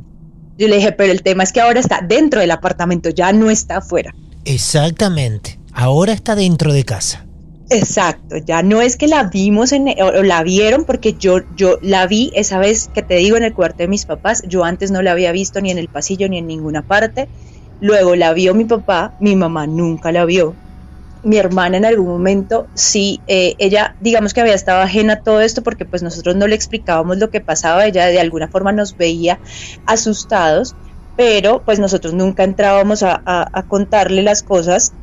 Yo 0.57 0.69
le 0.69 0.77
dije, 0.77 0.93
pero 0.93 1.13
el 1.13 1.23
tema 1.23 1.43
es 1.43 1.53
que 1.53 1.61
ahora 1.61 1.81
está 1.81 2.01
dentro 2.01 2.41
del 2.41 2.51
apartamento, 2.51 3.11
ya 3.11 3.33
no 3.33 3.51
está 3.51 3.79
afuera. 3.79 4.15
Exactamente, 4.45 5.59
ahora 5.73 6.13
está 6.13 6.35
dentro 6.37 6.73
de 6.73 6.85
casa. 6.85 7.27
Exacto, 7.75 8.37
ya 8.37 8.63
no 8.63 8.83
es 8.83 8.97
que 8.99 9.07
la 9.09 9.25
vimos 9.25 9.73
en, 9.73 9.87
o, 10.03 10.23
la 10.23 10.43
vieron 10.43 10.85
porque 10.85 11.15
yo, 11.15 11.39
yo 11.49 11.79
la 11.81 12.07
vi 12.07 12.31
esa 12.35 12.59
vez 12.59 12.91
que 12.93 13.03
te 13.03 13.15
digo 13.17 13.37
en 13.39 13.45
el 13.45 13.55
cuarto 13.55 13.83
de 13.83 13.89
mis 13.89 14.05
papás, 14.05 14.43
yo 14.47 14.65
antes 14.65 14.91
no 14.91 15.01
la 15.01 15.13
había 15.13 15.33
visto 15.33 15.61
ni 15.61 15.71
en 15.71 15.79
el 15.79 15.89
pasillo 15.89 16.29
ni 16.29 16.37
en 16.39 16.47
ninguna 16.47 16.83
parte, 16.83 17.31
luego 17.79 18.15
la 18.17 18.35
vio 18.35 18.55
mi 18.55 18.65
papá, 18.67 19.15
mi 19.19 19.37
mamá 19.37 19.67
nunca 19.67 20.13
la 20.13 20.27
vio, 20.27 20.59
mi 21.23 21.39
hermana 21.39 21.79
en 21.79 21.87
algún 21.87 22.09
momento 22.09 22.71
sí, 22.75 23.25
eh, 23.27 23.57
ella 23.59 23.97
digamos 24.01 24.35
que 24.35 24.43
había 24.43 24.55
estado 24.55 24.83
ajena 24.83 25.15
a 25.15 25.23
todo 25.23 25.41
esto 25.41 25.63
porque 25.63 25.87
pues 25.87 26.03
nosotros 26.03 26.37
no 26.37 26.47
le 26.49 26.57
explicábamos 26.57 27.19
lo 27.19 27.31
que 27.31 27.41
pasaba, 27.43 27.87
ella 27.87 28.07
de 28.09 28.21
alguna 28.21 28.49
forma 28.49 28.73
nos 28.73 28.97
veía 28.97 29.41
asustados, 29.87 30.77
pero 31.17 31.65
pues 31.65 31.79
nosotros 31.81 32.15
nunca 32.15 32.45
entrábamos 32.45 33.03
a, 33.03 33.23
a 33.27 33.67
contarle 33.69 34.23
las 34.23 34.43
cosas 34.43 34.95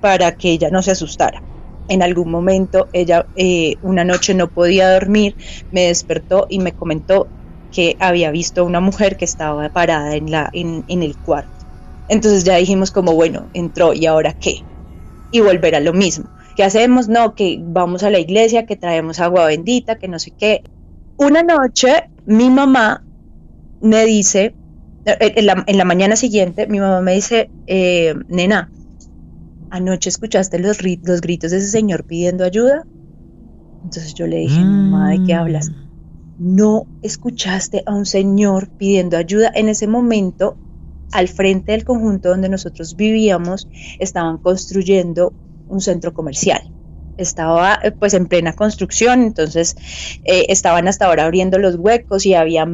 para 0.00 0.36
que 0.36 0.50
ella 0.52 0.70
no 0.70 0.82
se 0.82 0.92
asustara 0.92 1.47
en 1.88 2.02
algún 2.02 2.30
momento 2.30 2.88
ella 2.92 3.26
eh, 3.34 3.76
una 3.82 4.04
noche 4.04 4.34
no 4.34 4.48
podía 4.48 4.92
dormir, 4.92 5.36
me 5.70 5.86
despertó 5.86 6.46
y 6.48 6.58
me 6.58 6.72
comentó 6.72 7.28
que 7.70 7.96
había 7.98 8.30
visto 8.30 8.64
una 8.64 8.80
mujer 8.80 9.16
que 9.16 9.24
estaba 9.24 9.68
parada 9.70 10.16
en, 10.16 10.30
la, 10.30 10.50
en, 10.52 10.84
el 10.88 11.16
cuarto. 11.18 11.52
Entonces 12.08 12.44
ya 12.44 12.56
dijimos 12.56 12.90
como, 12.90 13.12
bueno, 13.14 13.50
entró 13.52 13.92
y 13.92 14.06
ahora 14.06 14.32
qué? 14.32 14.56
Y 15.30 15.40
volver 15.40 15.74
a 15.74 15.80
lo 15.80 15.92
mismo. 15.92 16.30
¿Qué 16.56 16.64
hacemos? 16.64 17.08
No, 17.08 17.34
que 17.34 17.58
vamos 17.60 18.02
a 18.02 18.10
la 18.10 18.18
iglesia, 18.18 18.66
que 18.66 18.76
traemos 18.76 19.20
agua 19.20 19.46
bendita, 19.46 19.96
que 19.96 20.08
no 20.08 20.18
sé 20.18 20.32
qué. 20.36 20.62
Una 21.16 21.42
noche 21.42 22.04
mi 22.24 22.50
mamá 22.50 23.04
me 23.80 24.04
dice, 24.04 24.56
eh, 25.04 25.16
en 25.36 25.46
la, 25.46 25.64
en 25.66 25.78
la 25.78 25.84
mañana 25.84 26.16
siguiente, 26.16 26.66
mi 26.66 26.80
mamá 26.80 27.00
me 27.00 27.14
dice, 27.14 27.50
eh, 27.66 28.14
nena, 28.28 28.72
anoche 29.70 30.08
escuchaste 30.08 30.58
los, 30.58 30.78
los 30.82 31.20
gritos 31.20 31.50
de 31.50 31.58
ese 31.58 31.68
señor 31.68 32.04
pidiendo 32.04 32.44
ayuda. 32.44 32.84
Entonces 33.84 34.14
yo 34.14 34.26
le 34.26 34.38
dije, 34.38 34.60
mamá, 34.60 35.10
¿de 35.10 35.24
qué 35.24 35.34
hablas? 35.34 35.70
Mm. 35.70 35.88
No 36.56 36.86
escuchaste 37.02 37.82
a 37.86 37.94
un 37.94 38.06
señor 38.06 38.68
pidiendo 38.76 39.16
ayuda. 39.16 39.50
En 39.54 39.68
ese 39.68 39.86
momento, 39.86 40.56
al 41.12 41.28
frente 41.28 41.72
del 41.72 41.84
conjunto 41.84 42.28
donde 42.28 42.48
nosotros 42.48 42.96
vivíamos, 42.96 43.68
estaban 43.98 44.38
construyendo 44.38 45.32
un 45.68 45.80
centro 45.80 46.12
comercial. 46.12 46.60
Estaba 47.16 47.78
eh, 47.82 47.90
pues 47.90 48.14
en 48.14 48.26
plena 48.26 48.52
construcción, 48.52 49.22
entonces 49.22 49.74
eh, 50.24 50.46
estaban 50.48 50.86
hasta 50.86 51.06
ahora 51.06 51.24
abriendo 51.24 51.58
los 51.58 51.76
huecos 51.76 52.24
y 52.26 52.34
había 52.34 52.68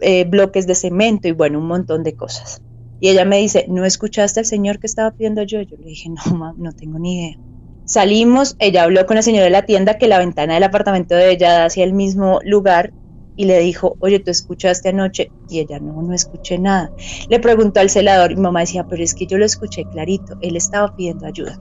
eh, 0.00 0.24
bloques 0.24 0.66
de 0.66 0.74
cemento 0.74 1.28
y 1.28 1.32
bueno, 1.32 1.58
un 1.60 1.66
montón 1.66 2.02
de 2.02 2.14
cosas. 2.14 2.60
Y 3.04 3.10
ella 3.10 3.26
me 3.26 3.36
dice, 3.36 3.66
¿no 3.68 3.84
escuchaste 3.84 4.40
al 4.40 4.46
señor 4.46 4.78
que 4.78 4.86
estaba 4.86 5.10
pidiendo 5.10 5.42
yo? 5.42 5.60
Yo 5.60 5.76
le 5.76 5.88
dije, 5.88 6.08
no, 6.08 6.22
mamá, 6.32 6.54
no 6.56 6.72
tengo 6.72 6.98
ni 6.98 7.18
idea. 7.20 7.36
Salimos, 7.84 8.56
ella 8.58 8.84
habló 8.84 9.04
con 9.04 9.16
la 9.16 9.20
señora 9.20 9.44
de 9.44 9.50
la 9.50 9.66
tienda 9.66 9.98
que 9.98 10.08
la 10.08 10.20
ventana 10.20 10.54
del 10.54 10.62
apartamento 10.62 11.14
de 11.14 11.32
ella 11.32 11.52
da 11.52 11.64
hacia 11.66 11.84
el 11.84 11.92
mismo 11.92 12.40
lugar 12.46 12.94
y 13.36 13.44
le 13.44 13.58
dijo, 13.58 13.96
oye, 14.00 14.20
¿tú 14.20 14.30
escuchaste 14.30 14.88
anoche? 14.88 15.32
Y 15.50 15.58
ella, 15.58 15.80
no, 15.80 16.00
no 16.00 16.14
escuché 16.14 16.58
nada. 16.58 16.92
Le 17.28 17.40
preguntó 17.40 17.80
al 17.80 17.90
celador 17.90 18.32
y 18.32 18.36
mamá 18.36 18.60
decía, 18.60 18.86
pero 18.88 19.02
es 19.02 19.14
que 19.14 19.26
yo 19.26 19.36
lo 19.36 19.44
escuché 19.44 19.84
clarito, 19.92 20.36
él 20.40 20.56
estaba 20.56 20.96
pidiendo 20.96 21.26
ayuda. 21.26 21.58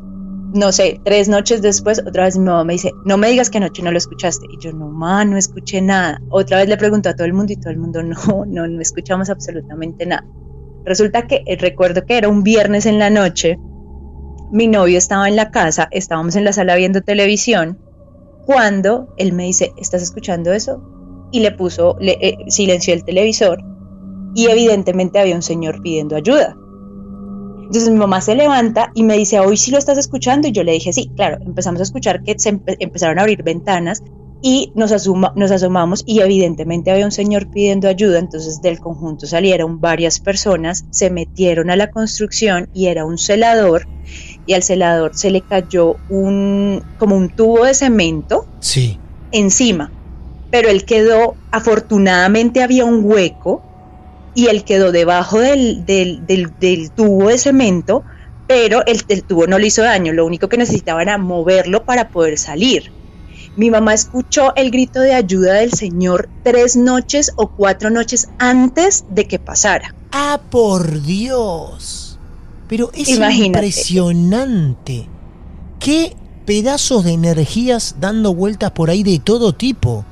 no 0.54 0.72
sé, 0.72 1.02
tres 1.04 1.28
noches 1.28 1.62
después, 1.62 2.00
otra 2.08 2.24
vez 2.24 2.38
mi 2.38 2.46
mamá 2.46 2.64
me 2.64 2.74
dice, 2.74 2.92
no 3.06 3.18
me 3.18 3.30
digas 3.30 3.50
que 3.50 3.58
anoche 3.58 3.84
no 3.84 3.92
lo 3.92 3.98
escuchaste. 3.98 4.46
Y 4.50 4.64
yo, 4.64 4.72
no, 4.72 4.88
ma, 4.92 5.26
no 5.26 5.36
escuché 5.38 5.82
nada. 5.82 6.22
Otra 6.30 6.60
vez 6.60 6.70
le 6.70 6.78
pregunto 6.78 7.10
a 7.10 7.16
todo 7.16 7.26
el 7.28 7.34
mundo 7.34 7.52
y 7.52 7.58
todo 7.58 7.72
el 7.72 7.80
mundo, 7.80 8.02
no, 8.02 8.46
no, 8.48 8.68
no 8.68 8.82
escuchamos 8.82 9.30
absolutamente 9.30 10.06
nada. 10.06 10.24
Resulta 10.86 11.28
que 11.28 11.44
eh, 11.46 11.58
recuerdo 11.58 12.06
que 12.06 12.18
era 12.18 12.30
un 12.30 12.44
viernes 12.44 12.86
en 12.86 13.00
la 13.00 13.10
noche, 13.10 13.58
mi 14.52 14.68
novio 14.68 14.98
estaba 14.98 15.28
en 15.28 15.36
la 15.36 15.52
casa, 15.52 15.88
estábamos 15.92 16.36
en 16.36 16.44
la 16.44 16.54
sala 16.54 16.76
viendo 16.76 17.02
televisión, 17.02 17.80
cuando 18.46 19.14
él 19.18 19.34
me 19.34 19.46
dice, 19.46 19.72
¿estás 19.78 20.04
escuchando 20.04 20.52
eso? 20.52 21.30
Y 21.32 21.40
le 21.40 21.52
puso, 21.52 21.96
le, 22.00 22.18
eh, 22.22 22.38
silenció 22.50 22.94
el 22.94 23.04
televisor 23.04 23.64
y 24.36 24.48
evidentemente 24.48 25.20
había 25.20 25.36
un 25.36 25.42
señor 25.42 25.82
pidiendo 25.82 26.16
ayuda. 26.16 26.56
Entonces 27.74 27.90
mi 27.90 27.98
mamá 27.98 28.22
se 28.22 28.36
levanta 28.36 28.92
y 28.94 29.04
me 29.04 29.18
dice, 29.18 29.40
hoy 29.40 29.58
sí 29.58 29.72
lo 29.72 29.78
estás 29.78 29.98
escuchando. 29.98 30.48
Y 30.48 30.52
yo 30.52 30.64
le 30.64 30.74
dije, 30.74 30.94
sí, 30.94 31.10
claro, 31.16 31.38
empezamos 31.44 31.80
a 31.80 31.84
escuchar 31.84 32.22
que 32.22 32.38
se 32.38 32.60
empezaron 32.80 33.18
a 33.18 33.22
abrir 33.22 33.42
ventanas 33.42 34.04
y 34.46 34.74
nos, 34.76 34.92
nos 35.36 35.52
asomamos 35.52 36.04
y 36.06 36.20
evidentemente 36.20 36.92
había 36.92 37.06
un 37.06 37.14
señor 37.14 37.48
pidiendo 37.48 37.88
ayuda. 37.88 38.20
Entonces 38.20 38.62
del 38.62 38.82
conjunto 38.82 39.26
salieron 39.26 39.80
varias 39.80 40.20
personas, 40.20 40.84
se 40.92 41.10
metieron 41.10 41.70
a 41.70 41.78
la 41.78 41.90
construcción 41.90 42.68
y 42.74 42.88
era 42.88 43.06
un 43.06 43.18
celador 43.18 43.88
y 44.46 44.54
al 44.54 44.62
celador 44.62 45.12
se 45.16 45.32
le 45.32 45.40
cayó 45.40 45.96
un 46.10 46.84
como 47.00 47.16
un 47.16 47.30
tubo 47.30 47.64
de 47.64 47.74
cemento 47.74 48.46
sí. 48.60 49.00
encima. 49.32 49.92
Pero 50.52 50.68
él 50.68 50.84
quedó, 50.84 51.36
afortunadamente 51.50 52.62
había 52.62 52.84
un 52.84 53.02
hueco 53.06 53.64
y 54.36 54.48
él 54.48 54.66
quedó 54.66 54.92
debajo 54.92 55.40
del, 55.40 55.86
tubo 56.94 57.30
de 57.30 57.38
cemento, 57.38 58.04
pero 58.46 58.86
el, 58.86 59.02
el, 59.08 59.24
tubo 59.24 59.48
no 59.48 59.58
le 59.58 59.68
hizo 59.68 59.84
daño, 59.84 60.12
lo 60.12 60.26
único 60.26 60.50
que 60.50 60.58
necesitaba 60.58 61.02
era 61.02 61.18
moverlo 61.18 61.86
para 61.86 62.10
poder 62.10 62.38
salir. 62.38 62.92
Mi 63.56 63.70
mamá 63.70 63.94
escuchó 63.94 64.54
el 64.56 64.72
grito 64.72 65.00
de 65.00 65.14
ayuda 65.14 65.54
del 65.54 65.74
Señor 65.74 66.28
tres 66.44 66.76
noches 66.76 67.32
o 67.36 67.50
cuatro 67.50 67.92
noches 67.92 68.30
antes 68.40 69.06
de 69.10 69.28
que 69.28 69.38
pasara. 69.38 69.94
¡Ah, 70.12 70.42
por 70.50 71.04
Dios! 71.04 72.18
Pero 72.68 72.92
es 72.94 73.10
impresionante. 73.10 75.08
¿Qué 75.80 76.16
pedazos 76.46 77.04
de 77.04 77.12
energías 77.12 77.98
dando 78.00 78.34
vueltas 78.34 78.72
por 78.72 78.90
ahí 78.90 79.04
de 79.04 79.20
todo 79.20 79.54
tipo? 79.54 80.04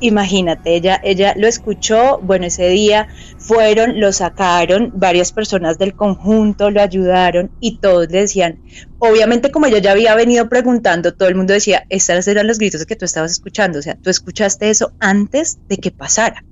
Imagínate, 0.00 0.76
ella, 0.76 1.00
ella 1.02 1.34
lo 1.36 1.48
escuchó, 1.48 2.20
bueno, 2.22 2.46
ese 2.46 2.68
día 2.68 3.08
fueron, 3.48 3.98
lo 3.98 4.12
sacaron, 4.12 4.92
varias 4.94 5.32
personas 5.32 5.78
del 5.78 5.94
conjunto 5.94 6.70
lo 6.70 6.82
ayudaron 6.82 7.50
y 7.60 7.78
todos 7.78 8.10
le 8.10 8.20
decían, 8.20 8.60
obviamente 8.98 9.50
como 9.50 9.66
yo 9.68 9.78
ya 9.78 9.92
había 9.92 10.14
venido 10.14 10.50
preguntando, 10.50 11.14
todo 11.14 11.30
el 11.30 11.34
mundo 11.34 11.54
decía, 11.54 11.86
estos 11.88 12.28
eran 12.28 12.46
los 12.46 12.58
gritos 12.58 12.84
que 12.84 12.94
tú 12.94 13.06
estabas 13.06 13.32
escuchando, 13.32 13.78
o 13.78 13.82
sea, 13.82 13.96
tú 13.96 14.10
escuchaste 14.10 14.68
eso 14.68 14.92
antes 15.00 15.58
de 15.66 15.78
que 15.78 15.90
pasara. 15.90 16.44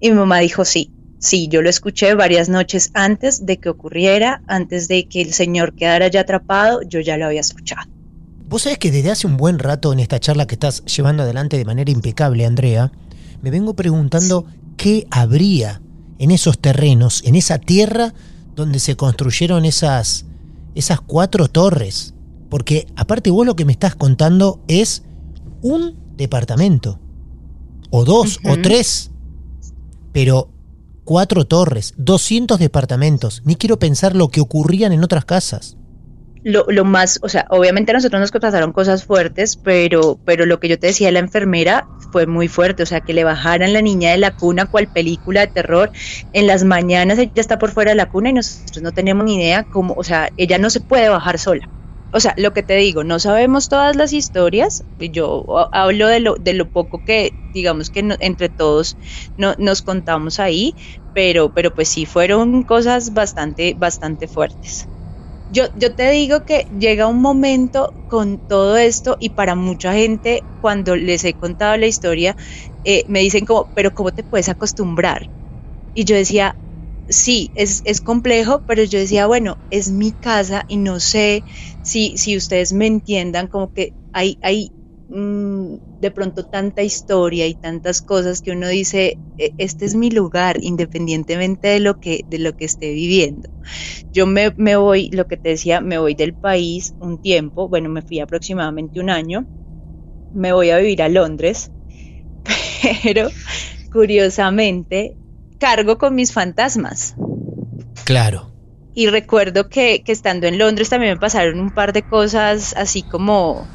Y 0.00 0.08
mi 0.08 0.16
mamá 0.16 0.38
dijo, 0.38 0.64
sí, 0.64 0.90
sí, 1.18 1.48
yo 1.48 1.60
lo 1.60 1.68
escuché 1.68 2.14
varias 2.14 2.48
noches 2.48 2.92
antes 2.94 3.44
de 3.44 3.58
que 3.58 3.68
ocurriera, 3.68 4.40
antes 4.46 4.88
de 4.88 5.06
que 5.06 5.20
el 5.20 5.34
señor 5.34 5.74
quedara 5.74 6.08
ya 6.08 6.22
atrapado, 6.22 6.80
yo 6.80 7.00
ya 7.00 7.18
lo 7.18 7.26
había 7.26 7.42
escuchado. 7.42 7.90
Vos 8.48 8.62
sabés 8.62 8.78
que 8.78 8.90
desde 8.90 9.10
hace 9.10 9.26
un 9.26 9.36
buen 9.36 9.58
rato 9.58 9.92
en 9.92 10.00
esta 10.00 10.18
charla 10.18 10.46
que 10.46 10.54
estás 10.54 10.82
llevando 10.86 11.24
adelante 11.24 11.58
de 11.58 11.66
manera 11.66 11.90
impecable, 11.90 12.46
Andrea, 12.46 12.90
me 13.42 13.50
vengo 13.50 13.74
preguntando 13.74 14.46
qué 14.78 15.06
habría 15.10 15.82
en 16.18 16.30
esos 16.30 16.58
terrenos, 16.58 17.22
en 17.24 17.34
esa 17.34 17.58
tierra 17.58 18.14
donde 18.54 18.78
se 18.78 18.96
construyeron 18.96 19.64
esas, 19.64 20.26
esas 20.74 21.00
cuatro 21.00 21.48
torres. 21.48 22.14
Porque 22.48 22.86
aparte 22.96 23.30
vos 23.30 23.46
lo 23.46 23.56
que 23.56 23.64
me 23.64 23.72
estás 23.72 23.94
contando 23.94 24.60
es 24.68 25.02
un 25.62 25.96
departamento, 26.16 26.98
o 27.90 28.04
dos, 28.04 28.40
o 28.44 28.56
tres, 28.56 29.10
pero 30.12 30.50
cuatro 31.04 31.46
torres, 31.46 31.94
200 31.96 32.58
departamentos. 32.58 33.42
Ni 33.44 33.56
quiero 33.56 33.78
pensar 33.78 34.16
lo 34.16 34.28
que 34.28 34.40
ocurrían 34.40 34.92
en 34.92 35.04
otras 35.04 35.24
casas 35.24 35.76
lo, 36.42 36.84
más, 36.84 37.18
o 37.22 37.28
sea, 37.28 37.46
obviamente 37.50 37.92
a 37.92 37.94
nosotros 37.94 38.20
nos 38.20 38.30
pasaron 38.30 38.72
cosas 38.72 39.04
fuertes, 39.04 39.56
pero, 39.56 40.20
pero 40.24 40.46
lo 40.46 40.60
que 40.60 40.68
yo 40.68 40.78
te 40.78 40.88
decía 40.88 41.10
la 41.12 41.18
enfermera 41.18 41.88
fue 42.10 42.26
muy 42.26 42.48
fuerte, 42.48 42.82
o 42.82 42.86
sea, 42.86 43.00
que 43.00 43.12
le 43.12 43.24
bajaran 43.24 43.72
la 43.72 43.82
niña 43.82 44.12
de 44.12 44.18
la 44.18 44.30
cuna, 44.32 44.66
cual 44.66 44.88
película 44.88 45.40
de 45.40 45.48
terror, 45.48 45.90
en 46.32 46.46
las 46.46 46.64
mañanas 46.64 47.18
ella 47.18 47.32
está 47.34 47.58
por 47.58 47.72
fuera 47.72 47.90
de 47.90 47.96
la 47.96 48.06
cuna 48.06 48.30
y 48.30 48.32
nosotros 48.34 48.82
no 48.82 48.92
tenemos 48.92 49.24
ni 49.24 49.36
idea 49.36 49.64
cómo, 49.64 49.94
o 49.96 50.04
sea, 50.04 50.30
ella 50.36 50.58
no 50.58 50.70
se 50.70 50.80
puede 50.80 51.08
bajar 51.08 51.38
sola. 51.38 51.70
O 52.10 52.20
sea, 52.20 52.32
lo 52.38 52.54
que 52.54 52.62
te 52.62 52.74
digo, 52.76 53.04
no 53.04 53.18
sabemos 53.18 53.68
todas 53.68 53.94
las 53.94 54.12
historias, 54.14 54.82
yo 54.98 55.44
hablo 55.72 56.08
de 56.08 56.20
lo, 56.20 56.36
de 56.36 56.54
lo 56.54 56.70
poco 56.70 57.02
que, 57.04 57.36
digamos 57.52 57.90
que 57.90 58.16
entre 58.20 58.48
todos 58.48 58.96
no, 59.36 59.54
nos 59.58 59.82
contamos 59.82 60.40
ahí, 60.40 60.74
pero, 61.12 61.52
pero 61.52 61.74
pues 61.74 61.88
sí 61.90 62.06
fueron 62.06 62.62
cosas 62.62 63.12
bastante, 63.12 63.74
bastante 63.76 64.26
fuertes. 64.26 64.88
Yo, 65.48 65.70
te 65.72 66.10
digo 66.10 66.44
que 66.44 66.66
llega 66.70 67.06
un 67.06 67.20
momento 67.22 67.94
con 68.06 68.40
todo 68.40 68.76
esto 68.76 69.16
y 69.18 69.30
para 69.30 69.54
mucha 69.54 69.94
gente 69.94 70.46
cuando 70.58 70.94
les 70.96 71.24
he 71.24 71.34
contado 71.34 71.76
la 71.78 71.86
historia 71.86 72.36
eh, 72.84 73.04
me 73.08 73.20
dicen 73.20 73.46
como, 73.46 73.70
pero 73.74 73.92
¿cómo 73.92 74.12
te 74.12 74.24
puedes 74.24 74.48
acostumbrar? 74.48 75.30
Y 75.94 76.04
yo 76.04 76.16
decía, 76.16 76.60
sí, 77.08 77.52
es, 77.54 77.82
es, 77.84 78.00
complejo, 78.00 78.64
pero 78.66 78.84
yo 78.84 78.98
decía, 78.98 79.26
bueno, 79.26 79.58
es 79.70 79.90
mi 79.90 80.14
casa 80.14 80.64
y 80.68 80.78
no 80.78 81.00
sé 81.00 81.44
si, 81.82 82.18
si 82.18 82.36
ustedes 82.36 82.72
me 82.72 82.86
entiendan, 82.86 83.48
como 83.48 83.70
que 83.72 83.94
hay, 84.12 84.38
hay 84.42 84.72
Mm, 85.10 85.76
de 86.00 86.10
pronto 86.10 86.44
tanta 86.44 86.82
historia 86.82 87.46
y 87.46 87.54
tantas 87.54 88.02
cosas 88.02 88.42
que 88.42 88.50
uno 88.50 88.68
dice, 88.68 89.16
e, 89.38 89.54
este 89.56 89.86
es 89.86 89.94
mi 89.94 90.10
lugar, 90.10 90.58
independientemente 90.60 91.68
de 91.68 91.80
lo 91.80 91.98
que, 91.98 92.26
de 92.28 92.38
lo 92.38 92.54
que 92.54 92.66
esté 92.66 92.92
viviendo. 92.92 93.48
Yo 94.12 94.26
me, 94.26 94.52
me 94.58 94.76
voy, 94.76 95.08
lo 95.10 95.26
que 95.26 95.38
te 95.38 95.50
decía, 95.50 95.80
me 95.80 95.96
voy 95.96 96.14
del 96.14 96.34
país 96.34 96.94
un 97.00 97.22
tiempo, 97.22 97.68
bueno, 97.68 97.88
me 97.88 98.02
fui 98.02 98.20
aproximadamente 98.20 99.00
un 99.00 99.08
año, 99.08 99.46
me 100.34 100.52
voy 100.52 100.68
a 100.70 100.76
vivir 100.76 101.00
a 101.00 101.08
Londres, 101.08 101.70
pero 103.02 103.30
curiosamente 103.90 105.16
cargo 105.58 105.96
con 105.96 106.14
mis 106.14 106.34
fantasmas. 106.34 107.14
Claro. 108.04 108.52
Y 108.94 109.06
recuerdo 109.06 109.70
que, 109.70 110.02
que 110.02 110.12
estando 110.12 110.46
en 110.46 110.58
Londres 110.58 110.90
también 110.90 111.14
me 111.14 111.20
pasaron 111.20 111.60
un 111.60 111.70
par 111.70 111.94
de 111.94 112.02
cosas 112.02 112.74
así 112.76 113.02
como 113.02 113.66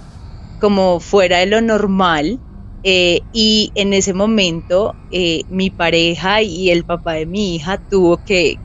como 0.63 1.01
fuera 1.01 1.39
de 1.39 1.45
lo 1.45 1.59
normal. 1.59 2.39
Eh, 2.83 3.23
y 3.33 3.73
en 3.75 3.91
ese 3.91 4.13
momento 4.13 4.95
eh, 5.09 5.43
mi 5.49 5.71
pareja 5.71 6.41
y 6.41 6.69
el 6.69 6.85
papá 6.85 7.15
de 7.15 7.25
mi 7.25 7.55
hija 7.55 7.83
tuvo 7.89 8.23
que, 8.23 8.61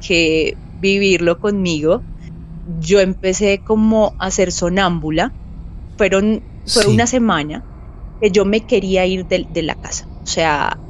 vivirlo 0.71 1.41
conmigo. 1.41 2.05
Yo 2.65 3.01
empecé 3.01 3.65
como 3.65 4.15
a 4.21 4.31
ser 4.31 4.53
sonámbula. 4.53 5.35
Fueron, 5.97 6.45
fue 6.65 6.87
una 6.87 7.09
semana 7.09 7.65
que 8.21 8.31
yo 8.31 8.45
me 8.45 8.65
quería 8.65 9.05
ir 9.05 9.27
de, 9.27 9.63
la 9.63 9.75
casa. 9.75 10.05
O 10.23 10.31
sea, 10.31 10.81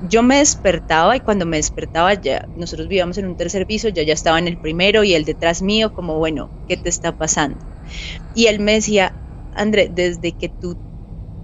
yo 0.00 0.24
me 0.24 0.38
despertaba 0.38 1.16
y 1.16 1.20
cuando 1.20 1.46
me 1.46 1.58
despertaba 1.58 2.14
ya, 2.14 2.48
nosotros 2.56 2.88
vivíamos 2.88 3.16
en 3.18 3.26
un 3.26 3.36
tercer 3.36 3.64
piso, 3.64 3.90
yo 3.90 4.02
ya 4.02 4.14
estaba 4.14 4.40
en 4.40 4.48
el 4.48 4.58
primero 4.58 5.04
y 5.04 5.14
él 5.14 5.24
detrás 5.24 5.62
mío 5.62 5.92
como, 5.92 6.18
bueno, 6.18 6.50
¿qué 6.66 6.76
te 6.76 6.88
está 6.88 7.12
pasando? 7.12 7.64
Y 8.34 8.46
él 8.46 8.58
me 8.58 8.72
decía, 8.72 9.14
André, 9.56 9.88
desde 9.90 10.32
que 10.34 10.48
tú 10.48 10.78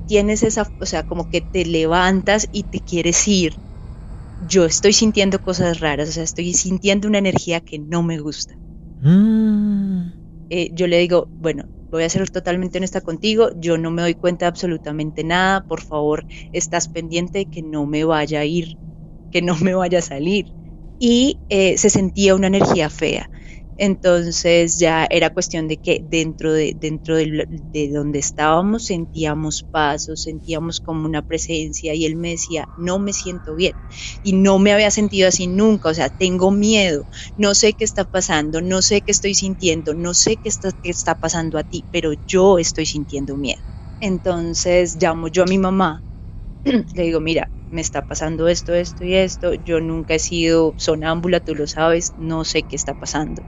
tienes 0.06 0.42
esa, 0.42 0.72
o 0.78 0.86
sea, 0.86 1.02
como 1.02 1.28
que 1.28 1.40
te 1.40 1.64
levantas 1.64 2.48
y 2.52 2.64
te 2.64 2.80
quieres 2.80 3.26
ir, 3.28 3.56
yo 4.38 4.64
estoy 4.64 4.92
sintiendo 4.92 5.40
cosas 5.40 5.80
raras, 5.80 6.08
o 6.08 6.12
sea, 6.12 6.24
estoy 6.24 6.52
sintiendo 6.54 7.08
una 7.08 7.18
energía 7.18 7.60
que 7.60 7.78
no 7.78 8.02
me 8.02 8.18
gusta. 8.18 8.58
Mm. 9.00 10.10
Eh, 10.50 10.70
yo 10.72 10.86
le 10.86 10.98
digo, 10.98 11.30
bueno, 11.38 11.64
voy 11.90 12.04
a 12.04 12.08
ser 12.08 12.28
totalmente 12.30 12.78
honesta 12.78 13.00
contigo, 13.00 13.50
yo 13.56 13.78
no 13.78 13.90
me 13.90 14.02
doy 14.02 14.14
cuenta 14.14 14.46
de 14.46 14.48
absolutamente 14.48 15.24
nada, 15.24 15.62
por 15.62 15.82
favor, 15.82 16.26
estás 16.50 16.88
pendiente 16.88 17.38
de 17.38 17.46
que 17.46 17.62
no 17.62 17.86
me 17.86 18.04
vaya 18.04 18.40
a 18.40 18.44
ir, 18.44 18.76
que 19.30 19.42
no 19.42 19.56
me 19.58 19.74
vaya 19.74 20.00
a 20.00 20.02
salir. 20.02 20.46
Y 20.98 21.40
eh, 21.48 21.78
se 21.78 21.90
sentía 21.90 22.34
una 22.34 22.46
energía 22.48 22.88
fea. 22.90 23.30
Entonces 23.76 24.78
ya 24.78 25.06
era 25.10 25.30
cuestión 25.30 25.66
de 25.68 25.78
que 25.78 26.00
dentro 26.02 26.52
de, 26.52 26.74
dentro 26.76 27.16
de, 27.16 27.46
donde 27.92 28.18
estábamos 28.18 28.86
sentíamos 28.86 29.62
pasos, 29.70 30.22
sentíamos 30.22 30.80
como 30.80 31.06
una 31.06 31.22
presencia 31.22 31.94
y 31.94 32.04
él 32.04 32.16
me 32.16 32.30
decía, 32.30 32.68
no 32.74 32.98
me 32.98 33.12
siento 33.12 33.54
bien. 33.54 33.74
Y 34.22 34.34
no 34.34 34.58
me 34.58 34.72
había 34.72 34.90
sentido 34.90 35.28
así 35.28 35.46
nunca, 35.46 35.88
o 35.90 35.94
sea, 35.94 36.10
tengo 36.10 36.50
miedo, 36.50 37.06
no 37.36 37.54
sé 37.54 37.74
qué 37.74 37.84
está 37.84 38.04
pasando, 38.04 38.60
no 38.60 38.82
sé 38.82 39.02
qué 39.02 39.10
estoy 39.12 39.34
sintiendo, 39.34 39.94
no 39.94 40.14
sé 40.14 40.36
qué 40.38 40.48
está, 40.48 40.72
qué 40.82 40.90
está 40.90 41.14
pasando 41.14 41.58
a 41.58 41.64
ti, 41.64 41.86
pero 41.90 42.12
yo 42.26 42.58
estoy 42.58 42.86
sintiendo 42.86 43.36
miedo. 43.36 43.62
Entonces 44.00 44.96
llamo 45.00 45.28
yo 45.28 45.44
a 45.44 45.46
mi 45.46 45.58
mamá 45.58 46.04
le 46.94 47.02
digo, 47.02 47.20
mira, 47.20 47.50
me 47.68 47.80
está 47.80 48.02
pasando 48.02 48.48
esto, 48.48 48.74
esto 48.74 49.04
y 49.04 49.14
esto, 49.14 49.54
yo 49.54 49.80
nunca 49.80 50.14
he 50.14 50.18
sido 50.18 50.74
sonámbula, 50.78 51.40
tú 51.40 51.54
lo 51.54 51.66
sabes, 51.66 52.12
no 52.16 52.44
sé 52.44 52.64
qué 52.64 52.76
está 52.76 52.94
pasando. 52.94 53.42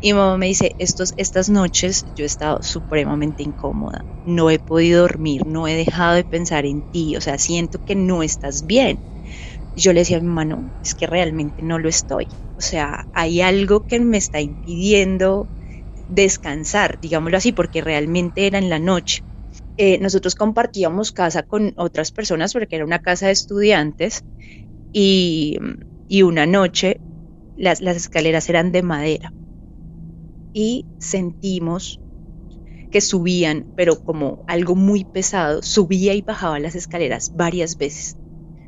Y 0.00 0.12
mi 0.12 0.18
mamá 0.18 0.38
me 0.38 0.46
dice, 0.46 0.74
Estos, 0.78 1.14
estas 1.16 1.48
noches 1.50 2.04
yo 2.14 2.24
he 2.24 2.26
estado 2.26 2.58
supremamente 2.62 3.42
incómoda, 3.44 4.06
no 4.24 4.50
he 4.50 4.58
podido 4.60 5.02
dormir, 5.02 5.42
no 5.46 5.68
he 5.68 5.74
dejado 5.76 6.14
de 6.16 6.24
pensar 6.24 6.66
en 6.66 6.84
ti, 6.84 7.16
o 7.16 7.20
sea, 7.22 7.38
siento 7.38 7.80
que 7.80 7.96
no 7.96 8.22
estás 8.22 8.66
bien. 8.66 9.02
Yo 9.74 9.92
le 9.92 10.00
decía 10.00 10.18
a 10.18 10.20
mi 10.20 10.26
mamá, 10.28 10.44
no, 10.44 10.70
es 10.82 10.94
que 10.94 11.06
realmente 11.06 11.62
no 11.62 11.78
lo 11.78 11.88
estoy. 11.88 12.28
O 12.56 12.60
sea, 12.62 13.08
hay 13.12 13.40
algo 13.40 13.86
que 13.86 14.00
me 14.00 14.18
está 14.18 14.40
impidiendo 14.40 15.50
descansar, 16.08 16.98
digámoslo 17.00 17.38
así, 17.38 17.52
porque 17.52 17.80
realmente 17.82 18.46
era 18.46 18.58
en 18.58 18.70
la 18.70 18.78
noche. 18.80 19.22
Eh, 19.82 19.98
nosotros 19.98 20.34
compartíamos 20.34 21.10
casa 21.10 21.42
con 21.42 21.72
otras 21.78 22.12
personas 22.12 22.52
porque 22.52 22.76
era 22.76 22.84
una 22.84 22.98
casa 22.98 23.28
de 23.28 23.32
estudiantes 23.32 24.22
y, 24.92 25.58
una 26.22 26.44
noche 26.44 27.00
las, 27.56 27.80
las 27.80 27.96
escaleras 27.96 28.50
eran 28.50 28.72
de 28.72 28.82
madera 28.82 29.32
y 30.52 30.84
sentimos 30.98 31.98
que 32.90 33.00
subían, 33.00 33.72
pero 33.74 34.04
como 34.04 34.44
algo 34.48 34.74
muy 34.74 35.04
pesado, 35.04 35.62
subía 35.62 36.12
y 36.12 36.20
bajaba 36.20 36.58
las 36.58 36.74
escaleras 36.74 37.34
varias 37.34 37.78
veces 37.78 38.18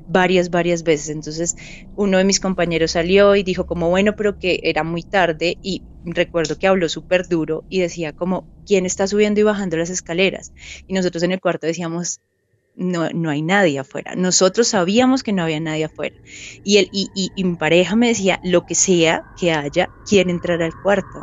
varias, 0.08 0.48
varias 0.48 0.82
veces. 0.82 1.10
Entonces 1.10 1.56
uno 1.94 2.16
de 2.16 2.24
mis 2.24 2.40
compañeros 2.40 2.92
salió 2.92 3.36
y 3.36 3.42
dijo 3.42 3.66
como, 3.66 3.90
bueno, 3.90 4.14
pero 4.16 4.38
que 4.38 4.60
era 4.62 4.82
muy 4.82 5.02
tarde 5.02 5.58
y 5.60 5.82
recuerdo 6.04 6.56
que 6.56 6.66
habló 6.66 6.88
súper 6.88 7.28
duro 7.28 7.64
y 7.68 7.80
decía 7.80 8.12
como, 8.12 8.46
¿quién 8.66 8.86
está 8.86 9.06
subiendo 9.06 9.40
y 9.40 9.44
bajando 9.44 9.76
las 9.76 9.90
escaleras? 9.90 10.52
Y 10.86 10.94
nosotros 10.94 11.22
en 11.22 11.32
el 11.32 11.40
cuarto 11.40 11.66
decíamos, 11.66 12.20
no, 12.74 13.10
no 13.10 13.30
hay 13.30 13.42
nadie 13.42 13.78
afuera. 13.78 14.14
Nosotros 14.16 14.68
sabíamos 14.68 15.22
que 15.22 15.32
no 15.32 15.42
había 15.42 15.60
nadie 15.60 15.84
afuera. 15.84 16.14
Y, 16.64 16.78
él, 16.78 16.88
y, 16.92 17.10
y, 17.14 17.44
mi 17.44 17.56
pareja 17.56 17.96
me 17.96 18.08
decía, 18.08 18.40
lo 18.42 18.64
que 18.64 18.74
sea 18.74 19.24
que 19.38 19.52
haya, 19.52 19.90
quiere 20.08 20.30
entrar 20.30 20.62
al 20.62 20.72
cuarto. 20.82 21.22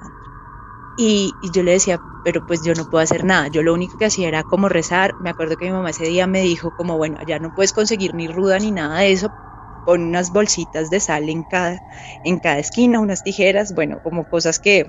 Y, 0.97 1.31
yo 1.53 1.63
le 1.63 1.71
decía, 1.71 1.99
pero 2.23 2.45
pues 2.45 2.61
yo 2.63 2.73
no 2.75 2.89
puedo 2.89 3.01
hacer 3.03 3.23
nada. 3.23 3.47
Yo 3.47 3.63
lo 3.63 3.73
único 3.73 3.97
que 3.97 4.05
hacía 4.05 4.27
era 4.27 4.43
como 4.43 4.69
rezar. 4.69 5.15
Me 5.21 5.29
acuerdo 5.29 5.55
que 5.57 5.65
mi 5.65 5.71
mamá 5.71 5.89
ese 5.89 6.05
día 6.05 6.27
me 6.27 6.41
dijo 6.41 6.71
como, 6.75 6.97
bueno, 6.97 7.17
ya 7.25 7.39
no 7.39 7.53
puedes 7.55 7.73
conseguir 7.73 8.13
ni 8.13 8.27
ruda 8.27 8.59
ni 8.59 8.71
nada 8.71 8.99
de 8.99 9.11
eso. 9.11 9.31
Pon 9.83 10.01
unas 10.03 10.31
bolsitas 10.31 10.89
de 10.89 10.99
sal 10.99 11.29
en 11.29 11.43
cada, 11.43 11.79
en 12.23 12.39
cada 12.39 12.59
esquina, 12.59 12.99
unas 12.99 13.23
tijeras, 13.23 13.73
bueno, 13.73 13.99
como 14.01 14.25
cosas 14.25 14.59
que 14.59 14.85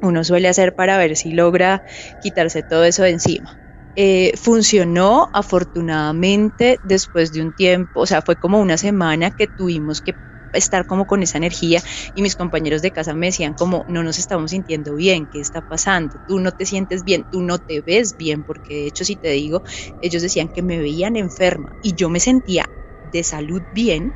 uno 0.00 0.24
suele 0.24 0.48
hacer 0.48 0.74
para 0.74 0.98
ver 0.98 1.16
si 1.16 1.32
logra 1.32 1.82
quitarse 2.18 2.62
todo 2.62 2.84
eso 2.84 3.02
de 3.04 3.10
encima. 3.10 3.58
Eh, 3.94 4.32
funcionó 4.36 5.28
afortunadamente 5.32 6.80
después 6.82 7.32
de 7.32 7.42
un 7.42 7.52
tiempo, 7.52 8.00
o 8.00 8.06
sea, 8.06 8.22
fue 8.22 8.36
como 8.36 8.60
una 8.60 8.78
semana 8.78 9.30
que 9.30 9.48
tuvimos 9.48 10.00
que 10.00 10.16
estar 10.52 10.86
como 10.86 11.06
con 11.06 11.22
esa 11.22 11.38
energía 11.38 11.82
y 12.14 12.22
mis 12.22 12.36
compañeros 12.36 12.82
de 12.82 12.92
casa 12.92 13.14
me 13.14 13.26
decían 13.26 13.54
como 13.54 13.84
no 13.88 14.02
nos 14.02 14.18
estamos 14.18 14.50
sintiendo 14.50 14.94
bien, 14.94 15.26
¿qué 15.26 15.40
está 15.40 15.62
pasando? 15.62 16.18
Tú 16.26 16.40
no 16.40 16.52
te 16.52 16.66
sientes 16.66 17.04
bien, 17.04 17.26
tú 17.30 17.42
no 17.42 17.58
te 17.58 17.80
ves 17.82 18.16
bien, 18.16 18.44
porque 18.44 18.74
de 18.74 18.86
hecho 18.88 19.04
si 19.04 19.16
te 19.16 19.28
digo, 19.30 19.62
ellos 20.00 20.22
decían 20.22 20.48
que 20.48 20.62
me 20.62 20.78
veían 20.78 21.16
enferma 21.16 21.70
y 21.80 21.94
yo 21.94 22.08
me 22.10 22.20
sentía 22.20 22.66
de 23.12 23.24
salud 23.24 23.62
bien, 23.72 24.12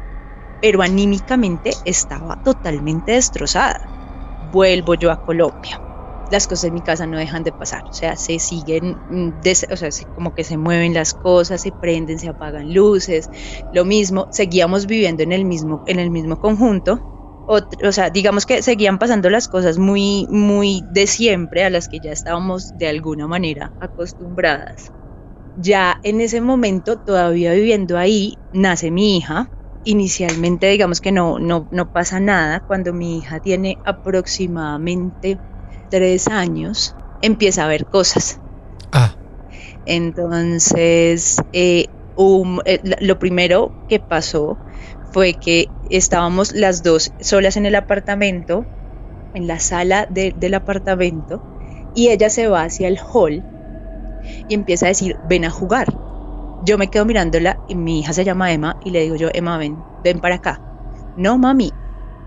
pero 0.60 0.82
anímicamente 0.82 1.72
estaba 1.84 2.36
totalmente 2.42 3.12
destrozada. 3.12 3.78
Vuelvo 4.52 4.94
yo 4.94 5.10
a 5.10 5.16
Colombia 5.16 5.80
las 6.30 6.46
cosas 6.46 6.64
en 6.64 6.74
mi 6.74 6.80
casa 6.80 7.06
no 7.06 7.18
dejan 7.18 7.44
de 7.44 7.52
pasar, 7.52 7.82
o 7.88 7.92
sea, 7.92 8.16
se 8.16 8.38
siguen, 8.38 8.96
mm, 9.08 9.40
o 9.70 9.76
sea, 9.76 9.90
como 10.14 10.34
que 10.34 10.44
se 10.44 10.56
mueven 10.56 10.94
las 10.94 11.14
cosas, 11.14 11.60
se 11.60 11.72
prenden, 11.72 12.18
se 12.18 12.28
apagan 12.28 12.72
luces, 12.74 13.28
lo 13.72 13.84
mismo, 13.84 14.26
seguíamos 14.32 14.86
viviendo 14.86 15.22
en 15.22 15.32
el 15.32 15.44
mismo, 15.44 15.82
en 15.86 15.98
el 16.00 16.10
mismo 16.10 16.36
conjunto, 16.36 17.00
o, 17.48 17.92
sea, 17.92 18.10
digamos 18.10 18.44
que 18.44 18.60
seguían 18.62 18.98
pasando 18.98 19.30
las 19.30 19.46
cosas 19.46 19.78
muy, 19.78 20.26
muy 20.28 20.82
de 20.90 21.06
siempre 21.06 21.62
a 21.62 21.70
las 21.70 21.86
que 21.86 22.00
ya 22.00 22.10
estábamos 22.10 22.76
de 22.76 22.88
alguna 22.88 23.28
manera 23.28 23.72
acostumbradas. 23.78 24.95
Ya 25.58 25.98
en 26.02 26.20
ese 26.20 26.42
momento, 26.42 26.98
todavía 26.98 27.52
viviendo 27.52 27.96
ahí, 27.96 28.38
nace 28.52 28.90
mi 28.90 29.16
hija. 29.16 29.50
Inicialmente, 29.84 30.68
digamos 30.68 31.00
que 31.00 31.12
no, 31.12 31.38
no, 31.38 31.66
no 31.70 31.90
pasa 31.90 32.20
nada. 32.20 32.62
Cuando 32.66 32.92
mi 32.92 33.18
hija 33.18 33.40
tiene 33.40 33.78
aproximadamente 33.84 35.40
tres 35.88 36.28
años, 36.28 36.94
empieza 37.22 37.64
a 37.64 37.68
ver 37.68 37.86
cosas. 37.86 38.38
Ah. 38.92 39.16
Entonces, 39.86 41.38
eh, 41.52 41.86
eh, 42.18 42.80
lo 43.00 43.18
primero 43.18 43.72
que 43.88 43.98
pasó 43.98 44.58
fue 45.10 45.34
que 45.34 45.68
estábamos 45.88 46.52
las 46.52 46.82
dos 46.82 47.12
solas 47.20 47.56
en 47.56 47.64
el 47.64 47.76
apartamento, 47.76 48.66
en 49.32 49.46
la 49.46 49.58
sala 49.58 50.06
del 50.10 50.54
apartamento, 50.54 51.40
y 51.94 52.08
ella 52.08 52.28
se 52.28 52.48
va 52.48 52.64
hacia 52.64 52.88
el 52.88 52.98
hall 52.98 53.42
y 54.48 54.54
empieza 54.54 54.86
a 54.86 54.88
decir, 54.90 55.16
ven 55.28 55.44
a 55.44 55.50
jugar. 55.50 55.86
Yo 56.64 56.78
me 56.78 56.88
quedo 56.88 57.04
mirándola 57.04 57.58
y 57.68 57.74
mi 57.74 58.00
hija 58.00 58.12
se 58.12 58.24
llama 58.24 58.52
Emma 58.52 58.76
y 58.82 58.90
le 58.90 59.02
digo 59.02 59.16
yo, 59.16 59.28
Emma, 59.32 59.58
ven, 59.58 59.76
ven 60.02 60.20
para 60.20 60.36
acá. 60.36 60.60
No, 61.16 61.38
mami, 61.38 61.72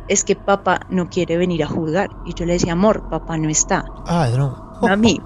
es 0.08 0.24
que 0.24 0.36
papá 0.36 0.82
no 0.90 1.08
quiere 1.08 1.38
venir 1.38 1.64
a 1.64 1.68
jugar. 1.68 2.10
Y 2.26 2.34
yo 2.34 2.46
le 2.46 2.54
decía, 2.54 2.74
amor, 2.74 3.08
papá 3.10 3.38
no 3.38 3.50
está. 3.50 3.86
Ah, 4.06 4.30
no. 4.36 4.58
Mami, 4.82 5.20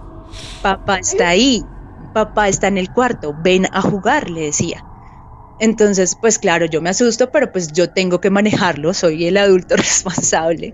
papá 0.62 0.98
está 0.98 1.30
ahí, 1.30 1.64
papá 2.14 2.50
está 2.50 2.68
en 2.68 2.78
el 2.78 2.92
cuarto, 2.92 3.34
ven 3.38 3.68
a 3.72 3.82
jugar, 3.82 4.30
le 4.30 4.42
decía. 4.42 4.84
Entonces, 5.60 6.16
pues 6.20 6.40
claro, 6.40 6.66
yo 6.66 6.82
me 6.82 6.90
asusto, 6.90 7.30
pero 7.32 7.52
pues 7.52 7.72
yo 7.72 7.90
tengo 7.90 8.20
que 8.20 8.30
manejarlo, 8.30 8.94
soy 8.94 9.26
el 9.28 9.38
adulto 9.38 9.76
responsable. 9.78 10.74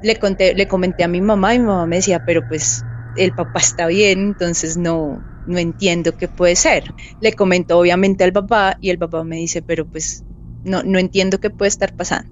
Le, 0.00 0.16
conté, 0.18 0.54
le 0.54 0.68
comenté 0.68 1.04
a 1.04 1.08
mi 1.08 1.20
mamá 1.20 1.54
y 1.54 1.58
mi 1.58 1.66
mamá 1.66 1.86
me 1.86 1.96
decía, 1.96 2.20
pero 2.24 2.46
pues 2.46 2.82
el 3.14 3.32
papá 3.32 3.60
está 3.60 3.86
bien, 3.86 4.20
entonces 4.20 4.76
no, 4.76 5.24
no 5.44 5.58
entiendo 5.58 6.16
qué 6.16 6.28
puede 6.28 6.56
ser. 6.56 6.94
Le 7.20 7.32
comento 7.32 7.78
obviamente 7.78 8.24
al 8.24 8.32
papá 8.32 8.76
y 8.80 8.90
el 8.90 8.98
papá 8.98 9.24
me 9.24 9.36
dice, 9.36 9.62
pero 9.62 9.86
pues 9.86 10.24
no, 10.62 10.82
no 10.82 10.98
entiendo 10.98 11.38
qué 11.40 11.50
puede 11.50 11.68
estar 11.68 11.94
pasando. 11.94 12.28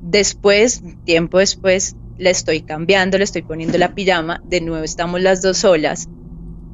Después, 0.00 0.82
tiempo 1.04 1.38
después, 1.38 1.96
le 2.16 2.30
estoy 2.30 2.62
cambiando, 2.62 3.18
le 3.18 3.24
estoy 3.24 3.42
poniendo 3.42 3.78
la 3.78 3.94
pijama, 3.94 4.40
de 4.44 4.60
nuevo 4.60 4.84
estamos 4.84 5.20
las 5.20 5.42
dos 5.42 5.58
solas 5.58 6.08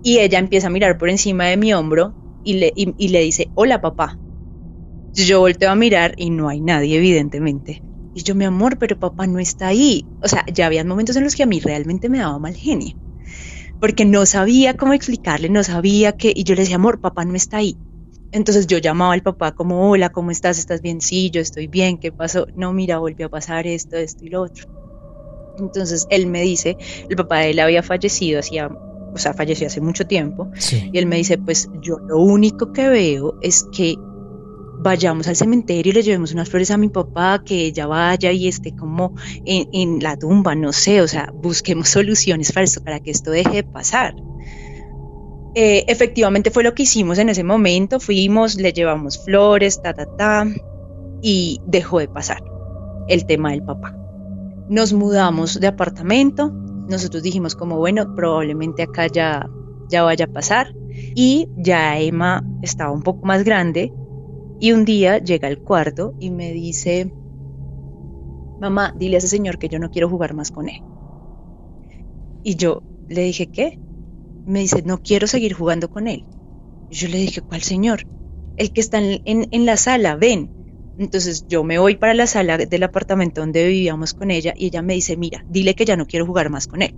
y 0.03 0.19
ella 0.19 0.39
empieza 0.39 0.69
a 0.69 0.71
mirar 0.71 0.99
por 0.99 1.11
encima 1.11 1.47
de 1.47 1.57
mi 1.57 1.73
hombro 1.73 2.15
y 2.43 2.55
le, 2.55 2.73
y, 2.75 3.09
le 3.09 3.21
dice, 3.21 3.51
hola 3.55 3.81
papá. 3.81 4.19
Yo 5.13 5.41
volteo 5.41 5.71
a 5.71 5.75
mirar 5.75 6.15
y 6.17 6.31
no 6.31 6.49
hay 6.49 6.61
nadie, 6.61 6.97
evidentemente. 6.97 7.83
Y 8.15 8.23
yo, 8.23 8.35
mi 8.35 8.45
amor, 8.45 8.79
pero 8.79 8.99
papá 8.99 9.27
no 9.27 9.39
está 9.39 9.69
ahí. 9.69 10.07
O 10.21 10.29
sea, 10.29 10.45
ya 10.53 10.67
había 10.67 10.85
momentos 10.85 11.17
en 11.17 11.25
los 11.25 11.35
que 11.35 11.43
a 11.43 11.47
mí 11.47 11.61
realmente 11.61 12.09
me 12.09 12.19
daba 12.19 12.39
mal 12.39 12.55
genio. 12.55 12.95
Porque 13.81 14.05
no 14.05 14.27
sabía 14.27 14.75
cómo 14.75 14.93
explicarle, 14.93 15.49
no 15.49 15.65
sabía 15.65 16.13
qué. 16.13 16.33
Y 16.35 16.45
yo 16.45 16.55
le 16.55 16.63
decía, 16.63 16.77
amor, 16.77 17.01
papá 17.01 17.25
no 17.25 17.35
está 17.35 17.59
ahí. 17.59 17.77
Entonces 18.33 18.67
yo 18.67 18.79
llamaba 18.79 19.15
al 19.15 19.23
papá 19.23 19.53
como, 19.53 19.91
hola, 19.91 20.11
¿cómo 20.11 20.31
estás? 20.31 20.59
¿Estás 20.59 20.83
bien? 20.83 21.01
Sí, 21.01 21.31
yo 21.31 21.41
estoy 21.41 21.67
bien, 21.67 21.99
¿qué 21.99 22.13
pasó? 22.13 22.47
No, 22.55 22.73
mira, 22.73 22.99
volvió 22.99 23.27
a 23.27 23.31
pasar 23.31 23.67
esto, 23.67 23.97
esto 23.97 24.25
y 24.25 24.29
lo 24.29 24.43
otro. 24.43 24.67
Entonces 25.59 26.07
él 26.11 26.27
me 26.27 26.43
dice, 26.43 26.77
el 27.09 27.17
papá 27.17 27.39
de 27.39 27.51
él 27.51 27.59
había 27.59 27.83
fallecido 27.83 28.39
hacía, 28.39 28.69
o 28.69 29.19
sea, 29.19 29.35
falleció 29.35 29.67
hace 29.67 29.81
mucho 29.81 30.07
tiempo. 30.07 30.49
Y 30.93 30.99
él 30.99 31.07
me 31.07 31.17
dice, 31.17 31.39
pues 31.39 31.69
yo 31.83 31.99
lo 31.99 32.19
único 32.19 32.73
que 32.73 32.89
veo 32.89 33.35
es 33.43 33.67
que 33.73 33.97
vayamos 34.83 35.29
al 35.29 35.37
cementerio 35.37 35.91
y 35.91 35.95
le 35.95 36.03
llevemos 36.03 36.33
unas 36.33 36.49
flores 36.49 36.71
a 36.71 36.79
mi 36.79 36.89
papá, 36.89 37.43
que 37.45 37.67
ella 37.67 37.87
vaya 37.87 38.33
y 38.33 38.49
esté 38.49 38.75
como 38.75 39.15
en, 39.45 39.69
en 39.73 40.03
la 40.03 40.17
tumba, 40.17 40.55
no 40.55 40.73
sé, 40.73 41.03
o 41.03 41.09
sea, 41.09 41.33
busquemos 41.35 41.89
soluciones 41.91 42.53
para 42.53 42.65
esto, 42.65 42.83
para 42.83 43.01
que 43.01 43.11
esto 43.11 43.31
deje 43.31 43.57
de 43.57 43.65
pasar. 43.65 44.15
Eh, 45.55 45.85
efectivamente 45.89 46.51
fue 46.51 46.63
lo 46.63 46.75
que 46.75 46.85
hicimos 46.85 47.19
en 47.19 47.29
ese 47.29 47.43
momento, 47.43 47.99
fuimos, 47.99 48.55
le 48.55 48.73
llevamos 48.73 49.23
flores, 49.25 49.83
ta, 49.83 49.93
ta, 49.93 50.07
ta, 50.17 50.47
y 51.23 51.61
dejó 51.67 51.99
de 51.99 52.09
pasar 52.09 52.43
el 53.09 53.27
tema 53.27 53.51
del 53.51 53.63
papá. 53.63 53.97
Nos 54.69 54.93
mudamos 54.93 55.59
de 55.59 55.67
apartamento, 55.67 56.53
nosotros 56.89 57.23
dijimos 57.23 57.57
como, 57.57 57.79
bueno, 57.79 58.15
probablemente 58.15 58.85
acá 58.85 59.09
ya, 59.09 59.51
ya 59.89 60.05
vaya 60.05 60.27
a 60.27 60.33
pasar, 60.33 60.73
y 61.15 61.49
ya 61.57 61.99
Emma 61.99 62.45
estaba 62.63 62.93
un 62.93 63.03
poco 63.03 63.27
más 63.27 63.43
grande, 63.43 63.93
y 64.61 64.73
un 64.73 64.85
día 64.85 65.19
llega 65.19 65.49
al 65.49 65.59
cuarto 65.59 66.15
y 66.21 66.31
me 66.31 66.53
dice, 66.53 67.13
mamá, 68.61 68.95
dile 68.97 69.17
a 69.17 69.19
ese 69.19 69.29
señor 69.29 69.59
que 69.59 69.69
yo 69.69 69.79
no 69.79 69.91
quiero 69.91 70.09
jugar 70.09 70.35
más 70.35 70.51
con 70.51 70.69
él. 70.69 70.83
Y 72.43 72.57
yo 72.57 72.83
le 73.09 73.23
dije, 73.23 73.47
¿qué? 73.47 73.79
me 74.45 74.61
dice, 74.61 74.83
no 74.83 74.99
quiero 74.99 75.27
seguir 75.27 75.55
jugando 75.55 75.89
con 75.89 76.09
él. 76.09 76.25
Yo 76.91 77.09
le 77.09 77.19
dije, 77.19 77.41
¿cuál 77.41 77.63
señor? 77.63 78.03
El 78.57 78.73
que 78.73 78.81
está 78.81 78.99
en, 79.01 79.67
la 79.67 79.77
sala, 79.77 80.17
ven. 80.17 80.51
Entonces 80.99 81.47
yo 81.49 81.65
me 81.65 81.79
voy 81.79 81.97
para 81.97 82.15
la 82.15 82.27
sala 82.27 82.59
del 82.59 82.83
apartamento 82.83 83.41
donde 83.41 83.67
vivíamos 83.67 84.13
con 84.13 84.31
ella 84.31 84.53
y 84.57 84.67
ella 84.67 84.83
me 84.83 84.95
dice, 84.95 85.17
mira, 85.17 85.45
dile 85.49 85.75
que 85.75 85.85
ya 85.85 85.97
no 85.97 86.07
quiero 86.07 86.27
jugar 86.27 86.51
más 86.51 86.67
con 86.67 86.83
él. 86.83 86.95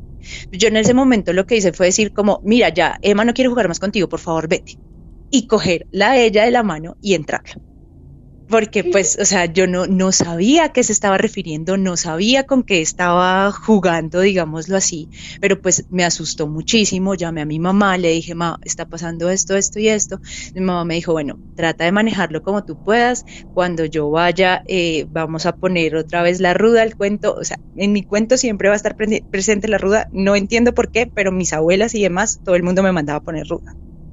Yo 0.51 0.69
en 0.69 0.77
ese 0.77 0.95
momento 0.95 1.33
lo 1.33 1.47
que 1.47 1.57
hice 1.57 1.73
fue 1.73 1.87
decir 1.87 2.13
como, 2.13 2.41
mira, 2.43 2.71
ya, 2.71 2.99
Emma 3.03 3.25
no 3.25 3.35
quiere 3.35 3.49
jugar 3.49 3.69
más 3.69 3.79
contigo, 3.79 4.09
por 4.09 4.21
favor, 4.21 4.49
vete. 4.49 4.79
Y 5.33 5.49
cogerla 5.49 6.13
a 6.13 6.19
ella 6.19 6.45
de 6.45 6.53
la 6.53 6.63
mano 6.63 6.97
y 7.01 7.15
entrarla. 7.15 7.55
Porque 8.49 8.85
pues, 8.85 9.17
o 9.19 9.25
sea, 9.25 9.47
yo 9.47 9.67
no, 9.67 9.87
no 9.87 10.13
sabía 10.13 10.65
a 10.67 10.69
qué 10.73 10.85
se 10.85 10.93
estaba 10.93 11.17
refiriendo, 11.17 11.79
no 11.79 11.97
sabía 11.97 12.45
con 12.45 12.65
qué 12.65 12.83
estaba 12.83 13.51
jugando, 13.51 14.21
digámoslo 14.21 14.77
así, 14.77 15.09
pero 15.41 15.59
pues 15.63 15.87
me 15.89 16.05
asustó 16.05 16.47
muchísimo, 16.49 17.15
llamé 17.15 17.41
a 17.41 17.47
mi 17.47 17.59
mamá, 17.59 17.97
le 17.97 18.11
dije, 18.11 18.35
mamá, 18.35 18.59
está 18.63 18.85
pasando 18.85 19.31
esto, 19.31 19.57
esto 19.57 19.79
y 19.81 19.89
esto. 19.89 20.21
Mi 20.55 20.61
mamá 20.61 20.85
me 20.85 20.97
dijo, 20.97 21.13
bueno, 21.13 21.41
trata 21.55 21.85
de 21.85 21.93
manejarlo 21.93 22.43
como 22.43 22.63
tú 22.63 22.77
puedas, 22.77 23.25
cuando 23.53 23.87
yo 23.87 24.11
vaya, 24.11 24.63
eh, 24.67 25.07
vamos 25.09 25.47
a 25.47 25.53
poner 25.53 25.97
otra 25.97 26.23
vez 26.23 26.41
la 26.41 26.53
ruda 26.53 26.83
al 26.83 26.95
cuento, 26.95 27.35
o 27.35 27.45
sea, 27.45 27.57
en 27.75 27.93
mi 27.93 28.05
cuento 28.05 28.37
siempre 28.37 28.69
va 28.69 28.75
a 28.75 28.77
estar 28.77 28.97
presente 29.31 29.67
la 29.69 29.79
ruda, 29.79 30.09
no 30.13 30.37
entiendo 30.37 30.75
por 30.75 30.91
qué, 30.91 31.11
pero 31.15 31.33
mis 31.33 31.55
abuelas 31.55 31.95
y 31.95 32.03
demás, 32.03 32.41
todo 32.45 32.55
el 32.57 32.65
mundo 32.65 32.83
me 32.83 32.93
mandaba 32.93 33.19
a 33.21 33.23
poner 33.23 33.47
ruda. 33.49 33.73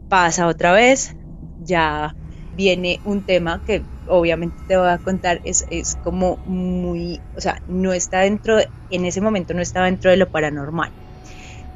Pasa 0.09 0.47
otra 0.47 0.73
vez, 0.73 1.15
ya 1.63 2.15
viene 2.55 2.99
un 3.05 3.21
tema 3.21 3.61
que 3.65 3.83
obviamente 4.07 4.57
te 4.67 4.75
voy 4.75 4.89
a 4.89 4.97
contar, 4.97 5.39
es, 5.43 5.65
es 5.69 5.95
como 6.03 6.37
muy, 6.45 7.21
o 7.37 7.41
sea, 7.41 7.61
no 7.67 7.93
está 7.93 8.19
dentro, 8.19 8.57
en 8.89 9.05
ese 9.05 9.21
momento 9.21 9.53
no 9.53 9.61
estaba 9.61 9.85
dentro 9.85 10.11
de 10.11 10.17
lo 10.17 10.27
paranormal. 10.29 10.91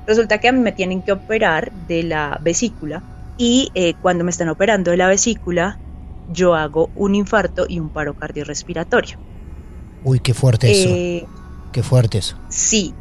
Resulta 0.06 0.40
que 0.40 0.50
a 0.50 0.52
mí 0.52 0.60
me 0.60 0.72
tienen 0.72 1.02
que 1.02 1.12
operar 1.12 1.72
de 1.88 2.04
la 2.04 2.40
vesícula 2.42 3.04
y 3.38 3.72
eh, 3.76 3.94
cuando 4.02 4.24
me 4.24 4.32
están 4.32 4.50
operando 4.50 4.92
de 4.92 4.98
la 4.98 5.08
vesícula, 5.08 5.80
yo 6.32 6.56
hago 6.56 6.90
un 6.96 7.16
infarto 7.16 7.66
y 7.70 7.80
un 7.80 7.90
paro 7.90 8.16
cardiorrespiratorio. 8.16 9.18
Uy, 10.04 10.20
qué 10.20 10.34
fuerte 10.34 10.72
eso. 10.72 10.90
Eh, 10.90 11.26
qué 11.72 11.84
fuerte 11.84 12.18
eso. 12.18 12.38
Sí. 12.50 12.94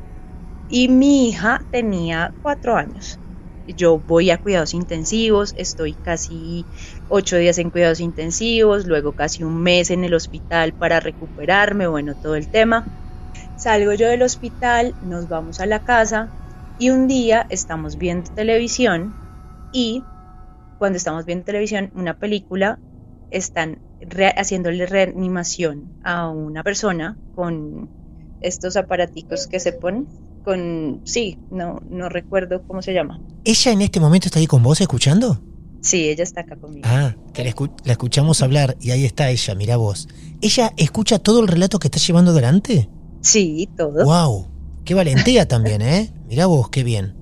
Y 0.68 0.88
mi 0.88 1.28
hija 1.28 1.62
tenía 1.70 2.32
cuatro 2.42 2.76
años 2.76 3.18
yo 3.66 3.98
voy 3.98 4.30
a 4.30 4.38
cuidados 4.38 4.74
intensivos, 4.74 5.52
estoy 5.56 5.94
casi 5.94 6.66
ocho 7.08 7.36
días 7.36 7.58
en 7.58 7.70
cuidados 7.70 8.00
intensivos, 8.00 8.86
luego 8.86 9.14
casi 9.14 9.42
un 9.44 9.62
mes 9.62 9.90
en 9.90 10.04
el 10.04 10.14
hospital 10.14 10.72
para 10.72 11.00
recuperarme, 11.00 11.86
bueno, 11.86 12.14
todo 12.14 12.36
el 12.36 12.48
tema. 12.48 12.86
Salgo 13.56 13.92
yo 13.94 14.08
del 14.08 14.22
hospital, 14.22 14.96
nos 15.00 15.28
vamos 15.28 15.60
a 15.60 15.66
la 15.66 15.80
casa 15.80 16.32
y 16.76 16.90
un 16.90 17.06
día 17.06 17.46
estamos 17.48 17.96
viendo 17.96 18.30
televisión 18.34 19.14
y 19.72 20.02
cuando 20.78 20.96
estamos 20.96 21.24
viendo 21.24 21.44
televisión, 21.44 21.90
una 21.94 22.18
película, 22.18 22.80
están 23.30 23.78
haciéndole 24.36 24.86
reanimación 24.86 25.94
a 26.02 26.28
una 26.28 26.62
persona 26.64 27.16
con 27.30 27.88
estos 28.40 28.76
aparaticos 28.76 29.46
que 29.46 29.60
se 29.60 29.72
ponen 29.72 30.08
con, 30.42 31.00
sí, 31.04 31.38
no, 31.50 31.80
no 31.90 32.08
recuerdo 32.08 32.62
cómo 32.66 32.82
se 32.82 32.92
llama. 32.92 33.20
¿Ella 33.44 33.72
en 33.72 33.82
este 33.82 34.00
momento 34.00 34.28
está 34.28 34.38
ahí 34.38 34.46
con 34.46 34.62
vos 34.62 34.80
escuchando? 34.80 35.40
Sí, 35.82 36.08
ella 36.08 36.22
está 36.22 36.42
acá 36.42 36.56
conmigo. 36.56 36.86
Ah, 36.88 37.16
que 37.34 37.42
la, 37.42 37.92
escuchamos 37.92 38.40
hablar 38.42 38.76
y 38.80 38.92
ahí 38.92 39.04
está 39.04 39.30
ella, 39.30 39.54
mira 39.56 39.76
vos. 39.76 40.08
¿Ella 40.40 40.72
escucha 40.76 41.18
todo 41.18 41.40
el 41.40 41.48
relato 41.48 41.78
que 41.78 41.88
estás 41.88 42.06
llevando 42.06 42.30
adelante? 42.30 42.88
Sí, 43.20 43.68
todo. 43.76 44.04
¡Wow! 44.04 44.48
Qué 44.84 44.94
valentía 44.94 45.46
también, 45.48 45.82
¿eh? 45.82 46.12
Mira 46.28 46.46
vos, 46.46 46.68
qué 46.70 46.84
bien. 46.84 47.14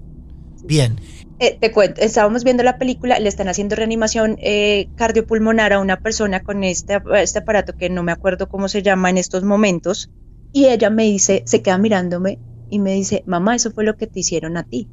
Bien. 0.62 1.00
Eh, 1.38 1.56
te 1.58 1.72
cuento, 1.72 2.02
estábamos 2.02 2.44
viendo 2.44 2.62
la 2.62 2.76
película, 2.76 3.18
le 3.18 3.30
están 3.30 3.48
haciendo 3.48 3.76
reanimación 3.76 4.36
eh, 4.40 4.88
cardiopulmonar 4.96 5.72
a 5.72 5.80
una 5.80 5.98
persona 5.98 6.42
con 6.42 6.62
este, 6.64 7.00
este 7.16 7.38
aparato 7.38 7.74
que 7.74 7.88
no 7.88 8.02
me 8.02 8.12
acuerdo 8.12 8.50
cómo 8.50 8.68
se 8.68 8.82
llama 8.82 9.08
en 9.08 9.16
estos 9.16 9.42
momentos. 9.42 10.10
Y 10.52 10.66
ella 10.66 10.90
me 10.90 11.04
dice, 11.04 11.42
se 11.46 11.62
queda 11.62 11.78
mirándome 11.78 12.38
y 12.70 12.78
me 12.78 12.94
dice, 12.94 13.22
mamá, 13.26 13.56
eso 13.56 13.70
fue 13.70 13.84
lo 13.84 13.96
que 13.96 14.06
te 14.06 14.20
hicieron 14.20 14.56
a 14.56 14.64
ti. 14.64 14.90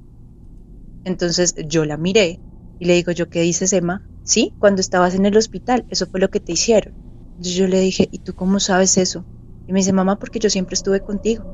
Entonces 1.03 1.55
yo 1.67 1.85
la 1.85 1.97
miré 1.97 2.41
y 2.79 2.85
le 2.85 2.93
digo, 2.93 3.11
¿yo 3.11 3.29
qué 3.29 3.41
dices, 3.41 3.71
Emma? 3.73 4.09
Sí, 4.23 4.55
cuando 4.59 4.81
estabas 4.81 5.15
en 5.15 5.25
el 5.25 5.37
hospital, 5.37 5.85
eso 5.89 6.05
fue 6.07 6.19
lo 6.19 6.29
que 6.29 6.39
te 6.39 6.51
hicieron. 6.51 6.93
yo 7.37 7.67
le 7.67 7.79
dije, 7.79 8.09
¿y 8.11 8.19
tú 8.19 8.33
cómo 8.33 8.59
sabes 8.59 8.97
eso? 8.97 9.25
Y 9.67 9.73
me 9.73 9.79
dice, 9.79 9.93
mamá, 9.93 10.17
porque 10.19 10.39
yo 10.39 10.49
siempre 10.49 10.73
estuve 10.73 10.99
contigo. 10.99 11.45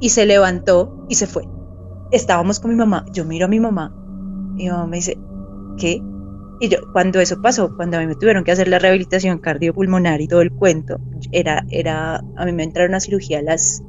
Y 0.00 0.10
se 0.10 0.26
levantó 0.26 1.06
y 1.08 1.14
se 1.14 1.26
fue. 1.26 1.44
Estábamos 2.10 2.58
con 2.58 2.70
mi 2.70 2.76
mamá, 2.76 3.04
yo 3.12 3.24
miro 3.24 3.44
a 3.46 3.48
mi 3.48 3.60
mamá 3.60 3.94
y 4.56 4.64
mi 4.64 4.70
mamá 4.70 4.86
me 4.86 4.96
dice, 4.96 5.16
¿qué? 5.78 6.02
Y 6.60 6.68
yo, 6.68 6.78
cuando 6.92 7.20
eso 7.20 7.40
pasó, 7.40 7.74
cuando 7.76 7.96
a 7.96 8.00
mí 8.00 8.06
me 8.06 8.16
tuvieron 8.16 8.44
que 8.44 8.52
hacer 8.52 8.68
la 8.68 8.78
rehabilitación 8.78 9.38
cardiopulmonar 9.38 10.20
y 10.20 10.28
todo 10.28 10.42
el 10.42 10.52
cuento, 10.52 11.00
era, 11.32 11.64
era, 11.70 12.22
a 12.36 12.44
mí 12.44 12.52
me 12.52 12.64
entraron 12.64 12.94
a 12.94 13.00
cirugía 13.00 13.40
las 13.40 13.82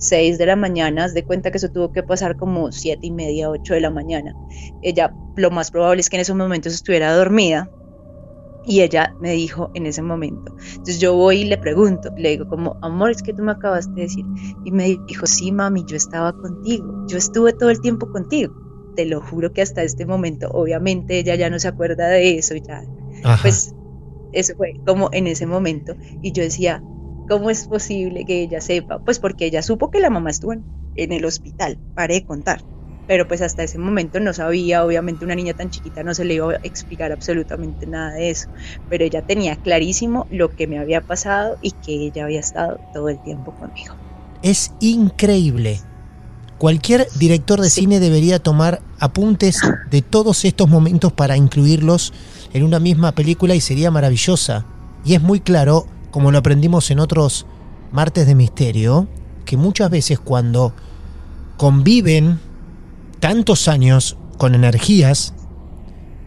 6 0.00 0.38
de 0.38 0.46
la 0.46 0.56
mañana, 0.56 1.04
haz 1.04 1.14
de 1.14 1.24
cuenta 1.24 1.50
que 1.50 1.58
eso 1.58 1.68
tuvo 1.68 1.92
que 1.92 2.02
pasar 2.02 2.36
como 2.36 2.72
7 2.72 3.06
y 3.06 3.10
media, 3.10 3.50
8 3.50 3.74
de 3.74 3.80
la 3.80 3.90
mañana. 3.90 4.34
Ella, 4.82 5.14
lo 5.36 5.50
más 5.50 5.70
probable 5.70 6.00
es 6.00 6.08
que 6.08 6.16
en 6.16 6.22
esos 6.22 6.36
momentos 6.36 6.72
estuviera 6.72 7.14
dormida 7.14 7.70
y 8.64 8.80
ella 8.80 9.14
me 9.20 9.32
dijo 9.32 9.70
en 9.74 9.84
ese 9.86 10.00
momento. 10.00 10.54
Entonces 10.70 11.00
yo 11.00 11.14
voy 11.14 11.42
y 11.42 11.44
le 11.44 11.58
pregunto, 11.58 12.10
le 12.16 12.30
digo 12.30 12.48
como, 12.48 12.76
amor, 12.80 13.10
es 13.10 13.22
que 13.22 13.34
tú 13.34 13.42
me 13.42 13.52
acabas 13.52 13.94
de 13.94 14.02
decir. 14.02 14.24
Y 14.64 14.72
me 14.72 14.98
dijo, 15.06 15.26
sí, 15.26 15.52
mami, 15.52 15.84
yo 15.86 15.96
estaba 15.96 16.32
contigo, 16.32 17.06
yo 17.06 17.18
estuve 17.18 17.52
todo 17.52 17.68
el 17.68 17.80
tiempo 17.80 18.10
contigo. 18.10 18.54
Te 18.96 19.04
lo 19.04 19.20
juro 19.20 19.52
que 19.52 19.60
hasta 19.60 19.82
este 19.82 20.06
momento, 20.06 20.50
obviamente 20.50 21.18
ella 21.18 21.34
ya 21.34 21.50
no 21.50 21.58
se 21.58 21.68
acuerda 21.68 22.08
de 22.08 22.38
eso 22.38 22.54
ya. 22.56 22.82
Pues 23.42 23.74
eso 24.32 24.54
fue 24.56 24.74
como 24.86 25.10
en 25.12 25.26
ese 25.26 25.46
momento. 25.46 25.94
Y 26.22 26.32
yo 26.32 26.42
decía, 26.42 26.82
¿Cómo 27.30 27.48
es 27.48 27.68
posible 27.68 28.24
que 28.24 28.42
ella 28.42 28.60
sepa? 28.60 28.98
Pues 28.98 29.20
porque 29.20 29.46
ella 29.46 29.62
supo 29.62 29.88
que 29.92 30.00
la 30.00 30.10
mamá 30.10 30.30
estuvo 30.30 30.52
en, 30.52 30.64
el 30.96 31.24
hospital, 31.24 31.78
paré 31.94 32.14
de 32.14 32.24
contar. 32.24 32.60
Pero 33.06 33.28
pues 33.28 33.40
hasta 33.40 33.62
ese 33.62 33.78
momento 33.78 34.18
no 34.18 34.32
sabía, 34.32 34.84
obviamente 34.84 35.24
una 35.24 35.36
niña 35.36 35.54
tan 35.54 35.70
chiquita 35.70 36.02
no 36.02 36.12
se 36.12 36.24
le 36.24 36.34
iba 36.34 36.50
a 36.50 36.56
explicar 36.64 37.12
absolutamente 37.12 37.86
nada 37.86 38.14
de 38.14 38.30
eso. 38.30 38.48
Pero 38.88 39.04
ella 39.04 39.22
tenía 39.22 39.54
clarísimo 39.54 40.26
lo 40.32 40.50
que 40.56 40.66
me 40.66 40.80
había 40.80 41.02
pasado 41.02 41.56
y 41.62 41.70
que 41.70 41.92
ella 41.92 42.24
había 42.24 42.40
estado 42.40 42.80
todo 42.92 43.08
el 43.08 43.22
tiempo 43.22 43.52
conmigo. 43.52 43.94
Es 44.42 44.72
increíble. 44.80 45.78
Cualquier 46.58 47.06
director 47.16 47.60
de 47.60 47.70
cine 47.70 48.00
debería 48.00 48.40
tomar 48.40 48.82
apuntes 48.98 49.60
de 49.88 50.02
todos 50.02 50.44
estos 50.44 50.68
momentos 50.68 51.12
para 51.12 51.36
incluirlos 51.36 52.12
en 52.52 52.64
una 52.64 52.80
misma 52.80 53.12
película 53.12 53.54
y 53.54 53.60
sería 53.60 53.92
maravillosa. 53.92 54.66
Y 55.04 55.14
es 55.14 55.22
muy 55.22 55.38
claro 55.38 55.86
como 56.10 56.30
lo 56.30 56.38
aprendimos 56.38 56.90
en 56.90 57.00
otros 57.00 57.46
martes 57.92 58.26
de 58.26 58.34
misterio, 58.34 59.08
que 59.44 59.56
muchas 59.56 59.90
veces 59.90 60.18
cuando 60.18 60.72
conviven 61.56 62.40
tantos 63.20 63.68
años 63.68 64.16
con 64.38 64.54
energías, 64.54 65.34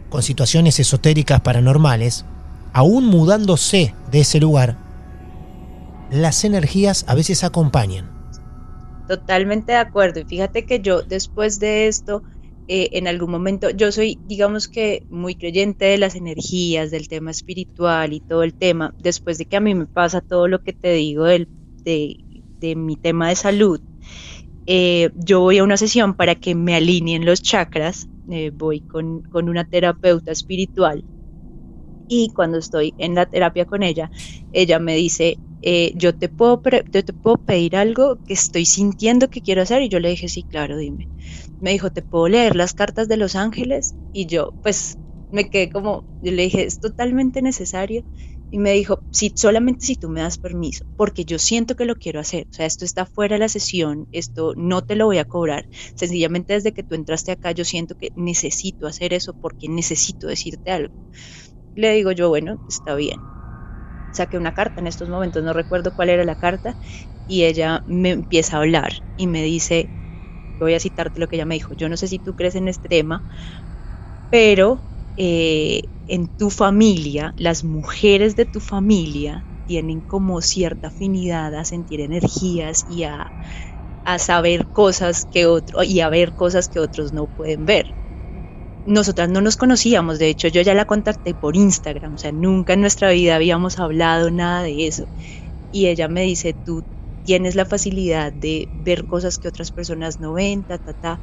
con 0.10 0.22
situaciones 0.22 0.80
esotéricas 0.80 1.42
paranormales, 1.42 2.26
aún 2.74 3.06
mudándose 3.06 3.96
de 4.12 4.20
ese 4.22 4.40
lugar, 4.40 4.78
las 6.12 6.44
energías 6.44 7.06
a 7.08 7.16
veces 7.16 7.44
acompañan. 7.44 8.12
Totalmente 9.08 9.72
de 9.72 9.80
acuerdo. 9.80 10.20
Y 10.20 10.26
fíjate 10.26 10.66
que 10.66 10.80
yo 10.80 11.02
después 11.02 11.60
de 11.60 11.88
esto 11.88 12.24
eh, 12.70 12.90
en 12.94 13.08
algún 13.10 13.30
momento, 13.30 13.70
yo 13.72 13.92
soy, 13.92 14.18
digamos 14.26 14.70
que, 14.70 15.04
muy 15.10 15.36
creyente 15.36 15.86
de 15.86 15.98
las 15.98 16.16
energías, 16.16 16.92
del 16.92 17.10
tema 17.10 17.32
espiritual 17.32 18.14
y 18.14 18.22
todo 18.22 18.44
el 18.44 18.54
tema, 18.54 18.94
después 19.00 19.38
de 19.38 19.46
que 19.46 19.58
a 19.58 19.60
mí 19.60 19.76
me 19.76 19.86
pasa 19.86 20.22
todo 20.22 20.48
lo 20.48 20.64
que 20.64 20.72
te 20.72 20.94
digo 20.94 21.26
del, 21.26 21.50
de, 21.84 22.76
mi 22.78 22.96
tema 22.96 23.28
de 23.28 23.36
salud, 23.36 23.82
eh, 24.66 25.10
yo 25.16 25.42
voy 25.42 25.58
a 25.58 25.66
una 25.66 25.76
sesión 25.76 26.14
para 26.14 26.36
que 26.36 26.56
me 26.56 26.76
alineen 26.76 27.26
los 27.26 27.42
chakras, 27.42 28.08
eh, 28.32 28.52
voy 28.56 28.80
con, 28.80 29.24
con 29.24 29.50
una 29.50 29.66
terapeuta 29.66 30.32
espiritual 30.32 31.04
y 32.08 32.30
cuando 32.34 32.60
estoy 32.60 32.94
en 32.98 33.16
la 33.16 33.26
terapia 33.26 33.66
con 33.66 33.84
ella, 33.84 34.10
ella 34.54 34.80
me 34.80 34.96
dice, 34.96 35.38
yo, 35.96 36.16
te 36.16 36.30
puedo 36.30 36.62
yo 36.92 37.04
te 37.04 37.14
puedo 37.14 37.38
pedir 37.38 37.76
algo 37.76 38.18
que 38.26 38.34
estoy 38.34 38.66
sintiendo 38.66 39.30
que 39.30 39.42
quiero 39.42 39.62
hacer 39.62 39.82
y 39.82 39.90
yo 39.90 40.00
le 40.00 40.10
dije, 40.10 40.30
sí, 40.30 40.44
claro, 40.44 40.78
dime 40.78 41.10
me 41.64 41.72
dijo, 41.72 41.92
¿te 41.92 42.02
puedo 42.04 42.28
leer 42.28 42.58
las 42.58 42.74
cartas 42.74 43.08
de 43.08 43.18
los 43.18 43.36
ángeles? 43.36 43.96
Y 44.12 44.28
yo, 44.28 44.54
pues, 44.62 44.98
me 45.32 45.50
quedé 45.50 45.70
como, 45.70 46.06
yo 46.22 46.32
le 46.34 46.44
dije, 46.44 46.66
es 46.66 46.80
totalmente 46.80 47.42
necesario. 47.42 48.04
Y 48.52 48.60
me 48.60 48.74
dijo, 48.74 49.04
sí, 49.12 49.34
solamente 49.36 49.86
si 49.86 49.96
tú 49.96 50.10
me 50.10 50.22
das 50.22 50.38
permiso, 50.38 50.86
porque 50.98 51.26
yo 51.26 51.40
siento 51.40 51.76
que 51.76 51.86
lo 51.86 51.96
quiero 51.96 52.20
hacer. 52.20 52.44
O 52.52 52.54
sea, 52.54 52.66
esto 52.66 52.84
está 52.86 53.06
fuera 53.06 53.36
de 53.36 53.40
la 53.40 53.50
sesión, 53.50 54.08
esto 54.12 54.54
no 54.58 54.84
te 54.84 54.96
lo 54.98 55.06
voy 55.06 55.20
a 55.20 55.26
cobrar. 55.26 55.66
Sencillamente 55.96 56.54
desde 56.54 56.74
que 56.74 56.84
tú 56.84 56.96
entraste 56.96 57.32
acá, 57.32 57.52
yo 57.54 57.64
siento 57.66 57.96
que 57.96 58.12
necesito 58.16 58.86
hacer 58.88 59.14
eso 59.14 59.34
porque 59.40 59.70
necesito 59.70 60.28
decirte 60.28 60.70
algo. 60.72 60.94
Le 61.76 61.94
digo 61.94 62.12
yo, 62.12 62.30
bueno, 62.30 62.60
está 62.68 62.96
bien. 62.96 63.24
Saqué 64.12 64.38
una 64.38 64.54
carta 64.54 64.80
en 64.82 64.88
estos 64.88 65.10
momentos, 65.10 65.44
no 65.44 65.54
recuerdo 65.54 65.94
cuál 65.94 66.10
era 66.10 66.24
la 66.24 66.36
carta, 66.36 66.78
y 67.26 67.46
ella 67.46 67.84
me 67.86 68.12
empieza 68.12 68.58
a 68.58 68.60
hablar 68.62 68.94
y 69.16 69.28
me 69.28 69.44
dice, 69.44 69.92
voy 70.60 70.74
a 70.76 70.80
citarte 70.80 71.20
lo 71.20 71.28
que 71.28 71.36
ella 71.38 71.46
me 71.46 71.56
dijo, 71.56 71.74
yo 71.74 71.90
no 71.90 71.98
sé 71.98 72.08
si 72.08 72.20
tú 72.20 72.36
crees 72.36 72.56
en 72.56 72.68
este 72.68 72.90
tema, 72.90 73.24
pero 74.30 74.84
eh, 75.16 75.84
en 76.08 76.28
tu 76.28 76.50
familia, 76.50 77.34
las 77.38 77.64
mujeres 77.64 78.36
de 78.36 78.46
tu 78.46 78.60
familia 78.60 79.48
tienen 79.66 80.02
como 80.02 80.42
cierta 80.42 80.88
afinidad 80.90 81.56
a 81.56 81.66
sentir 81.66 82.02
energías 82.02 82.84
y 82.86 83.04
a, 83.04 83.34
saber 84.20 84.70
cosas 84.70 85.26
que 85.26 85.46
otros 85.46 85.86
y 85.88 86.02
a 86.02 86.10
ver 86.10 86.36
cosas 86.36 86.68
que 86.70 86.80
otros 86.80 87.14
no 87.14 87.28
pueden 87.28 87.66
ver. 87.66 87.96
nosotras 88.86 89.30
no 89.30 89.42
nos 89.42 89.58
conocíamos, 89.58 90.20
de 90.20 90.30
hecho 90.30 90.48
yo 90.50 90.62
ya 90.62 90.74
la 90.74 90.86
contacté 90.86 91.36
por 91.36 91.56
Instagram, 91.56 92.16
o 92.16 92.18
sea, 92.18 92.32
nunca 92.34 92.74
en 92.74 92.82
nuestra 92.82 93.12
vida 93.12 93.36
habíamos 93.36 93.80
hablado 93.80 94.32
nada 94.32 94.64
de 94.64 94.88
eso. 94.88 95.06
Y 95.72 95.88
ella 95.88 96.08
me 96.10 96.24
dice, 96.24 96.54
tú 96.54 96.84
tienes 97.24 97.56
la 97.56 97.66
facilidad 97.66 98.32
de 98.34 98.68
ver 98.84 99.06
cosas 99.06 99.38
que 99.38 99.48
otras 99.48 99.72
personas 99.72 100.20
no 100.20 100.34
ven, 100.34 100.64
ta, 100.64 100.78
ta, 100.78 100.94
ta. 100.94 101.20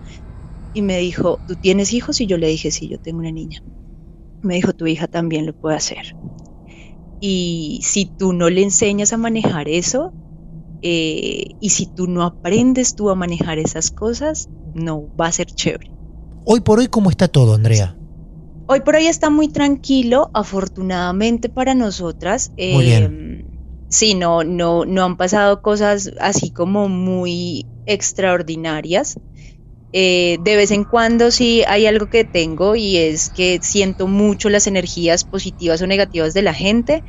Y 0.72 0.82
me 0.82 0.98
dijo, 0.98 1.38
¿tú 1.46 1.56
tienes 1.56 1.92
hijos? 1.92 2.20
Y 2.20 2.26
yo 2.26 2.38
le 2.38 2.48
dije, 2.48 2.70
sí, 2.70 2.88
yo 2.88 2.98
tengo 2.98 3.18
una 3.18 3.32
niña. 3.32 3.62
Me 4.42 4.54
dijo, 4.54 4.72
tu 4.72 4.86
hija 4.86 5.06
también 5.06 5.46
lo 5.46 5.52
puede 5.52 5.76
hacer. 5.76 6.16
Y 7.20 7.80
si 7.82 8.06
tú 8.06 8.32
no 8.32 8.48
le 8.48 8.62
enseñas 8.62 9.12
a 9.12 9.18
manejar 9.18 9.68
eso, 9.68 10.12
eh, 10.82 11.56
y 11.60 11.70
si 11.70 11.86
tú 11.86 12.06
no 12.06 12.22
aprendes 12.22 12.94
tú 12.94 13.10
a 13.10 13.14
manejar 13.14 13.58
esas 13.58 13.90
cosas, 13.90 14.48
no 14.74 15.14
va 15.16 15.26
a 15.26 15.32
ser 15.32 15.46
chévere. 15.46 15.90
Hoy 16.44 16.60
por 16.60 16.78
hoy, 16.78 16.86
¿cómo 16.86 17.10
está 17.10 17.28
todo, 17.28 17.54
Andrea? 17.54 17.96
Hoy 18.66 18.80
por 18.80 18.94
hoy 18.94 19.06
está 19.06 19.28
muy 19.28 19.48
tranquilo, 19.48 20.30
afortunadamente 20.32 21.48
para 21.48 21.74
nosotras. 21.74 22.52
Muy 22.56 22.84
bien. 22.84 23.49
Sí, 23.90 24.14
no, 24.14 24.44
no, 24.44 24.84
no 24.84 25.04
han 25.04 25.16
pasado 25.16 25.62
cosas 25.62 26.12
así 26.20 26.50
como 26.50 26.88
muy 26.88 27.66
extraordinarias. 27.86 29.18
Eh, 29.92 30.38
de 30.44 30.54
vez 30.54 30.70
en 30.70 30.84
cuando 30.84 31.32
sí 31.32 31.64
hay 31.66 31.86
algo 31.86 32.08
que 32.08 32.24
tengo 32.24 32.76
y 32.76 32.96
es 32.96 33.30
que 33.30 33.58
siento 33.60 34.06
mucho 34.06 34.48
las 34.48 34.68
energías 34.68 35.24
positivas 35.24 35.82
o 35.82 35.88
negativas 35.88 36.32
de 36.32 36.42
la 36.42 36.54
gente, 36.54 37.02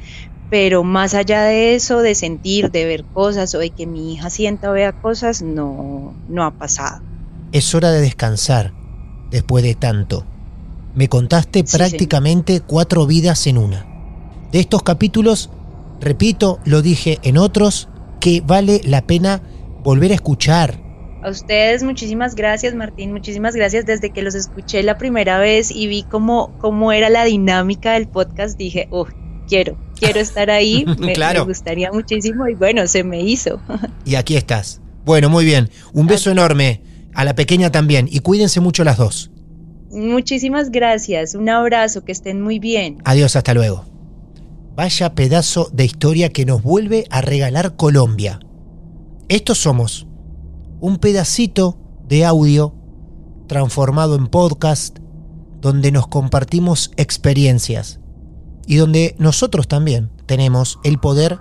pero 0.49 0.83
más 0.83 1.13
allá 1.13 1.43
de 1.43 1.75
eso, 1.75 1.99
de 1.99 2.15
sentir, 2.15 2.71
de 2.71 2.85
ver 2.85 3.05
cosas 3.05 3.53
o 3.53 3.59
de 3.59 3.69
que 3.69 3.85
mi 3.85 4.13
hija 4.13 4.31
sienta 4.31 4.71
o 4.71 4.73
vea 4.73 4.91
cosas, 4.91 5.43
no, 5.43 6.15
no 6.27 6.43
ha 6.43 6.51
pasado. 6.51 7.03
Es 7.51 7.75
hora 7.75 7.91
de 7.91 8.01
descansar 8.01 8.73
después 9.29 9.63
de 9.63 9.75
tanto. 9.75 10.25
Me 10.95 11.07
contaste 11.07 11.63
Sí, 11.65 11.77
prácticamente 11.77 12.61
cuatro 12.61 13.05
vidas 13.05 13.45
en 13.45 13.59
una. 13.59 13.85
De 14.51 14.59
estos 14.59 14.81
capítulos, 14.81 15.51
repito, 16.01 16.59
lo 16.65 16.81
dije 16.81 17.19
en 17.23 17.37
otros, 17.37 17.87
que 18.19 18.41
vale 18.41 18.81
la 18.83 19.05
pena 19.07 19.41
volver 19.83 20.11
a 20.11 20.15
escuchar. 20.15 20.79
A 21.23 21.29
ustedes 21.29 21.83
muchísimas 21.83 22.33
gracias, 22.35 22.73
Martín, 22.73 23.11
muchísimas 23.13 23.55
gracias. 23.55 23.85
Desde 23.85 24.09
que 24.11 24.23
los 24.23 24.33
escuché 24.35 24.81
la 24.83 24.97
primera 24.97 25.37
vez 25.37 25.69
y 25.71 25.87
vi 25.87 26.03
cómo, 26.03 26.57
cómo 26.59 26.91
era 26.91 27.09
la 27.09 27.23
dinámica 27.25 27.93
del 27.93 28.07
podcast, 28.07 28.57
dije, 28.57 28.87
oh, 28.89 29.07
quiero, 29.47 29.77
quiero 29.99 30.19
estar 30.19 30.49
ahí, 30.49 30.83
me, 30.99 31.13
Claro. 31.13 31.41
me 31.41 31.45
gustaría 31.45 31.91
muchísimo 31.91 32.47
y 32.47 32.55
bueno, 32.55 32.87
se 32.87 33.03
me 33.03 33.21
hizo. 33.21 33.61
Y 34.05 34.15
aquí 34.15 34.35
estás. 34.35 34.81
Bueno, 35.05 35.29
muy 35.29 35.45
bien. 35.45 35.69
Un 35.93 36.07
beso 36.07 36.31
enorme. 36.31 36.81
A 37.13 37.23
la 37.25 37.35
pequeña 37.35 37.71
también. 37.71 38.07
Y 38.09 38.19
cuídense 38.21 38.59
mucho 38.61 38.83
las 38.83 38.97
dos. 38.97 39.31
Muchísimas 39.91 40.71
gracias, 40.71 41.35
un 41.35 41.49
abrazo, 41.49 42.05
que 42.05 42.13
estén 42.13 42.41
muy 42.41 42.59
bien. 42.59 42.97
Adiós, 43.03 43.35
hasta 43.35 43.53
luego. 43.53 43.90
Vaya 44.75 45.15
pedazo 45.15 45.69
de 45.73 45.83
historia 45.83 46.29
que 46.29 46.45
nos 46.45 46.63
vuelve 46.63 47.05
a 47.09 47.19
regalar 47.19 47.75
Colombia. 47.75 48.39
Estos 49.27 49.57
somos 49.57 50.07
un 50.79 50.97
pedacito 50.97 51.77
de 52.07 52.23
audio 52.23 52.73
transformado 53.47 54.15
en 54.15 54.27
podcast 54.27 54.99
donde 55.59 55.91
nos 55.91 56.07
compartimos 56.07 56.91
experiencias 56.95 57.99
y 58.65 58.77
donde 58.77 59.15
nosotros 59.19 59.67
también 59.67 60.09
tenemos 60.25 60.79
el 60.85 60.99
poder 60.99 61.39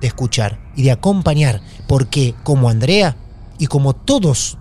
de 0.00 0.08
escuchar 0.08 0.60
y 0.74 0.82
de 0.82 0.90
acompañar, 0.90 1.60
porque 1.86 2.34
como 2.42 2.68
Andrea 2.68 3.16
y 3.58 3.68
como 3.68 3.94
todos 3.94 4.58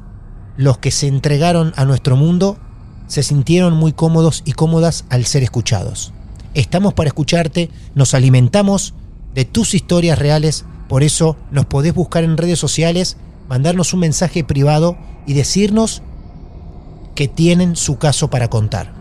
los 0.58 0.78
que 0.78 0.92
se 0.92 1.08
entregaron 1.08 1.74
a 1.76 1.86
nuestro 1.86 2.16
mundo, 2.16 2.60
se 3.08 3.24
sintieron 3.24 3.74
muy 3.74 3.94
cómodos 3.94 4.44
y 4.46 4.52
cómodas 4.52 5.06
al 5.10 5.26
ser 5.26 5.42
escuchados. 5.42 6.14
Estamos 6.54 6.93
para 6.93 7.08
escucharte, 7.08 7.70
nos 7.95 8.14
alimentamos 8.14 8.93
de 9.34 9.45
tus 9.45 9.74
historias 9.74 10.20
reales, 10.20 10.66
por 10.89 11.04
eso 11.04 11.38
nos 11.49 11.66
podés 11.66 11.93
buscar 11.93 12.26
en 12.26 12.36
redes 12.36 12.60
sociales, 12.60 13.16
mandarnos 13.47 13.93
un 13.93 14.02
mensaje 14.02 14.43
privado 14.43 14.97
y 15.26 15.34
decirnos 15.34 16.02
que 17.16 17.30
tienen 17.30 17.76
su 17.78 17.97
caso 17.97 18.30
para 18.30 18.49
contar. 18.49 18.93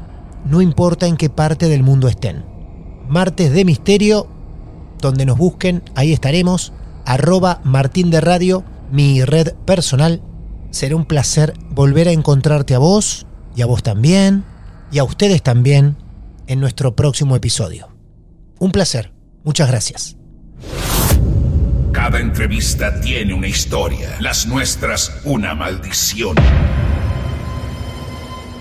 No 0.44 0.62
importa 0.62 1.06
en 1.06 1.16
qué 1.16 1.28
parte 1.28 1.68
del 1.68 1.82
mundo 1.82 2.06
estén. 2.08 2.44
Martes 3.08 3.52
de 3.52 3.64
Misterio, 3.64 4.28
donde 5.00 5.26
nos 5.26 5.36
busquen, 5.36 5.82
ahí 5.96 6.12
estaremos. 6.12 6.72
Arroba 7.04 7.60
Martín 7.64 8.10
de 8.10 8.20
Radio, 8.20 8.62
mi 8.92 9.24
red 9.24 9.54
personal. 9.64 10.22
Será 10.70 10.94
un 10.94 11.04
placer 11.04 11.54
volver 11.70 12.06
a 12.06 12.12
encontrarte 12.12 12.74
a 12.74 12.78
vos 12.78 13.26
y 13.56 13.62
a 13.62 13.66
vos 13.66 13.82
también 13.82 14.44
y 14.92 14.98
a 14.98 15.04
ustedes 15.04 15.42
también 15.42 15.96
en 16.50 16.58
nuestro 16.58 16.96
próximo 16.96 17.36
episodio. 17.36 17.94
Un 18.58 18.72
placer. 18.72 19.12
Muchas 19.44 19.68
gracias. 19.68 20.16
Cada 21.92 22.18
entrevista 22.18 23.00
tiene 23.00 23.34
una 23.34 23.46
historia, 23.46 24.16
las 24.20 24.48
nuestras 24.48 25.20
una 25.24 25.54
maldición. 25.54 26.34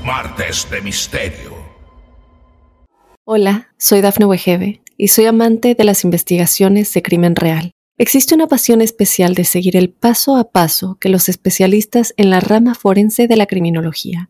Martes 0.05 0.67
de 0.69 0.81
Misterio. 0.81 1.57
Hola, 3.25 3.69
soy 3.79 4.01
Dafne 4.01 4.27
Wegebe 4.27 4.83
y 4.95 5.07
soy 5.07 5.25
amante 5.25 5.73
de 5.73 5.83
las 5.83 6.03
investigaciones 6.03 6.93
de 6.93 7.01
crimen 7.01 7.35
real. 7.35 7.71
Existe 7.97 8.35
una 8.35 8.45
pasión 8.45 8.81
especial 8.81 9.33
de 9.33 9.45
seguir 9.45 9.75
el 9.75 9.89
paso 9.89 10.37
a 10.37 10.51
paso 10.51 10.97
que 11.01 11.09
los 11.09 11.27
especialistas 11.27 12.13
en 12.17 12.29
la 12.29 12.39
rama 12.39 12.75
forense 12.75 13.27
de 13.27 13.35
la 13.35 13.47
criminología 13.47 14.29